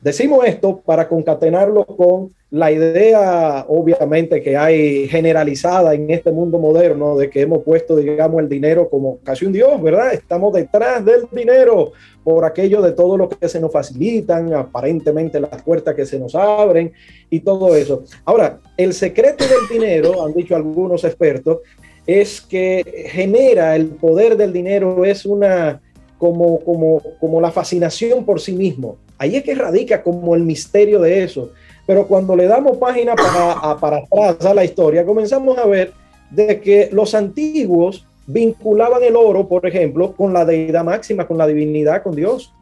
decimos 0.00 0.44
esto 0.46 0.80
para 0.84 1.08
concatenarlo 1.08 1.84
con 1.86 2.32
la 2.52 2.70
idea, 2.70 3.64
obviamente, 3.66 4.42
que 4.42 4.58
hay 4.58 5.08
generalizada 5.08 5.94
en 5.94 6.10
este 6.10 6.30
mundo 6.30 6.58
moderno 6.58 7.16
de 7.16 7.30
que 7.30 7.40
hemos 7.40 7.62
puesto, 7.62 7.96
digamos, 7.96 8.42
el 8.42 8.48
dinero 8.50 8.90
como 8.90 9.20
casi 9.24 9.46
un 9.46 9.54
Dios, 9.54 9.80
¿verdad? 9.80 10.12
Estamos 10.12 10.52
detrás 10.52 11.02
del 11.02 11.22
dinero 11.32 11.92
por 12.22 12.44
aquello 12.44 12.82
de 12.82 12.92
todo 12.92 13.16
lo 13.16 13.30
que 13.30 13.48
se 13.48 13.58
nos 13.58 13.72
facilitan, 13.72 14.52
aparentemente 14.52 15.40
las 15.40 15.62
puertas 15.62 15.94
que 15.94 16.04
se 16.04 16.18
nos 16.18 16.34
abren 16.34 16.92
y 17.30 17.40
todo 17.40 17.74
eso. 17.74 18.02
Ahora, 18.26 18.60
el 18.76 18.92
secreto 18.92 19.44
del 19.44 19.80
dinero, 19.80 20.22
han 20.22 20.34
dicho 20.34 20.54
algunos 20.54 21.04
expertos, 21.04 21.60
es 22.06 22.42
que 22.42 23.06
genera 23.08 23.74
el 23.76 23.86
poder 23.86 24.36
del 24.36 24.52
dinero, 24.52 25.06
es 25.06 25.24
una 25.24 25.80
como, 26.22 26.60
como, 26.60 27.02
como 27.18 27.40
la 27.40 27.50
fascinación 27.50 28.24
por 28.24 28.40
sí 28.40 28.52
mismo. 28.52 28.96
Ahí 29.18 29.34
es 29.34 29.42
que 29.42 29.56
radica 29.56 30.02
como 30.02 30.36
el 30.36 30.44
misterio 30.44 31.00
de 31.00 31.24
eso 31.24 31.50
pero 31.86 32.06
cuando 32.06 32.36
le 32.36 32.46
damos 32.46 32.76
página 32.78 33.14
para, 33.14 33.76
para 33.78 33.98
atrás 33.98 34.46
a 34.46 34.54
la 34.54 34.64
historia, 34.64 35.04
comenzamos 35.04 35.58
a 35.58 35.66
ver 35.66 35.92
de 36.30 36.60
que 36.60 36.88
los 36.92 37.14
antiguos 37.14 38.06
vinculaban 38.26 39.02
el 39.02 39.16
oro, 39.16 39.48
por 39.48 39.66
ejemplo, 39.66 40.12
con 40.12 40.32
la 40.32 40.44
deidad 40.44 40.84
máxima, 40.84 41.26
con 41.26 41.38
la 41.38 41.46
divinidad, 41.46 42.02
con 42.02 42.14
Dios. 42.14 42.54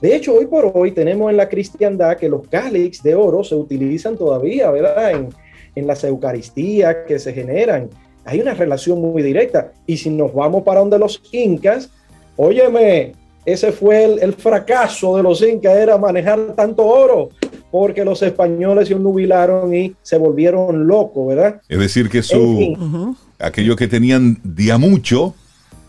De 0.00 0.14
hecho, 0.14 0.34
hoy 0.34 0.46
por 0.46 0.72
hoy 0.74 0.90
tenemos 0.90 1.30
en 1.30 1.36
la 1.36 1.48
cristiandad 1.48 2.16
que 2.16 2.28
los 2.28 2.46
cáliz 2.48 3.02
de 3.02 3.14
oro 3.14 3.44
se 3.44 3.54
utilizan 3.54 4.16
todavía, 4.16 4.70
¿verdad? 4.70 5.12
En, 5.12 5.28
en 5.76 5.86
las 5.86 6.02
eucaristías 6.02 6.96
que 7.06 7.18
se 7.18 7.32
generan. 7.32 7.88
Hay 8.24 8.40
una 8.40 8.54
relación 8.54 9.00
muy 9.00 9.22
directa. 9.22 9.72
Y 9.86 9.98
si 9.98 10.10
nos 10.10 10.34
vamos 10.34 10.64
para 10.64 10.80
donde 10.80 10.98
los 10.98 11.22
incas, 11.30 11.90
óyeme, 12.36 13.12
ese 13.44 13.72
fue 13.72 14.04
el, 14.04 14.18
el 14.20 14.32
fracaso 14.32 15.16
de 15.16 15.22
los 15.22 15.42
incas, 15.42 15.76
era 15.76 15.98
manejar 15.98 16.54
tanto 16.54 16.84
oro 16.86 17.30
porque 17.74 18.04
los 18.04 18.22
españoles 18.22 18.86
se 18.86 18.94
nubilaron 18.94 19.74
y 19.74 19.96
se 20.00 20.16
volvieron 20.16 20.86
locos, 20.86 21.26
¿verdad? 21.26 21.60
Es 21.68 21.80
decir, 21.80 22.08
que 22.08 22.22
su 22.22 23.16
aquello 23.40 23.74
que 23.74 23.88
tenían 23.88 24.38
día 24.44 24.78
mucho, 24.78 25.34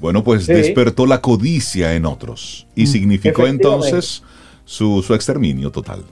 bueno, 0.01 0.23
pues 0.23 0.47
despertó 0.47 1.05
la 1.05 1.21
codicia 1.21 1.93
en 1.93 2.07
otros 2.07 2.65
y 2.73 2.87
significó 2.87 3.45
entonces 3.45 4.23
su, 4.63 5.03
su, 5.03 5.13
exterminio 5.13 5.71
total. 5.71 6.03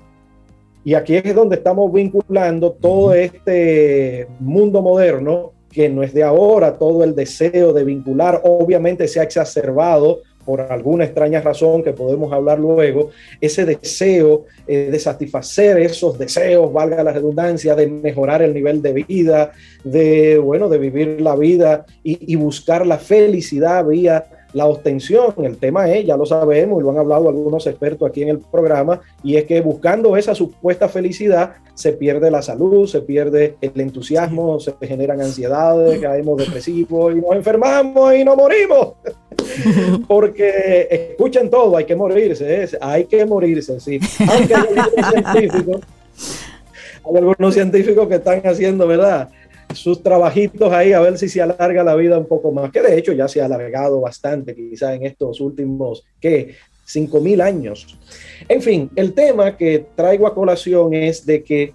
Y 0.85 0.93
aquí 0.93 1.15
es 1.15 1.33
donde 1.33 1.55
estamos 1.55 1.91
vinculando 1.91 2.73
todo 2.73 3.15
este 3.15 4.27
mundo 4.39 4.83
moderno, 4.83 5.52
que 5.73 5.89
no 5.89 6.03
es 6.03 6.13
de 6.13 6.23
ahora, 6.23 6.77
todo 6.77 7.03
el 7.03 7.15
deseo 7.15 7.73
de 7.73 7.83
vincular, 7.83 8.41
obviamente 8.43 9.07
se 9.07 9.19
ha 9.19 9.23
exacerbado 9.23 10.21
por 10.45 10.61
alguna 10.61 11.05
extraña 11.05 11.41
razón 11.41 11.83
que 11.83 11.93
podemos 11.93 12.31
hablar 12.33 12.59
luego, 12.59 13.09
ese 13.39 13.65
deseo 13.65 14.45
eh, 14.67 14.89
de 14.91 14.99
satisfacer 14.99 15.79
esos 15.79 16.19
deseos, 16.19 16.71
valga 16.71 17.03
la 17.03 17.13
redundancia, 17.13 17.75
de 17.75 17.87
mejorar 17.87 18.41
el 18.41 18.53
nivel 18.53 18.81
de 18.81 18.93
vida, 18.93 19.51
de, 19.83 20.37
bueno, 20.37 20.67
de 20.69 20.77
vivir 20.77 21.21
la 21.21 21.35
vida 21.35 21.85
y, 22.03 22.33
y 22.33 22.35
buscar 22.35 22.85
la 22.85 22.97
felicidad 22.97 23.85
vía 23.85 24.25
la 24.53 24.65
obtención. 24.65 25.33
El 25.43 25.57
tema 25.57 25.89
es, 25.89 26.05
ya 26.05 26.15
lo 26.15 26.25
sabemos 26.25 26.79
y 26.79 26.83
lo 26.83 26.91
han 26.91 26.99
hablado 26.99 27.29
algunos 27.29 27.65
expertos 27.67 28.09
aquí 28.09 28.23
en 28.23 28.29
el 28.29 28.39
programa, 28.39 29.01
y 29.23 29.35
es 29.35 29.45
que 29.45 29.61
buscando 29.61 30.15
esa 30.15 30.33
supuesta 30.35 30.87
felicidad 30.87 31.55
se 31.73 31.93
pierde 31.93 32.29
la 32.29 32.41
salud, 32.41 32.87
se 32.87 33.01
pierde 33.01 33.55
el 33.61 33.79
entusiasmo, 33.81 34.59
se 34.59 34.73
generan 34.81 35.21
ansiedades, 35.21 35.99
caemos 35.99 36.37
depresivos 36.37 37.13
y 37.13 37.21
nos 37.21 37.35
enfermamos 37.35 38.15
y 38.15 38.23
nos 38.23 38.37
morimos. 38.37 38.93
Porque 40.07 40.87
escuchen 40.89 41.49
todo, 41.49 41.75
hay 41.75 41.85
que 41.85 41.95
morirse, 41.95 42.69
hay 42.79 43.05
que 43.05 43.25
morirse, 43.25 43.79
sí. 43.79 43.99
Aunque 44.31 44.55
hay 44.55 44.67
algunos 44.77 45.11
científicos, 45.11 45.81
hay 47.05 47.17
algunos 47.17 47.53
científicos 47.53 48.07
que 48.07 48.15
están 48.15 48.41
haciendo, 48.45 48.87
¿verdad? 48.87 49.29
Sus 49.75 50.01
trabajitos 50.01 50.71
ahí 50.71 50.93
a 50.93 50.99
ver 51.01 51.17
si 51.17 51.29
se 51.29 51.41
alarga 51.41 51.83
la 51.83 51.95
vida 51.95 52.17
un 52.17 52.27
poco 52.27 52.51
más, 52.51 52.71
que 52.71 52.81
de 52.81 52.97
hecho 52.97 53.13
ya 53.13 53.27
se 53.27 53.41
ha 53.41 53.45
alargado 53.45 54.01
bastante, 54.01 54.55
quizá 54.55 54.93
en 54.93 55.05
estos 55.05 55.39
últimos, 55.41 56.03
¿qué? 56.19 56.55
Cinco 56.85 57.21
mil 57.21 57.41
años. 57.41 57.97
En 58.47 58.61
fin, 58.61 58.89
el 58.95 59.13
tema 59.13 59.55
que 59.55 59.85
traigo 59.95 60.27
a 60.27 60.33
colación 60.33 60.93
es 60.93 61.25
de 61.25 61.43
que 61.43 61.73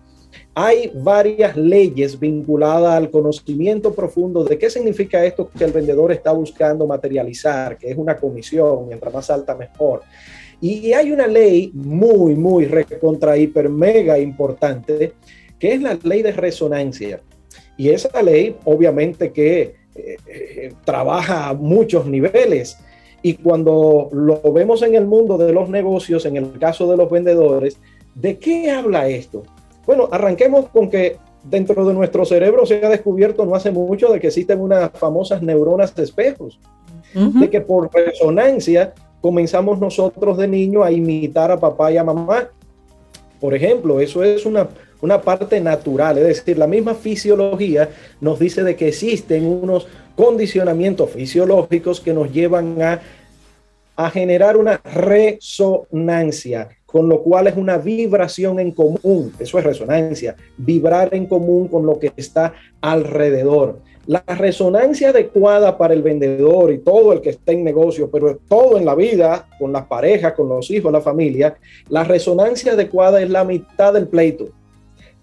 hay 0.55 0.91
varias 0.95 1.57
leyes 1.57 2.19
vinculadas 2.19 2.95
al 2.95 3.11
conocimiento 3.11 3.95
profundo 3.95 4.43
de 4.43 4.59
qué 4.59 4.69
significa 4.69 5.25
esto 5.25 5.49
que 5.49 5.65
el 5.65 5.73
vendedor 5.73 6.11
está 6.11 6.33
buscando 6.33 6.87
materializar, 6.87 7.79
que 7.79 7.91
es 7.91 7.97
una 7.97 8.17
comisión, 8.17 8.89
mientras 8.89 9.15
más 9.15 9.31
alta 9.31 9.55
mejor. 9.55 10.03
Y 10.61 10.93
hay 10.93 11.13
una 11.13 11.29
ley 11.29 11.71
muy, 11.73 12.35
muy 12.35 12.65
recontra, 12.65 13.37
hiper, 13.37 13.69
mega 13.69 14.19
importante, 14.19 15.13
que 15.59 15.75
es 15.75 15.81
la 15.81 15.97
ley 16.03 16.23
de 16.23 16.33
resonancia. 16.33 17.21
Y 17.79 17.91
esa 17.91 18.23
ley, 18.23 18.57
obviamente, 18.65 19.33
que 19.33 19.77
eh, 19.95 20.17
eh, 20.27 20.73
trabaja 20.85 21.49
a 21.49 21.55
muchos 21.55 22.07
niveles. 22.07 22.77
Y 23.23 23.35
cuando 23.35 24.11
lo 24.13 24.41
vemos 24.53 24.83
en 24.83 24.95
el 24.95 25.07
mundo 25.07 25.39
de 25.39 25.53
los 25.53 25.71
negocios, 25.71 26.27
en 26.27 26.37
el 26.37 26.59
caso 26.59 26.91
de 26.91 26.97
los 26.97 27.11
vendedores, 27.11 27.79
¿de 28.15 28.37
qué 28.37 28.71
habla 28.71 29.09
esto? 29.09 29.45
Bueno, 29.87 30.09
arranquemos 30.11 30.69
con 30.69 30.91
que 30.91 31.17
dentro 31.45 31.85
de 31.87 31.95
nuestro 31.95 32.25
cerebro 32.25 32.67
se 32.67 32.85
ha 32.85 32.89
descubierto 32.91 33.47
no 33.47 33.55
hace 33.55 33.71
mucho 33.71 34.13
de 34.13 34.21
que 34.21 34.27
existen 34.27 34.61
unas 34.61 34.91
famosas 34.93 35.41
neuronas 35.41 35.95
de 35.95 36.03
espejos, 36.05 36.59
de 37.15 37.49
que 37.49 37.61
por 37.61 37.91
resonancia 37.93 38.93
comenzamos 39.21 39.79
nosotros 39.79 40.37
de 40.37 40.47
niño 40.47 40.83
a 40.83 40.91
imitar 40.91 41.51
a 41.51 41.59
papá 41.59 41.91
y 41.91 41.97
a 41.97 42.05
mamá. 42.05 42.49
Por 43.41 43.55
ejemplo, 43.55 44.01
eso 44.01 44.23
es 44.23 44.45
una, 44.45 44.69
una 45.01 45.21
parte 45.21 45.61
natural, 45.61 46.19
es 46.19 46.25
decir, 46.25 46.59
la 46.59 46.67
misma 46.67 46.95
fisiología 46.95 47.89
nos 48.21 48.39
dice 48.39 48.65
de 48.65 48.77
que 48.77 48.89
existen 48.89 49.47
unos 49.47 49.87
condicionamientos 50.17 51.11
fisiológicos 51.11 52.01
que 52.01 52.13
nos 52.13 52.33
llevan 52.33 52.81
a, 52.83 53.01
a 53.97 54.11
generar 54.11 54.57
una 54.57 54.79
resonancia, 54.79 56.69
con 56.87 57.09
lo 57.09 57.23
cual 57.23 57.47
es 57.47 57.57
una 57.57 57.79
vibración 57.79 58.59
en 58.59 58.73
común, 58.73 59.33
eso 59.39 59.59
es 59.59 59.65
resonancia, 59.65 60.35
vibrar 60.57 61.15
en 61.15 61.27
común 61.27 61.69
con 61.69 61.87
lo 61.87 61.99
que 61.99 62.13
está 62.17 62.55
alrededor. 62.81 63.81
La 64.09 64.25
resonancia 64.27 65.11
adecuada 65.11 65.77
para 65.77 65.93
el 65.93 66.03
vendedor 66.03 66.73
y 66.73 66.79
todo 66.79 67.13
el 67.13 67.21
que 67.21 67.29
esté 67.29 67.53
en 67.53 67.63
negocio, 67.63 68.11
pero 68.11 68.39
todo 68.49 68.79
en 68.79 68.87
la 68.87 68.95
vida, 68.95 69.47
con 69.59 69.71
las 69.71 69.85
parejas, 69.85 70.33
con 70.33 70.49
los 70.49 70.71
hijos, 70.71 70.91
la 70.91 71.03
familia, 71.03 71.59
la 71.91 72.05
resonancia 72.05 72.73
adecuada 72.73 73.21
es 73.21 73.29
la 73.29 73.45
mitad 73.45 73.93
del 73.93 74.09
pleito. 74.09 74.49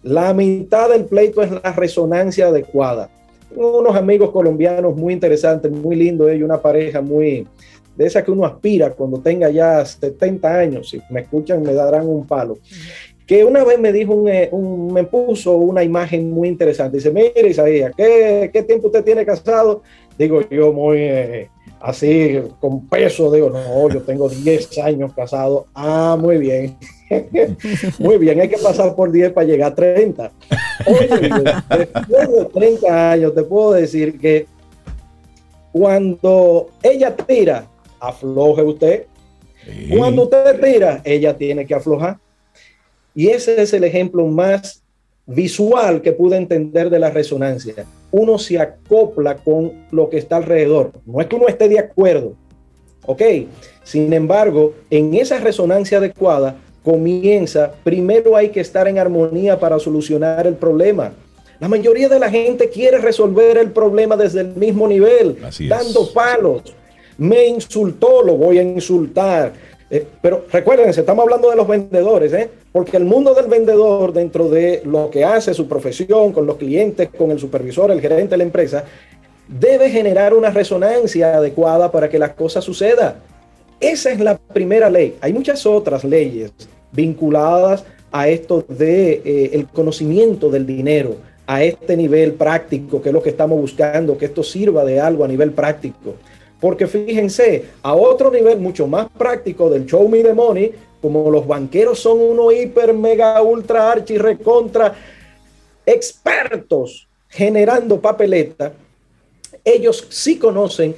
La 0.06 0.36
mitad 0.36 0.90
del 0.90 1.06
pleito 1.06 1.42
es 1.42 1.50
la 1.50 1.74
resonancia 1.74 2.50
adecuada. 2.50 3.10
Tengo 3.50 3.80
unos 3.80 3.96
amigos 3.96 4.30
colombianos 4.30 4.96
muy 4.96 5.14
interesantes, 5.14 5.72
muy 5.72 5.96
lindos, 5.96 6.30
ellos, 6.30 6.46
una 6.46 6.62
pareja 6.62 7.02
muy 7.02 7.48
de 7.96 8.06
esa 8.06 8.24
que 8.24 8.30
uno 8.30 8.46
aspira 8.46 8.92
cuando 8.92 9.20
tenga 9.20 9.50
ya 9.50 9.84
70 9.84 10.60
años. 10.60 10.90
Si 10.90 11.02
me 11.10 11.22
escuchan, 11.22 11.64
me 11.64 11.74
darán 11.74 12.08
un 12.08 12.28
palo. 12.28 12.60
Que 13.26 13.44
una 13.44 13.64
vez 13.64 13.80
me 13.80 13.92
dijo, 13.92 14.14
un, 14.14 14.30
eh, 14.30 14.52
me 14.54 15.06
puso 15.06 15.58
una 15.58 15.84
imagen 15.84 16.30
muy 16.30 16.50
interesante. 16.50 16.98
Dice, 16.98 17.10
mire, 17.10 17.50
Isaías, 17.50 17.92
¿qué, 17.98 18.52
¿qué 18.54 18.62
tiempo 18.62 18.90
usted 18.90 19.04
tiene 19.04 19.26
casado? 19.26 19.82
Digo 20.20 20.48
yo 20.52 20.72
muy, 20.72 21.00
eh, 21.00 21.50
así 21.86 22.42
con 22.60 22.88
peso, 22.88 23.32
digo, 23.32 23.52
no, 23.52 23.90
yo 23.90 24.02
tengo 24.02 24.28
10 24.28 24.78
años 24.80 25.14
casado. 25.14 25.68
Ah, 25.76 26.18
muy 26.20 26.38
bien. 26.40 26.76
muy 28.00 28.18
bien, 28.18 28.42
hay 28.42 28.50
que 28.50 28.58
pasar 28.58 28.96
por 28.96 29.12
10 29.12 29.34
para 29.34 29.46
llegar 29.46 29.72
a 29.72 29.76
30. 29.76 30.32
Oye, 30.88 31.08
después 31.78 32.32
de 32.32 32.46
30 32.52 33.12
años 33.12 33.36
te 33.36 33.44
puedo 33.44 33.74
decir 33.74 34.20
que 34.20 34.48
cuando 35.72 36.72
ella 36.82 37.16
tira, 37.16 37.68
afloje 38.00 38.64
usted. 38.64 39.06
Cuando 39.96 40.24
usted 40.24 40.60
tira, 40.62 41.02
ella 41.04 41.38
tiene 41.38 41.66
que 41.66 41.76
aflojar. 41.76 42.18
Y 43.14 43.28
ese 43.28 43.62
es 43.62 43.74
el 43.74 43.84
ejemplo 43.84 44.26
más 44.26 44.82
visual 45.28 46.02
que 46.02 46.12
pude 46.12 46.38
entender 46.38 46.90
de 46.90 47.00
la 47.00 47.12
resonancia. 47.12 47.86
Uno 48.18 48.40
se 48.40 48.58
acopla 48.58 49.36
con 49.36 49.74
lo 49.92 50.10
que 50.10 50.18
está 50.18 50.38
alrededor. 50.38 50.94
No 51.06 51.20
es 51.20 51.28
que 51.28 51.36
uno 51.36 51.50
esté 51.50 51.68
de 51.68 51.80
acuerdo, 51.80 52.32
¿ok? 53.06 53.22
Sin 53.84 54.14
embargo, 54.14 54.74
en 54.90 55.14
esa 55.16 55.38
resonancia 55.40 55.98
adecuada 55.98 56.56
comienza, 56.82 57.74
primero 57.84 58.38
hay 58.38 58.52
que 58.52 58.62
estar 58.62 58.88
en 58.88 59.00
armonía 59.00 59.60
para 59.60 59.80
solucionar 59.80 60.48
el 60.48 60.54
problema. 60.54 61.12
La 61.60 61.68
mayoría 61.68 62.08
de 62.08 62.20
la 62.20 62.30
gente 62.30 62.70
quiere 62.70 63.00
resolver 63.00 63.58
el 63.58 63.72
problema 63.72 64.16
desde 64.16 64.40
el 64.42 64.56
mismo 64.56 64.88
nivel, 64.88 65.38
dando 65.68 66.14
palos. 66.14 66.74
Me 67.18 67.48
insultó, 67.48 68.24
lo 68.24 68.38
voy 68.38 68.60
a 68.60 68.64
insultar 68.64 69.52
eh, 69.96 70.08
pero 70.22 70.46
recuerden, 70.52 70.90
estamos 70.90 71.24
hablando 71.24 71.50
de 71.50 71.56
los 71.56 71.68
vendedores, 71.68 72.34
¿eh? 72.34 72.50
porque 72.72 72.98
el 72.98 73.06
mundo 73.06 73.34
del 73.34 73.48
vendedor, 73.48 74.12
dentro 74.12 74.50
de 74.50 74.82
lo 74.86 75.10
que 75.10 75.24
hace 75.24 75.54
su 75.54 75.68
profesión, 75.68 76.34
con 76.34 76.46
los 76.46 76.58
clientes, 76.58 77.10
con 77.18 77.32
el 77.32 77.40
supervisor, 77.40 77.92
el 77.92 78.02
gerente 78.02 78.32
de 78.32 78.38
la 78.38 78.44
empresa, 78.44 78.84
debe 79.48 79.90
generar 79.90 80.34
una 80.34 80.50
resonancia 80.50 81.38
adecuada 81.38 81.92
para 81.92 82.10
que 82.10 82.20
las 82.20 82.32
cosas 82.32 82.64
sucedan. 82.64 83.16
Esa 83.80 84.12
es 84.12 84.20
la 84.20 84.38
primera 84.38 84.90
ley. 84.90 85.16
Hay 85.22 85.32
muchas 85.34 85.66
otras 85.66 86.04
leyes 86.04 86.52
vinculadas 86.92 87.84
a 88.12 88.28
esto 88.28 88.66
de 88.68 89.22
eh, 89.26 89.50
el 89.54 89.68
conocimiento 89.68 90.50
del 90.50 90.66
dinero, 90.66 91.16
a 91.48 91.64
este 91.64 91.96
nivel 91.96 92.34
práctico, 92.34 93.02
que 93.02 93.10
es 93.10 93.14
lo 93.14 93.22
que 93.22 93.30
estamos 93.30 93.60
buscando, 93.60 94.18
que 94.18 94.26
esto 94.26 94.44
sirva 94.44 94.84
de 94.84 95.00
algo 95.00 95.24
a 95.24 95.28
nivel 95.28 95.52
práctico. 95.52 96.16
Porque 96.60 96.88
fíjense, 96.88 97.66
a 97.82 97.94
otro 97.94 98.32
nivel 98.32 98.60
mucho 98.60 98.88
más 98.88 99.08
práctico 99.18 99.70
del 99.70 99.86
show 99.86 100.08
me 100.08 100.24
the 100.24 100.34
money, 100.34 100.72
como 101.02 101.30
los 101.30 101.46
banqueros 101.46 102.00
son 102.00 102.20
unos 102.20 102.54
hiper, 102.54 102.94
mega, 102.94 103.42
ultra, 103.42 103.92
archi, 103.92 104.18
recontra 104.18 104.96
expertos 105.86 107.08
generando 107.30 108.00
papeleta, 108.00 108.74
ellos 109.64 110.08
sí 110.10 110.38
conocen 110.38 110.96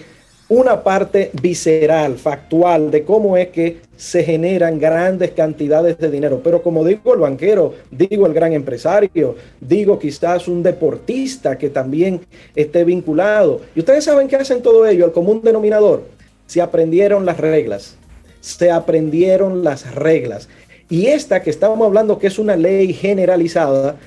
una 0.50 0.82
parte 0.82 1.30
visceral, 1.42 2.18
factual, 2.18 2.90
de 2.90 3.04
cómo 3.04 3.36
es 3.36 3.50
que 3.50 3.82
se 3.98 4.24
generan 4.24 4.80
grandes 4.80 5.32
cantidades 5.32 5.98
de 5.98 6.10
dinero. 6.10 6.40
Pero 6.42 6.62
como 6.62 6.86
digo 6.86 7.14
el 7.14 7.20
banquero, 7.20 7.74
digo 7.92 8.26
el 8.26 8.34
gran 8.34 8.54
empresario, 8.54 9.36
digo 9.60 10.00
quizás 10.00 10.48
un 10.48 10.64
deportista 10.64 11.58
que 11.58 11.70
también 11.70 12.22
esté 12.56 12.86
vinculado. 12.86 13.62
Y 13.76 13.80
ustedes 13.80 14.06
saben 14.06 14.28
qué 14.28 14.38
hacen 14.38 14.62
todo 14.62 14.88
ello, 14.88 15.06
el 15.06 15.12
común 15.12 15.42
denominador. 15.44 16.04
Se 16.46 16.62
aprendieron 16.62 17.26
las 17.26 17.38
reglas, 17.38 17.98
se 18.40 18.72
aprendieron 18.72 19.66
las 19.66 19.94
reglas. 19.96 20.48
Y 20.90 21.08
esta 21.08 21.44
que 21.44 21.50
estamos 21.50 21.86
hablando 21.86 22.18
que 22.18 22.28
es 22.28 22.40
una 22.40 22.56
ley 22.56 22.94
generalizada, 22.94 23.98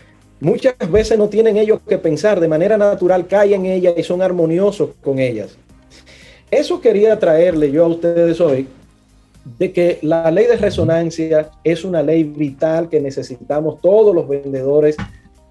muchas 0.40 0.74
veces 0.90 1.18
no 1.18 1.28
tienen 1.28 1.58
ellos 1.58 1.80
que 1.86 1.98
pensar, 1.98 2.40
de 2.40 2.48
manera 2.48 2.78
natural 2.78 3.26
caen 3.26 3.66
en 3.66 3.72
ella 3.72 3.92
y 3.94 4.02
son 4.02 4.22
armoniosos 4.22 4.92
con 5.02 5.18
ellas. 5.18 5.58
Eso 6.50 6.80
quería 6.80 7.18
traerle 7.18 7.70
yo 7.70 7.84
a 7.84 7.88
ustedes 7.88 8.40
hoy, 8.40 8.66
de 9.58 9.72
que 9.72 9.98
la 10.02 10.30
ley 10.30 10.46
de 10.46 10.56
resonancia 10.56 11.50
es 11.64 11.84
una 11.84 12.02
ley 12.02 12.24
vital 12.24 12.88
que 12.88 13.00
necesitamos 13.00 13.80
todos 13.80 14.14
los 14.14 14.28
vendedores 14.28 14.96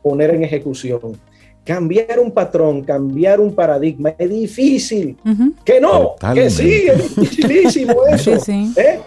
poner 0.03 0.31
en 0.31 0.43
ejecución. 0.43 1.17
Cambiar 1.63 2.19
un 2.19 2.31
patrón, 2.31 2.83
cambiar 2.83 3.39
un 3.39 3.53
paradigma 3.53 4.13
es 4.17 4.29
difícil. 4.29 5.17
Que 5.63 5.79
no, 5.79 6.15
que 6.33 6.49
sí, 6.49 6.87
es 6.87 7.15
dificilísimo 7.15 8.05
eso. 8.11 8.31
¿eh? 8.77 8.99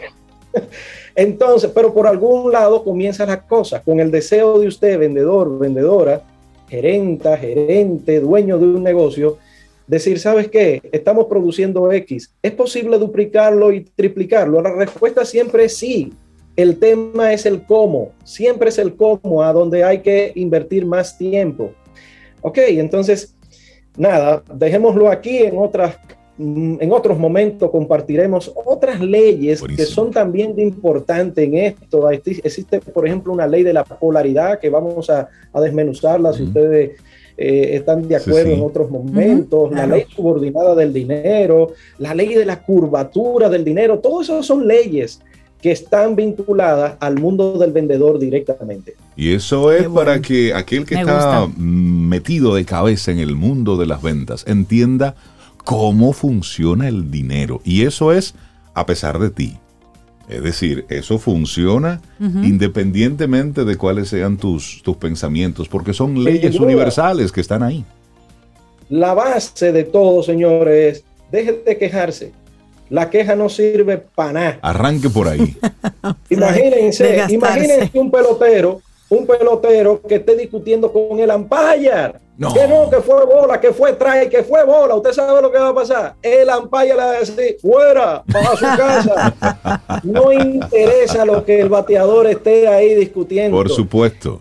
Entonces, 1.15 1.71
pero 1.75 1.93
por 1.93 2.07
algún 2.07 2.51
lado 2.53 2.85
comienzan 2.85 3.29
las 3.29 3.43
cosas, 3.43 3.83
con 3.83 4.01
el 4.01 4.11
deseo 4.11 4.59
de 4.59 4.67
usted, 4.67 4.99
vendedor, 4.99 5.59
vendedora, 5.59 6.23
gerenta, 6.69 7.37
gerente, 7.37 8.21
dueño 8.21 8.59
de 8.59 8.65
un 8.65 8.83
negocio, 8.83 9.39
decir, 9.87 10.19
¿sabes 10.19 10.49
qué? 10.49 10.81
Estamos 10.93 11.27
produciendo 11.27 11.91
X. 11.93 12.35
¿Es 12.43 12.53
posible 12.53 12.99
duplicarlo 12.99 13.73
y 13.73 13.81
triplicarlo? 13.83 14.61
La 14.63 14.73
respuesta 14.73 15.25
siempre 15.25 15.65
es 15.65 15.77
sí. 15.77 16.13
El 16.57 16.79
tema 16.79 17.33
es 17.33 17.47
el 17.47 17.65
cómo. 17.65 18.13
Siempre 18.25 18.69
es 18.69 18.79
el 18.79 18.95
cómo 18.95 19.43
a 19.43 19.53
donde 19.53 19.85
hay 19.85 20.01
que 20.01 20.33
invertir 20.35 20.85
más 20.85 21.17
tiempo. 21.17 21.73
Ok, 22.43 22.59
entonces, 22.59 23.35
nada, 23.97 24.43
dejémoslo 24.55 25.09
aquí 25.09 25.39
en 25.39 25.59
otras 25.59 25.97
en 26.39 26.91
otros 26.93 27.19
momentos 27.19 27.71
compartiremos 27.71 28.51
otras 28.55 29.01
leyes 29.01 29.63
que 29.63 29.85
son 29.85 30.11
también 30.11 30.57
de 30.57 30.63
importante 30.63 31.45
en 31.45 31.57
esto. 31.57 32.11
Existe, 32.11 32.81
por 32.81 33.07
ejemplo, 33.07 33.33
una 33.33 33.47
ley 33.47 33.63
de 33.63 33.73
la 33.73 33.85
polaridad 33.85 34.59
que 34.59 34.71
vamos 34.71 35.11
a, 35.11 35.29
desmenuzarla 35.55 36.33
si 36.33 36.45
ustedes 36.45 36.93
eh, 37.43 37.77
están 37.77 38.07
de 38.07 38.15
acuerdo 38.15 38.51
en 38.51 38.63
otros 38.63 38.89
momentos, 38.89 39.73
la 39.73 39.85
ley 39.85 40.05
subordinada 40.15 40.77
del 40.77 40.93
dinero, 40.93 41.73
la 41.99 42.15
ley 42.15 42.35
de 42.35 42.45
la 42.45 42.63
curvatura 42.63 43.49
del 43.49 43.65
dinero, 43.65 43.99
todo 43.99 44.23
eso 44.23 44.43
son 44.45 44.69
leyes 44.69 45.21
que 45.61 45.73
están 45.73 46.15
vinculadas 46.15 46.97
al 47.01 47.19
mundo 47.19 47.59
del 47.59 47.73
vendedor 47.73 48.21
directamente. 48.21 48.95
Y 49.17 49.33
eso 49.33 49.73
es 49.73 49.89
para 49.89 50.21
que 50.21 50.55
aquel 50.55 50.87
que 50.87 50.95
está 50.95 51.49
metido 51.57 52.55
de 52.55 52.65
cabeza 52.65 53.11
en 53.11 53.19
el 53.19 53.35
mundo 53.35 53.77
de 53.77 53.87
las 53.87 54.03
ventas 54.03 54.45
entienda 54.47 55.17
cómo 55.65 56.13
funciona 56.13 56.87
el 56.87 57.11
dinero. 57.11 57.61
Y 57.65 57.83
eso 57.83 58.13
es 58.13 58.35
a 58.75 58.87
pesar 58.87 59.19
de 59.19 59.31
ti. 59.31 59.59
Es 60.29 60.43
decir, 60.43 60.87
eso 60.89 61.19
funciona 61.19 62.01
independientemente 62.21 63.65
de 63.65 63.77
cuáles 63.77 64.09
sean 64.09 64.37
tus, 64.37 64.83
tus 64.83 64.97
pensamientos, 64.97 65.69
porque 65.69 65.93
son 65.93 66.23
leyes 66.23 66.59
universales 66.59 67.33
que 67.33 67.41
están 67.41 67.63
ahí. 67.63 67.85
La 68.89 69.15
base 69.15 69.73
de 69.73 69.85
todo, 69.85 70.23
señores, 70.23 71.05
deje 71.31 71.63
de 71.65 71.79
quejarse. 71.79 72.33
La 72.91 73.09
queja 73.09 73.35
no 73.35 73.49
sirve 73.49 73.99
para 73.99 74.33
nada. 74.33 74.59
Arranque 74.61 75.09
por 75.09 75.27
ahí. 75.27 75.57
imagínense, 76.31 77.25
imagínense 77.31 77.99
un 77.99 78.11
pelotero, 78.11 78.83
un 79.13 79.27
pelotero 79.27 80.01
que 80.01 80.17
esté 80.17 80.37
discutiendo 80.37 80.91
con 80.91 81.21
el 81.21 81.31
umpire 81.31 82.15
que 82.55 82.67
no, 82.67 82.89
que 82.89 82.97
fue 83.03 83.25
bola, 83.27 83.61
que 83.61 83.73
fue 83.73 83.93
trae, 83.93 84.29
que 84.29 84.43
fue 84.43 84.65
bola. 84.65 84.95
Usted 84.95 85.13
sabe 85.13 85.41
lo 85.43 85.53
que 85.53 85.59
va 85.59 85.69
a 85.69 85.75
pasar. 85.75 86.15
El 86.23 86.49
ampaya 86.49 86.97
le 86.97 87.03
va 87.03 87.11
a 87.11 87.21
decir, 87.21 87.59
fuera, 87.61 88.25
para 88.33 88.57
su 88.57 88.65
casa. 88.65 89.83
No 90.03 90.33
interesa 90.33 91.25
lo 91.25 91.45
que 91.45 91.61
el 91.61 91.69
bateador 91.69 92.27
esté 92.27 92.67
ahí 92.67 92.95
discutiendo. 92.95 93.57
Por 93.57 93.71
supuesto. 93.71 94.41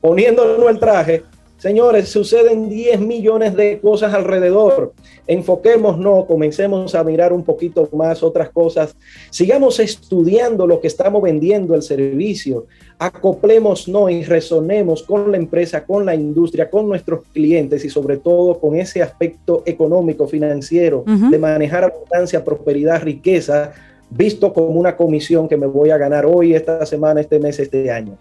Poniéndolo 0.00 0.68
el 0.68 0.78
traje. 0.80 1.22
Señores, 1.62 2.08
suceden 2.08 2.68
10 2.68 3.02
millones 3.02 3.54
de 3.54 3.78
cosas 3.78 4.12
alrededor. 4.14 4.94
Enfoquémonos, 5.28 6.24
comencemos 6.24 6.92
a 6.96 7.04
mirar 7.04 7.32
un 7.32 7.44
poquito 7.44 7.88
más 7.92 8.24
otras 8.24 8.50
cosas. 8.50 8.96
Sigamos 9.30 9.78
estudiando 9.78 10.66
lo 10.66 10.80
que 10.80 10.88
estamos 10.88 11.22
vendiendo, 11.22 11.76
el 11.76 11.82
servicio. 11.82 12.66
Acoplémonos 12.98 13.86
y 14.10 14.24
resonemos 14.24 15.04
con 15.04 15.30
la 15.30 15.36
empresa, 15.36 15.84
con 15.84 16.04
la 16.04 16.16
industria, 16.16 16.68
con 16.68 16.88
nuestros 16.88 17.20
clientes 17.32 17.84
y 17.84 17.90
sobre 17.90 18.16
todo 18.16 18.58
con 18.58 18.74
ese 18.74 19.00
aspecto 19.00 19.62
económico, 19.64 20.26
financiero, 20.26 21.04
de 21.06 21.38
manejar 21.38 21.84
abundancia, 21.84 22.44
prosperidad, 22.44 23.04
riqueza, 23.04 23.70
visto 24.10 24.52
como 24.52 24.70
una 24.70 24.96
comisión 24.96 25.46
que 25.48 25.56
me 25.56 25.68
voy 25.68 25.90
a 25.90 25.96
ganar 25.96 26.26
hoy, 26.26 26.56
esta 26.56 26.84
semana, 26.86 27.20
este 27.20 27.38
mes, 27.38 27.60
este 27.60 27.88
año. 27.88 28.18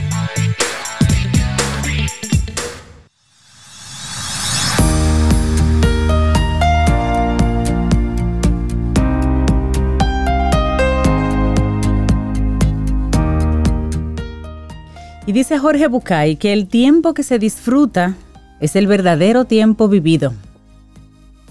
Y 15.25 15.31
dice 15.31 15.57
Jorge 15.57 15.87
Bucay 15.87 16.35
que 16.35 16.51
el 16.51 16.67
tiempo 16.67 17.13
que 17.13 17.23
se 17.23 17.39
disfruta 17.39 18.15
es 18.59 18.75
el 18.75 18.87
verdadero 18.87 19.45
tiempo 19.45 19.87
vivido. 19.87 20.33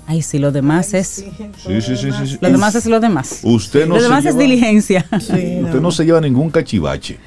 Ay, 0.06 0.20
sí, 0.20 0.38
lo 0.38 0.52
demás 0.52 0.92
es. 0.92 1.08
Sí, 1.56 1.80
sí, 1.80 1.96
sí, 1.96 2.10
sí, 2.12 2.38
Lo 2.40 2.50
demás 2.50 2.74
es 2.74 2.86
lo 2.86 3.00
demás. 3.00 3.40
Usted 3.42 3.86
no 3.86 3.96
lo 3.96 4.02
demás 4.02 4.26
es 4.26 4.36
diligencia. 4.36 5.06
usted 5.12 5.80
no. 5.80 5.90
se 5.90 6.04
lleva 6.04 6.20
ningún 6.20 6.50
cachivache. 6.50 7.18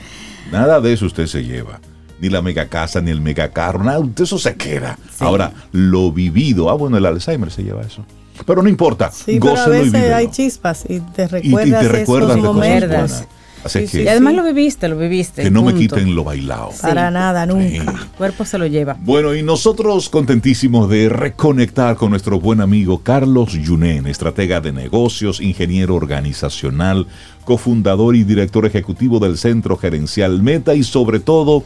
Nada 0.52 0.80
de 0.80 0.94
eso 0.94 1.08
usted 1.08 1.26
se 1.26 1.44
lleva. 1.44 1.80
Ni 2.20 2.30
la 2.30 2.42
mega 2.42 2.68
casa, 2.68 3.02
ni 3.02 3.12
el 3.12 3.22
mega 3.22 3.50
carro, 3.50 3.84
nada 3.84 4.00
de 4.02 4.24
eso 4.24 4.38
se 4.38 4.56
queda. 4.56 5.00
Ahora, 5.20 5.52
lo 5.72 6.12
vivido. 6.12 6.70
Ah, 6.70 6.76
bueno, 6.76 6.98
el 6.98 7.06
Alzheimer 7.06 7.50
se 7.50 7.64
lleva 7.64 7.82
eso. 7.82 8.06
Pero 8.46 8.62
no 8.62 8.70
importa. 8.70 9.12
Sí, 9.12 9.40
pero 9.42 9.58
a 9.58 9.68
veces 9.68 10.14
hay 10.14 10.30
chispas 10.30 10.86
y 10.88 11.00
te 11.00 11.28
recuerdas, 11.28 11.68
y, 11.68 11.72
te 11.72 11.88
recuerdas 11.90 12.38
esos 12.38 12.44
momentos 12.44 13.26
y 13.74 14.08
además 14.08 14.34
lo 14.34 14.44
viviste, 14.44 14.88
lo 14.88 14.98
viviste. 14.98 15.44
Que 15.44 15.52
no 15.52 15.64
me 15.64 15.74
quiten 15.74 16.16
lo 16.16 16.24
bailado. 16.24 16.70
Para 16.82 17.10
nada, 17.12 17.46
nunca. 17.46 17.66
El 17.66 18.08
cuerpo 18.18 18.46
se 18.46 18.58
lo 18.58 18.68
lleva. 18.68 18.98
Bueno, 19.00 19.34
y 19.36 19.44
nosotros 19.44 20.10
contentísimos 20.10 20.90
de 20.90 21.10
reconectar 21.10 21.96
con 21.96 22.12
nuestro 22.12 22.40
buen 22.40 22.62
amigo 22.62 23.00
Carlos 23.00 23.54
Yunen, 23.54 24.08
estratega 24.08 24.62
de 24.62 24.72
negocios, 24.72 25.42
ingeniero 25.42 25.96
organizacional, 25.96 27.08
cofundador 27.44 28.16
y 28.16 28.24
director 28.24 28.66
ejecutivo 28.66 29.20
del 29.20 29.38
Centro 29.38 29.78
Gerencial 29.78 30.42
Meta 30.42 30.76
y 30.76 30.84
sobre 30.84 31.20
todo 31.20 31.64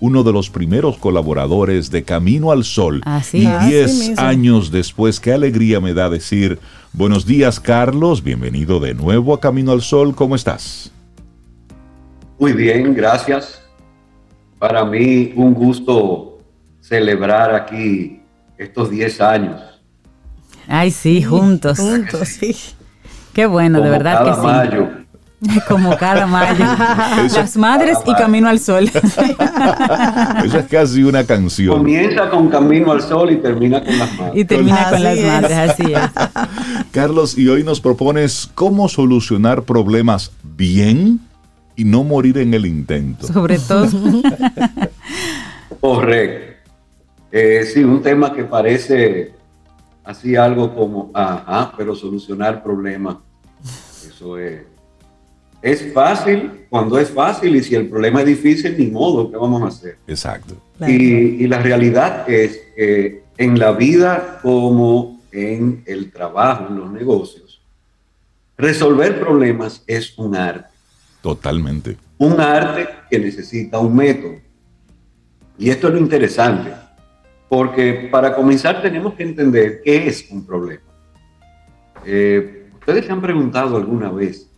uno 0.00 0.22
de 0.22 0.32
los 0.32 0.50
primeros 0.50 0.96
colaboradores 0.98 1.90
de 1.90 2.04
Camino 2.04 2.52
al 2.52 2.64
Sol. 2.64 3.00
Así, 3.04 3.38
y 3.38 3.68
10 3.68 4.18
años 4.18 4.70
después, 4.70 5.18
qué 5.18 5.32
alegría 5.32 5.80
me 5.80 5.92
da 5.92 6.08
decir, 6.08 6.60
buenos 6.92 7.26
días 7.26 7.58
Carlos, 7.58 8.22
bienvenido 8.22 8.78
de 8.80 8.94
nuevo 8.94 9.34
a 9.34 9.40
Camino 9.40 9.72
al 9.72 9.82
Sol, 9.82 10.14
¿cómo 10.14 10.36
estás? 10.36 10.92
Muy 12.38 12.52
bien, 12.52 12.94
gracias. 12.94 13.62
Para 14.58 14.84
mí 14.84 15.32
un 15.34 15.54
gusto 15.54 16.38
celebrar 16.80 17.54
aquí 17.54 18.22
estos 18.56 18.90
10 18.90 19.20
años. 19.20 19.60
Ay, 20.68 20.90
sí, 20.90 21.22
juntos. 21.22 21.78
Juntos, 21.78 22.28
sí. 22.28 22.56
Qué 23.32 23.46
bueno, 23.46 23.80
de 23.80 23.90
verdad 23.90 24.24
que 24.24 24.34
sí. 24.34 24.40
Mayo. 24.40 24.88
Como 25.68 25.96
cada 25.96 26.26
mayo. 26.26 26.64
Las 27.34 27.56
madres 27.56 27.98
y 28.04 28.12
Camino 28.14 28.48
al 28.48 28.58
Sol. 28.58 28.90
Eso 30.44 30.58
es 30.58 30.66
casi 30.68 31.04
una 31.04 31.24
canción. 31.24 31.78
Comienza 31.78 32.28
con 32.28 32.48
Camino 32.48 32.90
al 32.90 33.02
Sol 33.02 33.30
y 33.30 33.36
termina 33.36 33.84
con 33.84 33.96
las 33.96 34.18
madres. 34.18 34.40
Y 34.40 34.44
termina 34.44 34.90
con 34.90 35.02
las 35.02 35.18
madres, 35.20 35.52
así 35.52 35.92
es. 35.92 36.00
Carlos, 36.90 37.38
y 37.38 37.46
hoy 37.46 37.62
nos 37.62 37.80
propones 37.80 38.50
cómo 38.52 38.88
solucionar 38.88 39.62
problemas 39.62 40.32
bien 40.42 41.20
y 41.78 41.84
no 41.84 42.02
morir 42.02 42.36
en 42.38 42.52
el 42.54 42.66
intento. 42.66 43.28
Sobre 43.28 43.56
todo. 43.56 43.86
Correcto. 45.80 46.56
Eh, 47.30 47.64
sí, 47.72 47.84
un 47.84 48.02
tema 48.02 48.34
que 48.34 48.42
parece 48.42 49.32
así 50.02 50.34
algo 50.34 50.74
como, 50.74 51.12
ajá, 51.14 51.72
pero 51.76 51.94
solucionar 51.94 52.64
problemas. 52.64 53.18
Eso 54.08 54.36
es. 54.38 54.62
Es 55.62 55.92
fácil 55.92 56.66
cuando 56.68 56.98
es 56.98 57.10
fácil 57.10 57.54
y 57.54 57.62
si 57.62 57.76
el 57.76 57.88
problema 57.88 58.20
es 58.22 58.26
difícil, 58.26 58.76
ni 58.76 58.88
modo, 58.88 59.30
¿qué 59.30 59.36
vamos 59.36 59.62
a 59.62 59.66
hacer? 59.66 59.98
Exacto. 60.08 60.56
Y, 60.80 61.44
y 61.44 61.46
la 61.46 61.60
realidad 61.60 62.28
es 62.28 62.58
que 62.74 63.22
en 63.36 63.56
la 63.56 63.70
vida 63.70 64.40
como 64.42 65.20
en 65.30 65.84
el 65.86 66.10
trabajo, 66.10 66.66
en 66.70 66.76
los 66.76 66.90
negocios, 66.90 67.60
resolver 68.56 69.20
problemas 69.20 69.84
es 69.86 70.18
un 70.18 70.34
arte. 70.34 70.77
Totalmente. 71.28 71.98
Un 72.16 72.40
arte 72.40 72.88
que 73.10 73.18
necesita 73.18 73.78
un 73.78 73.94
método. 73.94 74.36
Y 75.58 75.68
esto 75.68 75.88
es 75.88 75.92
lo 75.92 76.00
interesante, 76.00 76.72
porque 77.50 78.08
para 78.10 78.34
comenzar 78.34 78.80
tenemos 78.80 79.12
que 79.12 79.24
entender 79.24 79.82
qué 79.84 80.06
es 80.06 80.26
un 80.30 80.46
problema. 80.46 80.80
Eh, 82.06 82.54
Ustedes 82.80 83.04
se 83.04 83.12
han 83.12 83.20
preguntado 83.20 83.76
alguna 83.76 84.10
vez, 84.10 84.48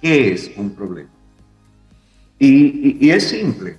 ¿qué 0.00 0.32
es 0.32 0.52
un 0.56 0.70
problema? 0.70 1.10
y 2.38 3.10
es 3.10 3.24
simple. 3.24 3.78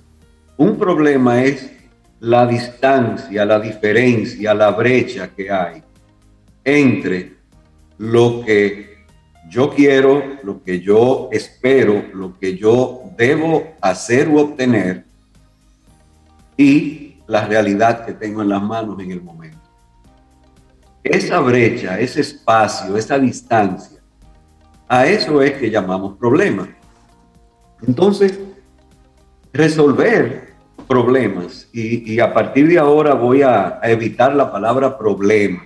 Un 0.58 0.76
problema 0.76 1.42
es 1.42 1.72
la 2.20 2.46
distancia, 2.46 3.46
la 3.46 3.58
diferencia, 3.58 4.52
la 4.52 4.70
brecha 4.72 5.30
que 5.34 5.50
hay 5.50 5.82
entre 6.62 7.32
lo 7.96 8.44
que 8.44 8.91
yo 9.52 9.68
quiero, 9.68 10.38
lo 10.42 10.62
que 10.62 10.80
yo 10.80 11.28
espero, 11.30 12.02
lo 12.14 12.38
que 12.38 12.56
yo 12.56 13.02
debo 13.18 13.74
hacer 13.82 14.26
u 14.30 14.38
obtener 14.38 15.04
y 16.56 17.18
la 17.26 17.46
realidad 17.46 18.06
que 18.06 18.14
tengo 18.14 18.40
en 18.40 18.48
las 18.48 18.62
manos 18.62 18.98
en 18.98 19.10
el 19.10 19.20
momento. 19.20 19.58
Esa 21.04 21.40
brecha, 21.40 22.00
ese 22.00 22.22
espacio, 22.22 22.96
esa 22.96 23.18
distancia, 23.18 24.00
a 24.88 25.04
eso 25.06 25.42
es 25.42 25.52
que 25.58 25.70
llamamos 25.70 26.16
problema. 26.16 26.66
Entonces, 27.86 28.40
resolver 29.52 30.54
problemas, 30.88 31.68
y, 31.74 32.18
a 32.20 32.32
partir 32.32 32.68
de 32.68 32.78
ahora 32.78 33.12
voy 33.12 33.42
a 33.42 33.80
evitar 33.82 34.34
la 34.34 34.50
palabra 34.50 34.96
problema, 34.96 35.62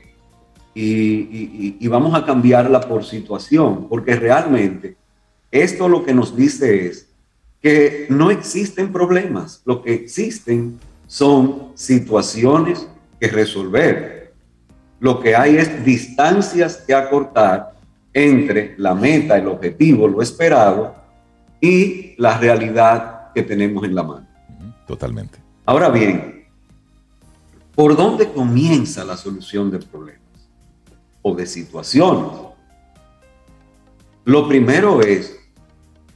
y, 0.79 1.89
vamos 1.89 2.15
a 2.15 2.25
cambiarla 2.25 2.81
por 2.81 3.05
situación, 3.05 3.89
porque 3.89 4.15
realmente 4.15 4.97
esto 5.51 5.89
lo 5.89 6.05
que 6.05 6.13
nos 6.13 6.37
dice 6.37 6.87
es 6.87 7.09
que 7.63 8.07
no 8.11 8.31
existen 8.31 8.93
problemas, 8.93 9.63
lo 9.65 9.83
que 9.83 9.95
existen 9.95 10.79
son 11.07 11.73
situaciones 11.75 12.87
que 13.19 13.29
resolver. 13.29 14.35
Lo 15.01 15.21
que 15.21 15.35
hay 15.35 15.57
es 15.57 15.85
distancias 15.85 16.83
que 16.87 16.95
acortar 16.95 17.73
entre 18.13 18.75
la 18.77 18.95
meta, 18.95 19.37
el 19.39 19.49
objetivo, 19.49 20.09
lo 20.09 20.21
esperado 20.21 20.95
y 21.61 22.15
la 22.19 22.39
realidad 22.39 23.33
que 23.35 23.43
tenemos 23.43 23.85
en 23.85 23.95
la 23.95 24.03
mano. 24.03 24.27
Totalmente. 24.87 25.39
Ahora 25.65 25.89
bien, 25.89 26.45
¿por 27.75 27.97
dónde 27.97 28.31
comienza 28.31 29.05
la 29.05 29.17
solución 29.17 29.71
del 29.71 29.85
problema? 29.85 30.26
De 31.35 31.47
situaciones. 31.47 32.31
Lo 34.25 34.49
primero 34.49 35.01
es 35.03 35.39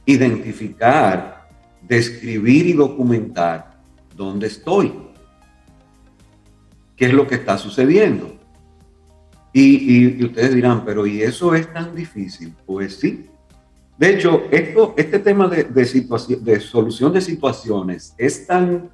identificar, 0.05 1.47
describir 1.87 2.67
y 2.67 2.73
documentar 2.73 3.79
dónde 4.15 4.47
estoy, 4.47 4.93
qué 6.95 7.05
es 7.05 7.13
lo 7.13 7.27
que 7.27 7.35
está 7.35 7.57
sucediendo. 7.57 8.37
Y, 9.53 10.23
ustedes 10.23 10.55
dirán, 10.55 10.85
pero 10.85 11.05
¿y 11.05 11.21
eso 11.21 11.53
es 11.55 11.71
tan 11.73 11.93
difícil? 11.93 12.53
Pues 12.65 12.95
sí. 12.95 13.27
De 13.97 14.15
hecho, 14.15 14.43
esto, 14.49 14.93
este 14.97 15.19
tema 15.19 15.47
de, 15.47 15.65
de, 15.65 16.37
de 16.41 16.59
solución 16.59 17.11
de 17.13 17.21
situaciones 17.21 18.15
es 18.17 18.47
tan 18.47 18.89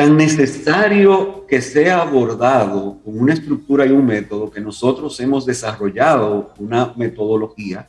tan 0.00 0.16
necesario 0.16 1.46
que 1.46 1.60
sea 1.60 2.00
abordado 2.00 2.96
con 3.04 3.18
una 3.18 3.34
estructura 3.34 3.84
y 3.84 3.90
un 3.90 4.06
método 4.06 4.50
que 4.50 4.58
nosotros 4.58 5.20
hemos 5.20 5.44
desarrollado 5.44 6.54
una 6.58 6.94
metodología, 6.96 7.86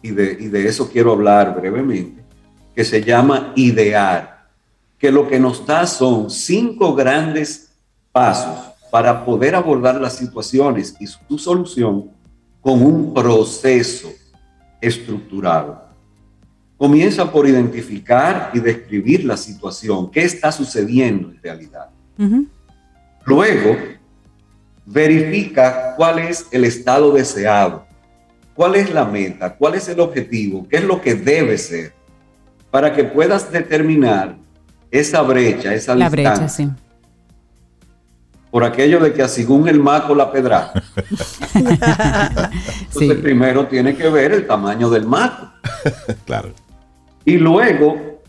y 0.00 0.12
de, 0.12 0.36
y 0.38 0.46
de 0.46 0.68
eso 0.68 0.88
quiero 0.88 1.10
hablar 1.10 1.56
brevemente, 1.56 2.22
que 2.76 2.84
se 2.84 3.02
llama 3.02 3.52
idear, 3.56 4.46
que 5.00 5.10
lo 5.10 5.26
que 5.26 5.40
nos 5.40 5.66
da 5.66 5.84
son 5.88 6.30
cinco 6.30 6.94
grandes 6.94 7.72
pasos 8.12 8.72
para 8.92 9.24
poder 9.24 9.56
abordar 9.56 10.00
las 10.00 10.14
situaciones 10.14 10.94
y 11.00 11.08
su 11.08 11.38
solución 11.40 12.12
con 12.60 12.80
un 12.84 13.12
proceso 13.12 14.10
estructurado. 14.80 15.87
Comienza 16.78 17.30
por 17.30 17.48
identificar 17.48 18.52
y 18.54 18.60
describir 18.60 19.24
la 19.24 19.36
situación, 19.36 20.08
qué 20.12 20.22
está 20.22 20.52
sucediendo 20.52 21.28
en 21.28 21.42
realidad. 21.42 21.90
Luego, 23.24 23.76
verifica 24.86 25.94
cuál 25.96 26.20
es 26.20 26.46
el 26.52 26.64
estado 26.64 27.12
deseado, 27.12 27.84
cuál 28.54 28.76
es 28.76 28.94
la 28.94 29.04
meta, 29.04 29.56
cuál 29.56 29.74
es 29.74 29.88
el 29.88 29.98
objetivo, 29.98 30.68
qué 30.68 30.76
es 30.76 30.84
lo 30.84 31.00
que 31.00 31.16
debe 31.16 31.58
ser, 31.58 31.92
para 32.70 32.94
que 32.94 33.02
puedas 33.02 33.50
determinar 33.50 34.36
esa 34.92 35.20
brecha, 35.22 35.74
esa 35.74 35.96
la 35.96 36.08
distancia. 36.08 36.34
Brecha, 36.34 36.48
sí. 36.48 36.70
por 38.52 38.62
aquello 38.62 39.00
de 39.00 39.12
que 39.12 39.26
según 39.26 39.68
el 39.68 39.80
maco 39.80 40.14
la 40.14 40.30
pedra. 40.30 40.72
Entonces 41.54 43.18
primero 43.20 43.66
tiene 43.66 43.96
que 43.96 44.08
ver 44.08 44.30
el 44.30 44.46
tamaño 44.46 44.88
del 44.88 45.06
maco. 45.06 45.50
claro. 46.24 46.52
Y 47.28 47.36
luego 47.36 48.22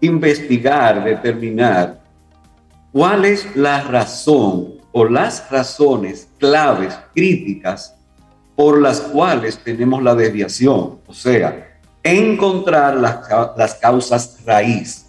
investigar, 0.00 1.04
determinar 1.04 2.00
cuál 2.90 3.26
es 3.26 3.54
la 3.54 3.82
razón 3.82 4.74
o 4.90 5.04
las 5.04 5.48
razones 5.52 6.26
claves, 6.40 6.98
críticas, 7.14 7.94
por 8.56 8.80
las 8.80 9.02
cuales 9.02 9.56
tenemos 9.58 10.02
la 10.02 10.16
desviación. 10.16 10.98
O 11.06 11.14
sea, 11.14 11.78
encontrar 12.02 12.96
las, 12.96 13.20
las 13.56 13.74
causas 13.76 14.40
raíz. 14.44 15.06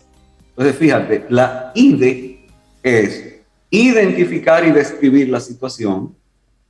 Entonces, 0.50 0.76
fíjate, 0.76 1.26
la 1.28 1.72
IDE 1.74 2.48
es 2.84 3.40
identificar 3.72 4.64
y 4.68 4.70
describir 4.70 5.30
la 5.30 5.40
situación, 5.40 6.16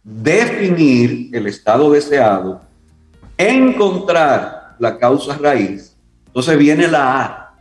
definir 0.01 1.35
el 1.35 1.47
estado 1.47 1.91
deseado, 1.91 2.61
encontrar 3.37 4.77
la 4.79 4.97
causa 4.97 5.37
raíz. 5.37 5.94
Entonces 6.35 6.57
viene 6.57 6.89
la 6.89 7.53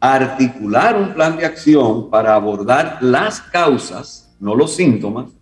articular 0.00 0.96
un 0.96 1.12
plan 1.12 1.36
de 1.36 1.44
acción 1.44 2.08
para 2.08 2.34
abordar 2.34 3.02
las 3.02 3.42
causas, 3.42 4.34
no 4.40 4.54
los 4.54 4.74
síntomas, 4.74 5.32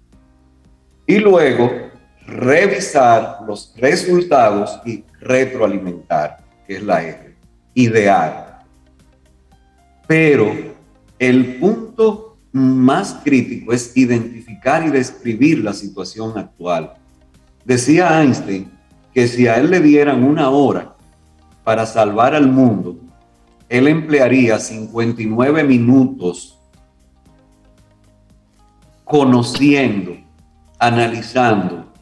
y 1.06 1.20
luego 1.20 1.70
revisar 2.26 3.38
los 3.46 3.72
resultados 3.76 4.80
y 4.84 5.04
retroalimentar, 5.20 6.38
que 6.66 6.78
es 6.78 6.82
la 6.82 7.04
R, 7.04 7.36
idear. 7.74 8.64
Pero 10.08 10.52
el 11.20 11.60
punto 11.60 12.36
más 12.50 13.20
crítico 13.22 13.72
es 13.72 13.96
identificar 13.96 14.84
y 14.84 14.90
describir 14.90 15.62
la 15.62 15.72
situación 15.72 16.36
actual. 16.36 16.94
Decía 17.64 18.20
Einstein 18.20 18.72
que 19.14 19.28
si 19.28 19.46
a 19.46 19.58
él 19.58 19.70
le 19.70 19.78
dieran 19.78 20.24
una 20.24 20.50
hora 20.50 20.95
para 21.66 21.84
salvar 21.84 22.32
al 22.32 22.46
mundo, 22.46 22.96
él 23.68 23.88
emplearía 23.88 24.56
59 24.56 25.64
minutos 25.64 26.56
conociendo, 29.04 30.16
analizando, 30.78 31.92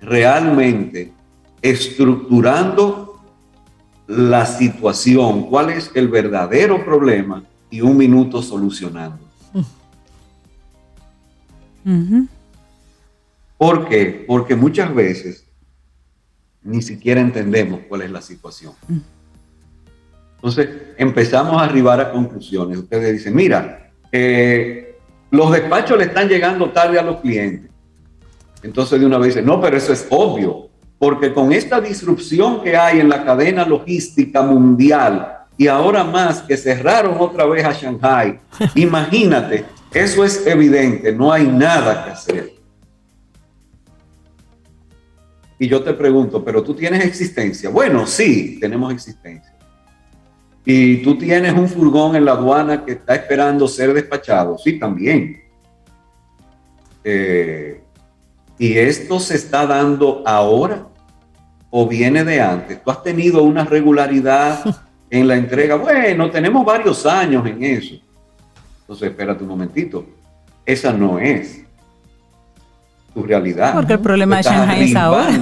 realmente 0.00 1.12
estructurando 1.60 3.20
la 4.06 4.46
situación, 4.46 5.50
cuál 5.50 5.68
es 5.68 5.90
el 5.94 6.08
verdadero 6.08 6.82
problema 6.82 7.44
y 7.68 7.82
un 7.82 7.98
minuto 7.98 8.40
solucionando. 8.40 9.18
¿Por 13.58 13.86
qué? 13.86 14.24
Porque 14.26 14.56
muchas 14.56 14.94
veces 14.94 15.44
ni 16.62 16.82
siquiera 16.82 17.20
entendemos 17.20 17.80
cuál 17.88 18.02
es 18.02 18.10
la 18.10 18.22
situación. 18.22 18.72
Mm. 18.88 18.98
Entonces 20.36 20.68
empezamos 20.96 21.60
a 21.60 21.64
arribar 21.64 22.00
a 22.00 22.10
conclusiones. 22.10 22.78
Ustedes 22.78 23.12
dicen, 23.12 23.34
mira, 23.34 23.90
eh, 24.10 24.98
los 25.30 25.52
despachos 25.52 25.98
le 25.98 26.04
están 26.04 26.28
llegando 26.28 26.70
tarde 26.70 26.98
a 26.98 27.02
los 27.02 27.20
clientes. 27.20 27.70
Entonces 28.62 29.00
de 29.00 29.06
una 29.06 29.18
vez 29.18 29.28
dicen, 29.28 29.46
no, 29.46 29.60
pero 29.60 29.76
eso 29.76 29.92
es 29.92 30.06
obvio, 30.10 30.68
porque 30.98 31.32
con 31.32 31.52
esta 31.52 31.80
disrupción 31.80 32.62
que 32.62 32.76
hay 32.76 33.00
en 33.00 33.08
la 33.08 33.24
cadena 33.24 33.64
logística 33.64 34.42
mundial 34.42 35.38
y 35.56 35.66
ahora 35.66 36.04
más 36.04 36.42
que 36.42 36.56
cerraron 36.56 37.16
otra 37.18 37.46
vez 37.46 37.64
a 37.64 37.72
Shanghai, 37.72 38.40
imagínate 38.74 39.64
eso 39.92 40.24
es 40.24 40.46
evidente, 40.46 41.12
no 41.12 41.32
hay 41.32 41.46
nada 41.46 42.04
que 42.04 42.10
hacer. 42.10 42.52
Y 45.62 45.68
yo 45.68 45.82
te 45.82 45.92
pregunto, 45.92 46.42
¿pero 46.42 46.62
tú 46.62 46.72
tienes 46.72 47.04
existencia? 47.04 47.68
Bueno, 47.68 48.06
sí, 48.06 48.58
tenemos 48.58 48.94
existencia. 48.94 49.54
Y 50.64 51.02
tú 51.02 51.18
tienes 51.18 51.52
un 51.52 51.68
furgón 51.68 52.16
en 52.16 52.24
la 52.24 52.32
aduana 52.32 52.82
que 52.82 52.92
está 52.92 53.14
esperando 53.14 53.68
ser 53.68 53.92
despachado. 53.92 54.56
Sí, 54.56 54.78
también. 54.78 55.42
Eh, 57.04 57.82
¿Y 58.58 58.78
esto 58.78 59.20
se 59.20 59.34
está 59.34 59.66
dando 59.66 60.22
ahora 60.24 60.86
o 61.68 61.86
viene 61.86 62.24
de 62.24 62.40
antes? 62.40 62.82
¿Tú 62.82 62.90
has 62.90 63.02
tenido 63.02 63.42
una 63.42 63.66
regularidad 63.66 64.64
en 65.10 65.28
la 65.28 65.36
entrega? 65.36 65.74
Bueno, 65.74 66.30
tenemos 66.30 66.64
varios 66.64 67.04
años 67.04 67.46
en 67.46 67.62
eso. 67.62 67.96
Entonces, 68.80 69.10
espérate 69.10 69.42
un 69.42 69.50
momentito. 69.50 70.06
Esa 70.64 70.90
no 70.90 71.18
es 71.18 71.66
tu 73.12 73.22
realidad. 73.22 73.74
Porque 73.74 73.94
el 73.94 74.00
problema 74.00 74.36
de 74.38 74.42
Shanghai 74.42 74.82
es 74.82 74.96
ahora. 74.96 75.34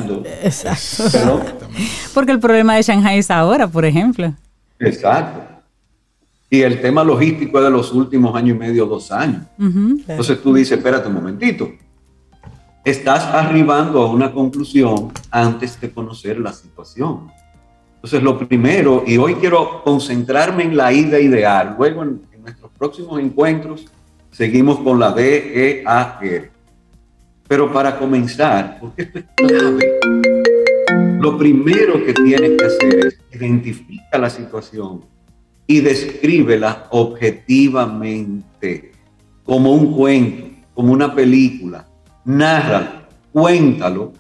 Exacto. 0.43 1.43
Porque 2.15 2.33
el 2.33 2.41
problema 2.41 2.75
de 2.77 2.83
Shanghai 2.83 3.19
es 3.19 3.31
ahora, 3.31 3.67
por 3.69 3.85
ejemplo. 3.85 4.35
Exacto. 4.79 5.41
Y 6.51 6.63
el 6.63 6.81
tema 6.81 7.05
logístico 7.05 7.59
es 7.59 7.65
de 7.65 7.71
los 7.71 7.93
últimos 7.93 8.35
años 8.35 8.57
y 8.57 8.59
medio, 8.59 8.87
dos 8.87 9.13
años. 9.13 9.43
Entonces 9.59 10.43
tú 10.43 10.55
dices, 10.55 10.79
espérate 10.79 11.09
un 11.09 11.15
momentito. 11.15 11.71
Estás 12.85 13.25
arribando 13.27 14.01
a 14.01 14.11
una 14.11 14.33
conclusión 14.33 15.13
antes 15.31 15.79
de 15.79 15.91
conocer 15.91 16.39
la 16.39 16.53
situación. 16.53 17.31
Entonces 17.97 18.23
lo 18.23 18.39
primero, 18.39 19.05
y 19.07 19.19
hoy 19.19 19.35
quiero 19.35 19.83
concentrarme 19.83 20.63
en 20.63 20.77
la 20.77 20.93
idea 20.93 21.21
ideal, 21.21 21.75
luego 21.77 22.05
en, 22.05 22.23
nuestros 22.41 22.71
próximos 22.79 23.21
encuentros 23.21 23.85
seguimos 24.31 24.79
con 24.79 24.99
la 24.99 25.13
DEAR. 25.13 26.51
Pero 27.49 27.73
para 27.73 27.99
comenzar, 27.99 28.79
porque 28.79 29.03
esto 29.03 29.19
es 29.21 29.25
clave, 29.35 29.99
lo 31.19 31.39
primero 31.39 32.05
que 32.05 32.13
tienes 32.13 32.59
que 32.59 32.65
hacer 32.65 33.07
es 33.07 33.19
identificar 33.33 34.21
la 34.21 34.31
situación 34.31 35.05
y 35.67 35.81
descríbela 35.81 36.87
objetivamente, 36.91 38.93
como 39.45 39.73
un 39.73 39.97
cuento, 39.97 40.49
como 40.75 40.93
una 40.93 41.15
película. 41.15 41.87
Narra, 42.25 43.09
cuéntalo, 43.33 44.13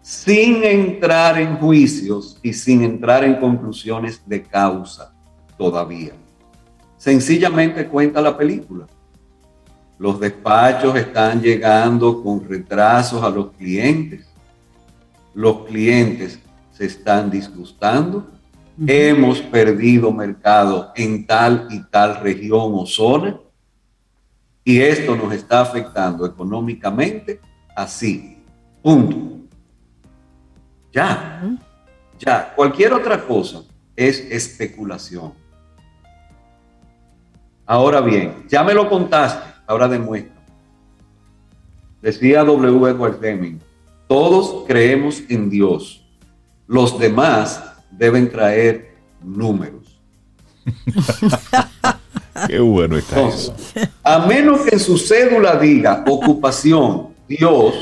sin 0.00 0.64
entrar 0.64 1.38
en 1.38 1.56
juicios 1.56 2.38
y 2.42 2.52
sin 2.52 2.82
entrar 2.82 3.24
en 3.24 3.36
conclusiones 3.36 4.22
de 4.24 4.42
causa 4.42 5.14
todavía. 5.58 6.12
Sencillamente 6.96 7.86
cuenta 7.86 8.22
la 8.22 8.36
película. 8.36 8.86
Los 9.98 10.20
despachos 10.20 10.94
están 10.96 11.40
llegando 11.40 12.22
con 12.22 12.46
retrasos 12.46 13.22
a 13.22 13.30
los 13.30 13.52
clientes. 13.52 14.26
Los 15.34 15.66
clientes 15.66 16.38
se 16.70 16.86
están 16.86 17.30
disgustando. 17.30 18.26
Hemos 18.86 19.40
perdido 19.40 20.12
mercado 20.12 20.92
en 20.94 21.26
tal 21.26 21.66
y 21.70 21.82
tal 21.84 22.20
región 22.20 22.72
o 22.74 22.84
zona. 22.84 23.38
Y 24.62 24.80
esto 24.80 25.16
nos 25.16 25.32
está 25.32 25.60
afectando 25.62 26.26
económicamente 26.26 27.40
así. 27.74 28.38
Punto. 28.82 29.46
Ya. 30.92 31.58
Ya. 32.18 32.52
Cualquier 32.54 32.92
otra 32.92 33.24
cosa 33.24 33.62
es 33.94 34.20
especulación. 34.20 35.32
Ahora 37.64 38.00
bien, 38.00 38.44
ya 38.48 38.62
me 38.62 38.72
lo 38.72 38.88
contaste, 38.88 39.55
ahora 39.66 39.88
demuestra. 39.88 40.34
Decía 42.02 42.44
W. 42.44 42.90
Edward 42.90 43.20
Deming, 43.20 43.60
todos 44.06 44.64
creemos 44.66 45.22
en 45.28 45.50
Dios, 45.50 46.04
los 46.66 46.98
demás 46.98 47.62
deben 47.90 48.30
traer 48.30 48.94
números. 49.22 50.00
Qué 52.46 52.58
bueno 52.58 52.98
está 52.98 53.28
eso. 53.28 53.54
A 54.02 54.26
menos 54.26 54.60
que 54.62 54.74
en 54.74 54.80
su 54.80 54.98
cédula 54.98 55.56
diga 55.56 56.04
ocupación, 56.06 57.08
Dios. 57.26 57.74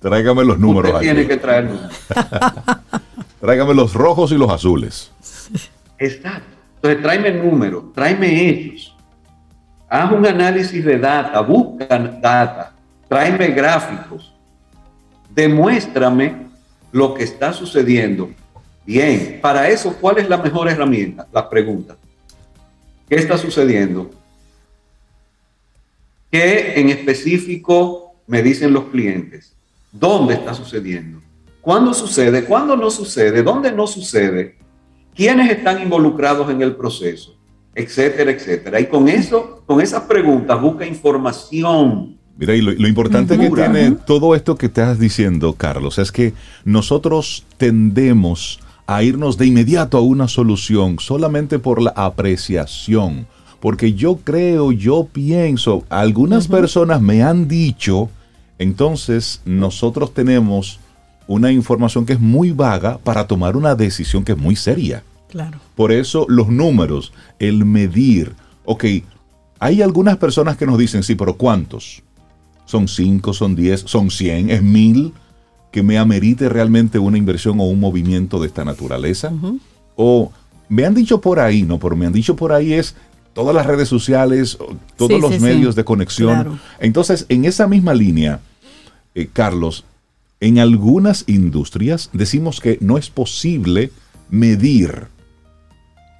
Tráigame 0.00 0.44
los 0.44 0.58
números. 0.58 1.00
tiene 1.00 1.26
que 1.26 1.36
traer 1.36 1.64
números. 1.66 1.92
Tráigame 3.40 3.74
los 3.74 3.94
rojos 3.94 4.32
y 4.32 4.36
los 4.36 4.50
azules. 4.50 5.12
Exacto. 5.98 6.48
Entonces, 6.76 7.02
tráeme 7.02 7.32
números, 7.32 7.92
tráeme 7.94 8.48
hechos. 8.48 8.91
Haz 9.92 10.10
un 10.10 10.24
análisis 10.24 10.82
de 10.82 10.98
data, 10.98 11.38
busca 11.42 11.98
data, 11.98 12.72
tráeme 13.10 13.48
gráficos. 13.48 14.32
Demuéstrame 15.28 16.46
lo 16.92 17.12
que 17.12 17.24
está 17.24 17.52
sucediendo. 17.52 18.30
Bien, 18.86 19.38
para 19.42 19.68
eso, 19.68 19.94
¿cuál 20.00 20.16
es 20.16 20.30
la 20.30 20.38
mejor 20.38 20.70
herramienta? 20.70 21.28
La 21.30 21.46
pregunta. 21.46 21.98
¿Qué 23.06 23.16
está 23.16 23.36
sucediendo? 23.36 24.10
¿Qué 26.30 26.80
en 26.80 26.88
específico 26.88 28.14
me 28.26 28.42
dicen 28.42 28.72
los 28.72 28.84
clientes? 28.84 29.54
¿Dónde 29.92 30.32
está 30.32 30.54
sucediendo? 30.54 31.20
¿Cuándo 31.60 31.92
sucede? 31.92 32.46
¿Cuándo 32.46 32.78
no 32.78 32.90
sucede? 32.90 33.42
¿Dónde 33.42 33.70
no 33.70 33.86
sucede? 33.86 34.56
¿Quiénes 35.14 35.50
están 35.50 35.82
involucrados 35.82 36.50
en 36.50 36.62
el 36.62 36.76
proceso? 36.76 37.41
Etcétera, 37.74 38.30
etcétera. 38.30 38.80
Y 38.80 38.86
con 38.86 39.08
eso, 39.08 39.62
con 39.66 39.80
esas 39.80 40.02
preguntas, 40.02 40.60
busca 40.60 40.86
información. 40.86 42.16
Mira, 42.36 42.54
y 42.54 42.60
lo, 42.60 42.88
importante 42.88 43.38
que 43.38 43.50
tiene 43.50 43.92
todo 43.92 44.34
esto 44.34 44.56
que 44.56 44.66
estás 44.66 44.98
diciendo, 44.98 45.52
Carlos, 45.52 45.98
es 45.98 46.10
que 46.10 46.32
nosotros 46.64 47.44
tendemos 47.58 48.60
a 48.86 49.02
irnos 49.02 49.38
de 49.38 49.46
inmediato 49.46 49.98
a 49.98 50.00
una 50.00 50.28
solución 50.28 50.98
solamente 50.98 51.58
por 51.58 51.80
la 51.80 51.90
apreciación. 51.90 53.26
Porque 53.60 53.92
yo 53.92 54.16
creo, 54.16 54.72
yo 54.72 55.06
pienso, 55.12 55.84
algunas 55.88 56.48
personas 56.48 57.00
me 57.00 57.22
han 57.22 57.46
dicho, 57.46 58.10
entonces 58.58 59.40
nosotros 59.44 60.12
tenemos 60.12 60.80
una 61.28 61.52
información 61.52 62.04
que 62.04 62.14
es 62.14 62.20
muy 62.20 62.50
vaga 62.50 62.98
para 62.98 63.26
tomar 63.26 63.56
una 63.56 63.76
decisión 63.76 64.24
que 64.24 64.32
es 64.32 64.38
muy 64.38 64.56
seria. 64.56 65.04
Claro. 65.32 65.58
Por 65.74 65.90
eso 65.90 66.26
los 66.28 66.48
números, 66.48 67.12
el 67.40 67.64
medir. 67.64 68.34
Ok, 68.64 68.84
hay 69.58 69.82
algunas 69.82 70.18
personas 70.18 70.56
que 70.56 70.66
nos 70.66 70.78
dicen, 70.78 71.02
sí, 71.02 71.16
pero 71.16 71.36
¿cuántos? 71.36 72.02
¿Son 72.66 72.86
5, 72.86 73.32
son 73.32 73.56
10, 73.56 73.80
son 73.86 74.10
100, 74.10 74.50
es 74.50 74.62
1000? 74.62 75.12
que 75.72 75.82
me 75.82 75.98
amerite 75.98 76.48
realmente 76.48 76.98
una 76.98 77.18
inversión 77.18 77.58
o 77.58 77.64
un 77.64 77.80
movimiento 77.80 78.38
de 78.38 78.46
esta 78.46 78.64
naturaleza? 78.64 79.32
O 79.96 80.30
me 80.68 80.84
han 80.84 80.94
dicho 80.94 81.20
por 81.20 81.40
ahí, 81.40 81.62
no, 81.62 81.78
pero 81.78 81.96
me 81.96 82.06
han 82.06 82.12
dicho 82.12 82.36
por 82.36 82.52
ahí 82.52 82.74
es 82.74 82.94
todas 83.32 83.54
las 83.54 83.66
redes 83.66 83.88
sociales, 83.88 84.58
todos 84.96 85.18
los 85.18 85.40
medios 85.40 85.74
de 85.74 85.84
conexión. 85.84 86.60
Entonces, 86.78 87.24
en 87.30 87.46
esa 87.46 87.66
misma 87.66 87.94
línea, 87.94 88.40
eh, 89.14 89.28
Carlos, 89.32 89.84
en 90.40 90.58
algunas 90.58 91.24
industrias 91.26 92.10
decimos 92.12 92.60
que 92.60 92.76
no 92.82 92.98
es 92.98 93.08
posible 93.08 93.90
medir 94.28 95.06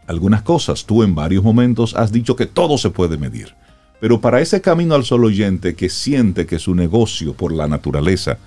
algunas 0.07 0.43
cosas. 0.43 0.85
Tú 0.85 1.03
en 1.03 1.15
varios 1.15 1.45
momentos 1.45 1.95
has 1.95 2.13
dicho 2.13 2.37
que 2.37 2.47
todo 2.47 2.79
se 2.79 2.91
puede 2.91 3.17
medir. 3.17 3.55
Pero 4.01 4.21
para 4.21 4.41
ese 4.41 4.61
camino 4.61 4.95
al 4.95 5.05
solo 5.05 5.29
oyente 5.29 5.75
que 5.75 5.89
siente 5.89 6.47
que 6.47 6.59
su 6.59 6.75
negocio 6.75 7.35
por 7.35 7.53
la 7.53 7.69
naturaleza 7.69 8.39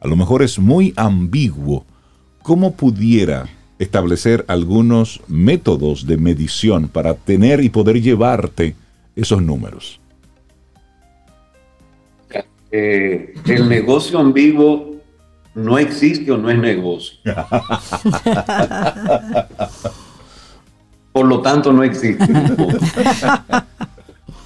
a 0.00 0.08
lo 0.08 0.16
mejor 0.16 0.42
es 0.42 0.58
muy 0.58 0.92
ambiguo, 0.96 1.86
¿cómo 2.42 2.74
pudiera 2.74 3.48
establecer 3.78 4.44
algunos 4.48 5.20
métodos 5.28 6.06
de 6.06 6.16
medición 6.16 6.88
para 6.88 7.14
tener 7.14 7.62
y 7.62 7.68
poder 7.68 8.02
llevarte 8.02 8.74
esos 9.14 9.40
números? 9.40 10.00
Eh, 12.72 13.34
el 13.46 13.68
negocio 13.68 14.18
ambiguo 14.18 14.96
no 15.54 15.78
existe 15.78 16.32
o 16.32 16.38
no 16.38 16.50
es 16.50 16.58
negocio. 16.58 17.18
Por 21.12 21.26
lo 21.26 21.42
tanto, 21.42 21.72
no 21.72 21.82
existe. 21.82 22.26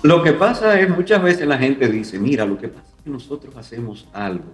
lo 0.03 0.23
que 0.23 0.33
pasa 0.33 0.79
es 0.81 0.91
muchas 0.91 1.23
veces 1.23 1.47
la 1.47 1.59
gente 1.59 1.89
dice, 1.89 2.19
mira, 2.19 2.45
lo 2.45 2.59
que 2.59 2.69
pasa 2.69 2.87
es 2.99 3.05
que 3.05 3.11
nosotros 3.11 3.57
hacemos 3.57 4.09
algo 4.13 4.53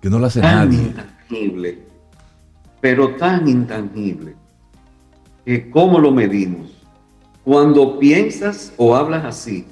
que 0.00 0.08
no 0.08 0.18
lo 0.18 0.26
hace 0.26 0.40
tan 0.40 0.70
nadie. 0.70 0.78
intangible, 0.78 1.78
pero 2.80 3.16
tan 3.16 3.46
intangible, 3.48 4.34
que 5.44 5.70
cómo 5.70 5.98
lo 5.98 6.10
medimos. 6.10 6.70
Cuando 7.44 7.98
piensas 7.98 8.72
o 8.76 8.94
hablas 8.94 9.24
así, 9.24 9.66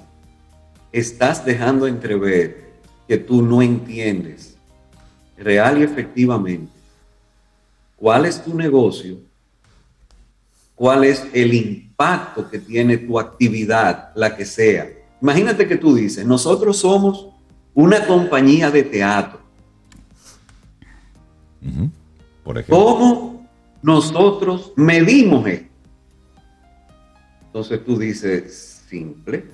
estás 0.92 1.44
dejando 1.44 1.86
entrever 1.86 2.72
que 3.06 3.18
tú 3.18 3.42
no 3.42 3.62
entiendes 3.62 4.56
real 5.36 5.78
y 5.78 5.82
efectivamente 5.84 6.72
cuál 7.96 8.26
es 8.26 8.42
tu 8.42 8.54
negocio, 8.54 9.18
cuál 10.78 11.04
es 11.04 11.26
el 11.34 11.52
impacto 11.52 12.48
que 12.48 12.58
tiene 12.58 12.96
tu 12.96 13.18
actividad, 13.18 14.12
la 14.14 14.34
que 14.34 14.46
sea. 14.46 14.88
Imagínate 15.20 15.68
que 15.68 15.76
tú 15.76 15.94
dices, 15.94 16.24
nosotros 16.24 16.78
somos 16.78 17.28
una 17.74 18.06
compañía 18.06 18.70
de 18.70 18.84
teatro 18.84 19.48
por 22.44 22.58
ejemplo. 22.58 22.76
¿Cómo 22.76 23.48
nosotros 23.82 24.72
medimos 24.76 25.46
esto? 25.46 25.68
Entonces 27.46 27.84
tú 27.84 27.98
dices, 27.98 28.84
simple. 28.88 29.44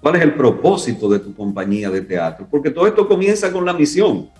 ¿Cuál 0.00 0.16
es 0.16 0.22
el 0.22 0.34
propósito 0.34 1.08
de 1.08 1.18
tu 1.18 1.34
compañía 1.34 1.90
de 1.90 2.00
teatro? 2.00 2.46
Porque 2.50 2.70
todo 2.70 2.86
esto 2.86 3.06
comienza 3.06 3.52
con 3.52 3.66
la 3.66 3.72
misión. 3.72 4.30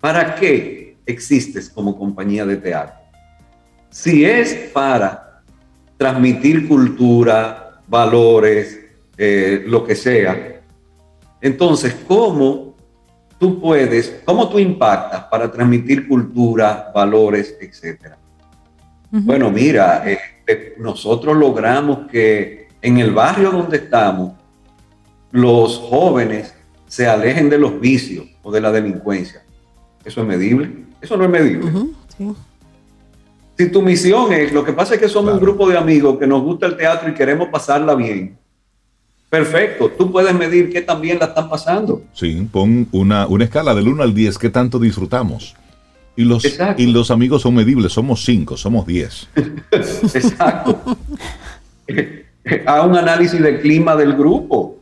¿Para 0.00 0.34
qué 0.34 0.96
existes 1.06 1.70
como 1.70 1.96
compañía 1.96 2.44
de 2.44 2.56
teatro? 2.56 3.03
Si 3.94 4.24
es 4.24 4.54
para 4.72 5.42
transmitir 5.96 6.66
cultura, 6.66 7.80
valores, 7.86 8.80
eh, 9.16 9.62
lo 9.68 9.84
que 9.84 9.94
sea, 9.94 10.60
entonces, 11.40 11.94
¿cómo 12.08 12.74
tú 13.38 13.60
puedes, 13.60 14.22
cómo 14.24 14.48
tú 14.48 14.58
impactas 14.58 15.24
para 15.24 15.48
transmitir 15.52 16.08
cultura, 16.08 16.90
valores, 16.92 17.56
etcétera. 17.60 18.18
Bueno, 19.10 19.48
mira, 19.52 20.02
eh, 20.10 20.18
eh, 20.44 20.74
nosotros 20.78 21.36
logramos 21.36 22.10
que 22.10 22.66
en 22.82 22.98
el 22.98 23.12
barrio 23.12 23.52
donde 23.52 23.76
estamos, 23.76 24.32
los 25.30 25.78
jóvenes 25.78 26.52
se 26.88 27.06
alejen 27.06 27.48
de 27.48 27.58
los 27.58 27.78
vicios 27.80 28.26
o 28.42 28.50
de 28.50 28.60
la 28.60 28.72
delincuencia. 28.72 29.44
¿Eso 30.04 30.22
es 30.22 30.26
medible? 30.26 30.86
Eso 31.00 31.16
no 31.16 31.24
es 31.24 31.30
medible. 31.30 31.70
Si 33.56 33.70
tu 33.70 33.82
misión 33.82 34.32
es, 34.32 34.52
lo 34.52 34.64
que 34.64 34.72
pasa 34.72 34.94
es 34.94 35.00
que 35.00 35.08
somos 35.08 35.34
un 35.34 35.40
grupo 35.40 35.68
de 35.68 35.78
amigos 35.78 36.18
que 36.18 36.26
nos 36.26 36.42
gusta 36.42 36.66
el 36.66 36.76
teatro 36.76 37.08
y 37.08 37.14
queremos 37.14 37.48
pasarla 37.48 37.94
bien, 37.94 38.36
Perfecto, 39.34 39.90
tú 39.90 40.12
puedes 40.12 40.32
medir 40.32 40.70
qué 40.70 40.80
también 40.80 41.18
la 41.18 41.24
están 41.24 41.50
pasando. 41.50 42.04
Sí, 42.12 42.48
pon 42.52 42.86
una, 42.92 43.26
una 43.26 43.42
escala 43.42 43.74
del 43.74 43.88
1 43.88 44.00
al 44.04 44.14
10, 44.14 44.38
qué 44.38 44.48
tanto 44.48 44.78
disfrutamos. 44.78 45.56
Y 46.14 46.22
los, 46.22 46.44
y 46.76 46.86
los 46.86 47.10
amigos 47.10 47.42
son 47.42 47.56
medibles, 47.56 47.92
somos 47.92 48.24
5, 48.24 48.56
somos 48.56 48.86
10. 48.86 49.30
Exacto. 49.72 50.96
Haz 52.64 52.86
un 52.86 52.96
análisis 52.96 53.42
del 53.42 53.60
clima 53.60 53.96
del 53.96 54.14
grupo, 54.14 54.76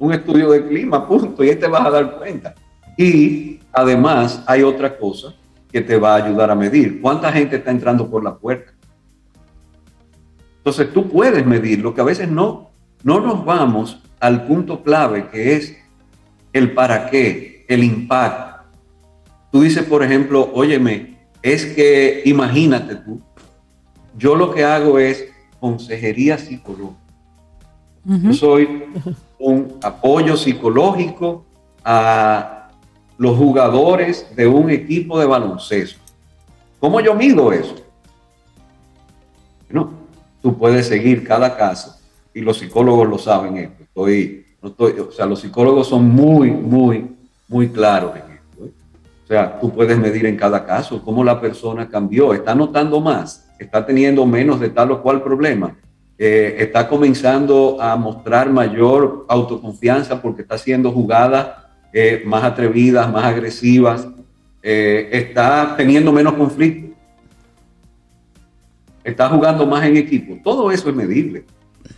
un 0.00 0.14
estudio 0.14 0.50
de 0.50 0.66
clima, 0.66 1.06
punto, 1.06 1.44
y 1.44 1.50
ahí 1.50 1.54
te 1.54 1.68
vas 1.68 1.86
a 1.86 1.90
dar 1.90 2.18
cuenta. 2.18 2.56
Y 2.98 3.60
además 3.72 4.42
hay 4.48 4.64
otra 4.64 4.98
cosa 4.98 5.32
que 5.72 5.80
te 5.80 5.96
va 5.96 6.14
a 6.14 6.24
ayudar 6.24 6.50
a 6.50 6.54
medir. 6.54 7.00
¿Cuánta 7.00 7.32
gente 7.32 7.56
está 7.56 7.70
entrando 7.70 8.10
por 8.10 8.24
la 8.24 8.36
puerta? 8.36 8.72
Entonces 10.58 10.92
tú 10.92 11.08
puedes 11.08 11.46
medir, 11.46 11.80
lo 11.80 11.94
que 11.94 12.00
a 12.00 12.04
veces 12.04 12.28
no 12.28 12.70
no 13.02 13.20
nos 13.20 13.44
vamos 13.44 13.98
al 14.18 14.46
punto 14.46 14.82
clave 14.82 15.28
que 15.28 15.56
es 15.56 15.76
el 16.52 16.74
para 16.74 17.08
qué, 17.08 17.64
el 17.68 17.84
impacto. 17.84 18.64
Tú 19.50 19.62
dices, 19.62 19.84
por 19.84 20.02
ejemplo, 20.02 20.50
óyeme, 20.54 21.18
es 21.42 21.66
que 21.66 22.22
imagínate 22.26 22.96
tú, 22.96 23.20
yo 24.16 24.34
lo 24.34 24.52
que 24.52 24.64
hago 24.64 24.98
es 24.98 25.24
consejería 25.58 26.38
psicológica. 26.38 26.98
Yo 28.04 28.32
soy 28.32 28.84
un 29.38 29.78
apoyo 29.82 30.36
psicológico 30.36 31.44
a 31.84 32.59
los 33.20 33.36
jugadores 33.36 34.34
de 34.34 34.46
un 34.46 34.70
equipo 34.70 35.20
de 35.20 35.26
baloncesto. 35.26 36.00
¿Cómo 36.78 37.02
yo 37.02 37.14
mido 37.14 37.52
eso? 37.52 37.74
Bueno, 39.68 39.90
tú 40.40 40.56
puedes 40.56 40.86
seguir 40.86 41.22
cada 41.22 41.54
caso 41.54 41.98
y 42.32 42.40
los 42.40 42.56
psicólogos 42.56 43.06
lo 43.06 43.18
saben 43.18 43.58
esto. 43.58 43.82
Estoy, 43.82 44.46
no 44.62 44.70
estoy, 44.70 44.92
o 45.00 45.12
sea, 45.12 45.26
los 45.26 45.38
psicólogos 45.38 45.88
son 45.88 46.08
muy, 46.08 46.50
muy, 46.50 47.14
muy 47.46 47.68
claros 47.68 48.12
en 48.16 48.22
esto. 48.22 48.64
¿eh? 48.64 48.70
O 49.24 49.26
sea, 49.26 49.60
tú 49.60 49.70
puedes 49.70 49.98
medir 49.98 50.24
en 50.24 50.38
cada 50.38 50.64
caso 50.64 51.02
cómo 51.04 51.22
la 51.22 51.38
persona 51.38 51.90
cambió, 51.90 52.32
está 52.32 52.54
notando 52.54 53.02
más, 53.02 53.50
está 53.58 53.84
teniendo 53.84 54.24
menos 54.24 54.58
de 54.60 54.70
tal 54.70 54.92
o 54.92 55.02
cual 55.02 55.22
problema, 55.22 55.76
eh, 56.16 56.56
está 56.58 56.88
comenzando 56.88 57.76
a 57.82 57.96
mostrar 57.96 58.48
mayor 58.48 59.26
autoconfianza 59.28 60.22
porque 60.22 60.40
está 60.40 60.54
haciendo 60.54 60.90
jugadas 60.90 61.68
eh, 61.92 62.22
más 62.24 62.44
atrevidas, 62.44 63.10
más 63.12 63.24
agresivas, 63.24 64.08
está 64.62 65.74
teniendo 65.76 66.12
menos 66.12 66.34
conflicto, 66.34 66.94
está 69.02 69.28
jugando 69.28 69.66
más 69.66 69.84
en 69.84 69.96
equipo. 69.96 70.38
Todo 70.42 70.70
eso 70.70 70.90
es 70.90 70.94
medible 70.94 71.44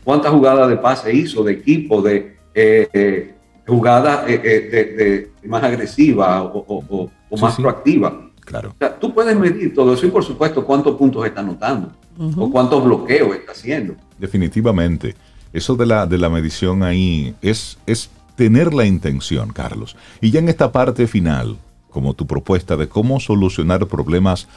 cuántas 0.04 0.32
jugadas 0.32 0.68
de 0.68 0.76
pase 0.76 1.14
hizo, 1.14 1.44
de 1.44 1.52
equipo, 1.52 2.02
de 2.02 2.36
eh, 2.54 2.88
eh, 2.92 3.34
jugadas 3.66 4.24
eh, 4.28 5.30
de, 5.42 5.48
más 5.48 5.62
agresiva 5.62 6.42
o, 6.42 7.10
más 7.40 7.56
proactiva. 7.56 8.28
Claro. 8.44 8.74
tú 9.00 9.14
puedes 9.14 9.38
medir 9.38 9.72
todo 9.72 9.94
eso 9.94 10.04
y 10.04 10.10
por 10.10 10.24
supuesto 10.24 10.66
cuántos 10.66 10.96
puntos 10.96 11.24
está 11.24 11.40
anotando 11.40 11.92
o 12.36 12.50
cuántos 12.50 12.84
bloqueos 12.84 13.36
está 13.36 13.52
haciendo. 13.52 13.94
Definitivamente. 14.18 15.14
Eso 15.52 15.76
de 15.76 15.86
la, 15.86 16.06
de 16.06 16.18
la 16.18 16.28
medición 16.28 16.82
ahí 16.82 17.34
es, 17.40 17.78
es 17.86 18.10
tener 18.36 18.74
la 18.74 18.86
intención, 18.86 19.52
Carlos. 19.52 19.96
Y 20.20 20.30
ya 20.30 20.40
en 20.40 20.48
esta 20.48 20.72
parte 20.72 21.06
final, 21.06 21.56
como 21.90 22.14
tu 22.14 22.26
propuesta 22.26 22.76
de 22.76 22.88
cómo 22.88 23.20
solucionar 23.20 23.86
problemas 23.86 24.48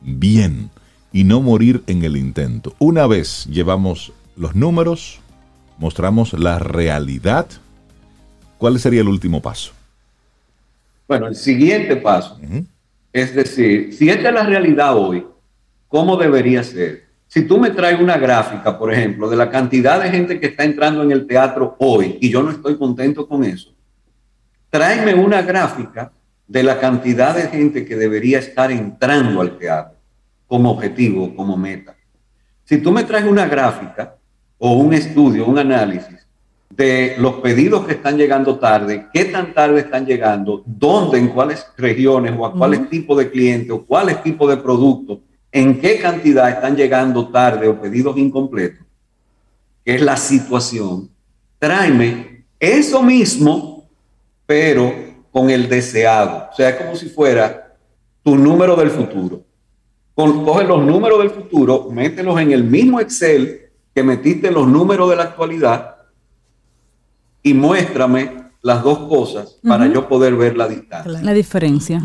bien, 0.00 0.70
y 1.12 1.24
no 1.24 1.42
morir 1.42 1.82
en 1.86 2.02
el 2.04 2.16
intento. 2.16 2.74
Una 2.78 3.06
vez 3.06 3.46
llevamos 3.46 4.12
los 4.36 4.54
números, 4.54 5.20
mostramos 5.78 6.32
la 6.32 6.58
realidad, 6.58 7.46
¿cuál 8.58 8.80
sería 8.80 9.02
el 9.02 9.08
último 9.08 9.42
paso? 9.42 9.72
Bueno, 11.06 11.26
el 11.28 11.36
siguiente 11.36 11.96
paso 11.96 12.38
es 13.12 13.34
decir, 13.34 13.92
si 13.92 14.08
esta 14.08 14.28
es 14.28 14.34
la 14.34 14.44
realidad 14.44 14.96
hoy, 14.96 15.26
¿cómo 15.88 16.16
debería 16.16 16.64
ser? 16.64 17.04
Si 17.32 17.44
tú 17.46 17.56
me 17.56 17.70
traes 17.70 17.98
una 17.98 18.18
gráfica, 18.18 18.78
por 18.78 18.92
ejemplo, 18.92 19.26
de 19.30 19.38
la 19.38 19.48
cantidad 19.48 20.02
de 20.02 20.10
gente 20.10 20.38
que 20.38 20.48
está 20.48 20.64
entrando 20.64 21.02
en 21.02 21.12
el 21.12 21.26
teatro 21.26 21.76
hoy, 21.78 22.18
y 22.20 22.28
yo 22.28 22.42
no 22.42 22.50
estoy 22.50 22.76
contento 22.76 23.26
con 23.26 23.42
eso, 23.42 23.72
tráeme 24.68 25.14
una 25.14 25.40
gráfica 25.40 26.12
de 26.46 26.62
la 26.62 26.78
cantidad 26.78 27.34
de 27.34 27.48
gente 27.48 27.86
que 27.86 27.96
debería 27.96 28.38
estar 28.38 28.70
entrando 28.70 29.40
al 29.40 29.56
teatro 29.56 29.96
como 30.46 30.72
objetivo, 30.72 31.34
como 31.34 31.56
meta. 31.56 31.96
Si 32.64 32.76
tú 32.76 32.92
me 32.92 33.02
traes 33.02 33.24
una 33.24 33.46
gráfica 33.46 34.14
o 34.58 34.74
un 34.74 34.92
estudio, 34.92 35.46
un 35.46 35.58
análisis 35.58 36.28
de 36.68 37.14
los 37.16 37.36
pedidos 37.36 37.86
que 37.86 37.92
están 37.92 38.18
llegando 38.18 38.58
tarde, 38.58 39.06
qué 39.10 39.24
tan 39.24 39.54
tarde 39.54 39.80
están 39.80 40.04
llegando, 40.04 40.62
dónde, 40.66 41.16
en 41.18 41.28
cuáles 41.28 41.66
regiones 41.78 42.34
o 42.36 42.44
a 42.44 42.52
cuáles 42.52 42.90
tipos 42.90 43.16
de 43.16 43.30
clientes 43.30 43.70
o 43.70 43.86
cuáles 43.86 44.22
tipos 44.22 44.50
de 44.50 44.58
productos, 44.58 45.20
en 45.52 45.78
qué 45.80 45.98
cantidad 46.00 46.48
están 46.48 46.74
llegando 46.74 47.28
tarde 47.28 47.68
o 47.68 47.78
pedidos 47.78 48.16
incompletos, 48.16 48.84
que 49.84 49.94
es 49.94 50.00
la 50.00 50.16
situación, 50.16 51.10
tráeme 51.58 52.46
eso 52.58 53.02
mismo, 53.02 53.88
pero 54.46 54.94
con 55.30 55.50
el 55.50 55.68
deseado. 55.68 56.48
O 56.50 56.56
sea, 56.56 56.70
es 56.70 56.76
como 56.76 56.96
si 56.96 57.08
fuera 57.08 57.76
tu 58.22 58.36
número 58.36 58.74
del 58.76 58.90
futuro. 58.90 59.44
coge 60.14 60.64
los 60.64 60.82
números 60.84 61.18
del 61.18 61.30
futuro, 61.30 61.88
mételos 61.90 62.40
en 62.40 62.52
el 62.52 62.64
mismo 62.64 63.00
Excel 63.00 63.70
que 63.94 64.02
metiste 64.02 64.50
los 64.50 64.66
números 64.66 65.10
de 65.10 65.16
la 65.16 65.24
actualidad 65.24 65.96
y 67.42 67.52
muéstrame 67.52 68.42
las 68.62 68.82
dos 68.82 69.00
cosas 69.00 69.58
para 69.66 69.86
yo 69.86 70.08
poder 70.08 70.36
ver 70.36 70.56
la 70.56 70.68
distancia. 70.68 71.20
La 71.20 71.32
diferencia. 71.32 72.00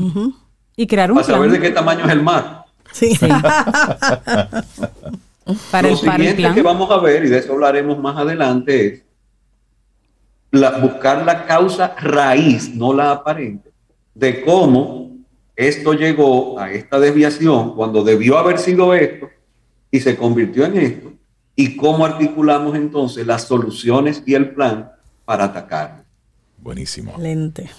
Y 0.75 0.87
crear 0.87 1.11
un 1.11 1.17
Para 1.17 1.27
saber 1.27 1.51
de 1.51 1.59
qué 1.59 1.69
tamaño 1.69 2.05
es 2.05 2.11
el 2.11 2.23
mar. 2.23 2.56
Sí. 2.97 3.17
para 5.71 5.89
Lo 5.89 5.95
siguiente 5.95 6.51
que 6.53 6.61
vamos 6.63 6.89
a 6.89 6.97
ver, 6.97 7.25
y 7.25 7.29
de 7.29 7.37
eso 7.37 7.53
hablaremos 7.53 7.99
más 7.99 8.17
adelante, 8.17 8.87
es 8.87 9.03
buscar 10.81 11.23
la 11.25 11.45
causa 11.45 11.95
raíz, 11.99 12.73
no 12.73 12.93
la 12.93 13.11
aparente, 13.11 13.69
de 14.15 14.43
cómo 14.43 15.11
esto 15.55 15.93
llegó 15.93 16.59
a 16.59 16.71
esta 16.71 16.99
desviación 16.99 17.75
cuando 17.75 18.03
debió 18.03 18.37
haber 18.37 18.57
sido 18.57 18.93
esto 18.93 19.29
y 19.91 19.99
se 19.99 20.17
convirtió 20.17 20.65
en 20.65 20.77
esto, 20.77 21.13
y 21.55 21.75
cómo 21.77 22.03
articulamos 22.05 22.75
entonces 22.75 23.25
las 23.27 23.43
soluciones 23.43 24.23
y 24.25 24.33
el 24.33 24.51
plan 24.51 24.91
para 25.23 25.45
atacar. 25.45 26.03
Buenísimo. 26.57 27.11
Excelente. 27.11 27.69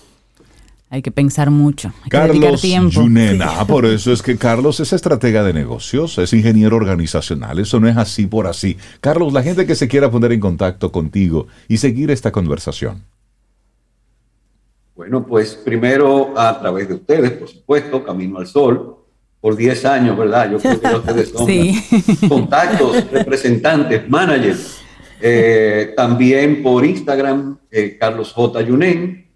Hay 0.90 1.02
que 1.02 1.10
pensar 1.10 1.50
mucho. 1.50 1.92
Hay 2.04 2.10
Carlos 2.10 2.60
que 2.60 2.68
tiempo. 2.68 3.02
Yunena. 3.02 3.66
Por 3.66 3.84
eso 3.84 4.12
es 4.12 4.22
que 4.22 4.38
Carlos 4.38 4.80
es 4.80 4.92
estratega 4.92 5.44
de 5.44 5.52
negocios, 5.52 6.16
es 6.18 6.32
ingeniero 6.32 6.76
organizacional. 6.76 7.58
Eso 7.58 7.78
no 7.78 7.88
es 7.88 7.96
así 7.96 8.26
por 8.26 8.46
así. 8.46 8.78
Carlos, 9.00 9.32
la 9.32 9.42
gente 9.42 9.66
que 9.66 9.74
se 9.74 9.86
quiera 9.86 10.10
poner 10.10 10.32
en 10.32 10.40
contacto 10.40 10.90
contigo 10.90 11.46
y 11.68 11.76
seguir 11.76 12.10
esta 12.10 12.32
conversación. 12.32 13.04
Bueno, 14.96 15.24
pues 15.26 15.54
primero 15.54 16.32
a 16.36 16.58
través 16.58 16.88
de 16.88 16.94
ustedes, 16.94 17.30
por 17.32 17.48
supuesto, 17.48 18.02
Camino 18.04 18.38
al 18.38 18.46
Sol, 18.46 18.96
por 19.40 19.56
10 19.56 19.84
años, 19.84 20.18
¿verdad? 20.18 20.50
Yo 20.50 20.58
creo 20.58 20.80
que 20.80 21.10
ustedes 21.10 21.28
son 21.30 21.48
contactos, 22.28 23.10
representantes, 23.10 24.08
managers 24.08 24.78
eh, 25.20 25.94
también 25.96 26.62
por 26.62 26.84
Instagram, 26.84 27.58
eh, 27.70 27.96
Carlos 27.98 28.32
J. 28.32 28.60
Yunen. 28.62 29.27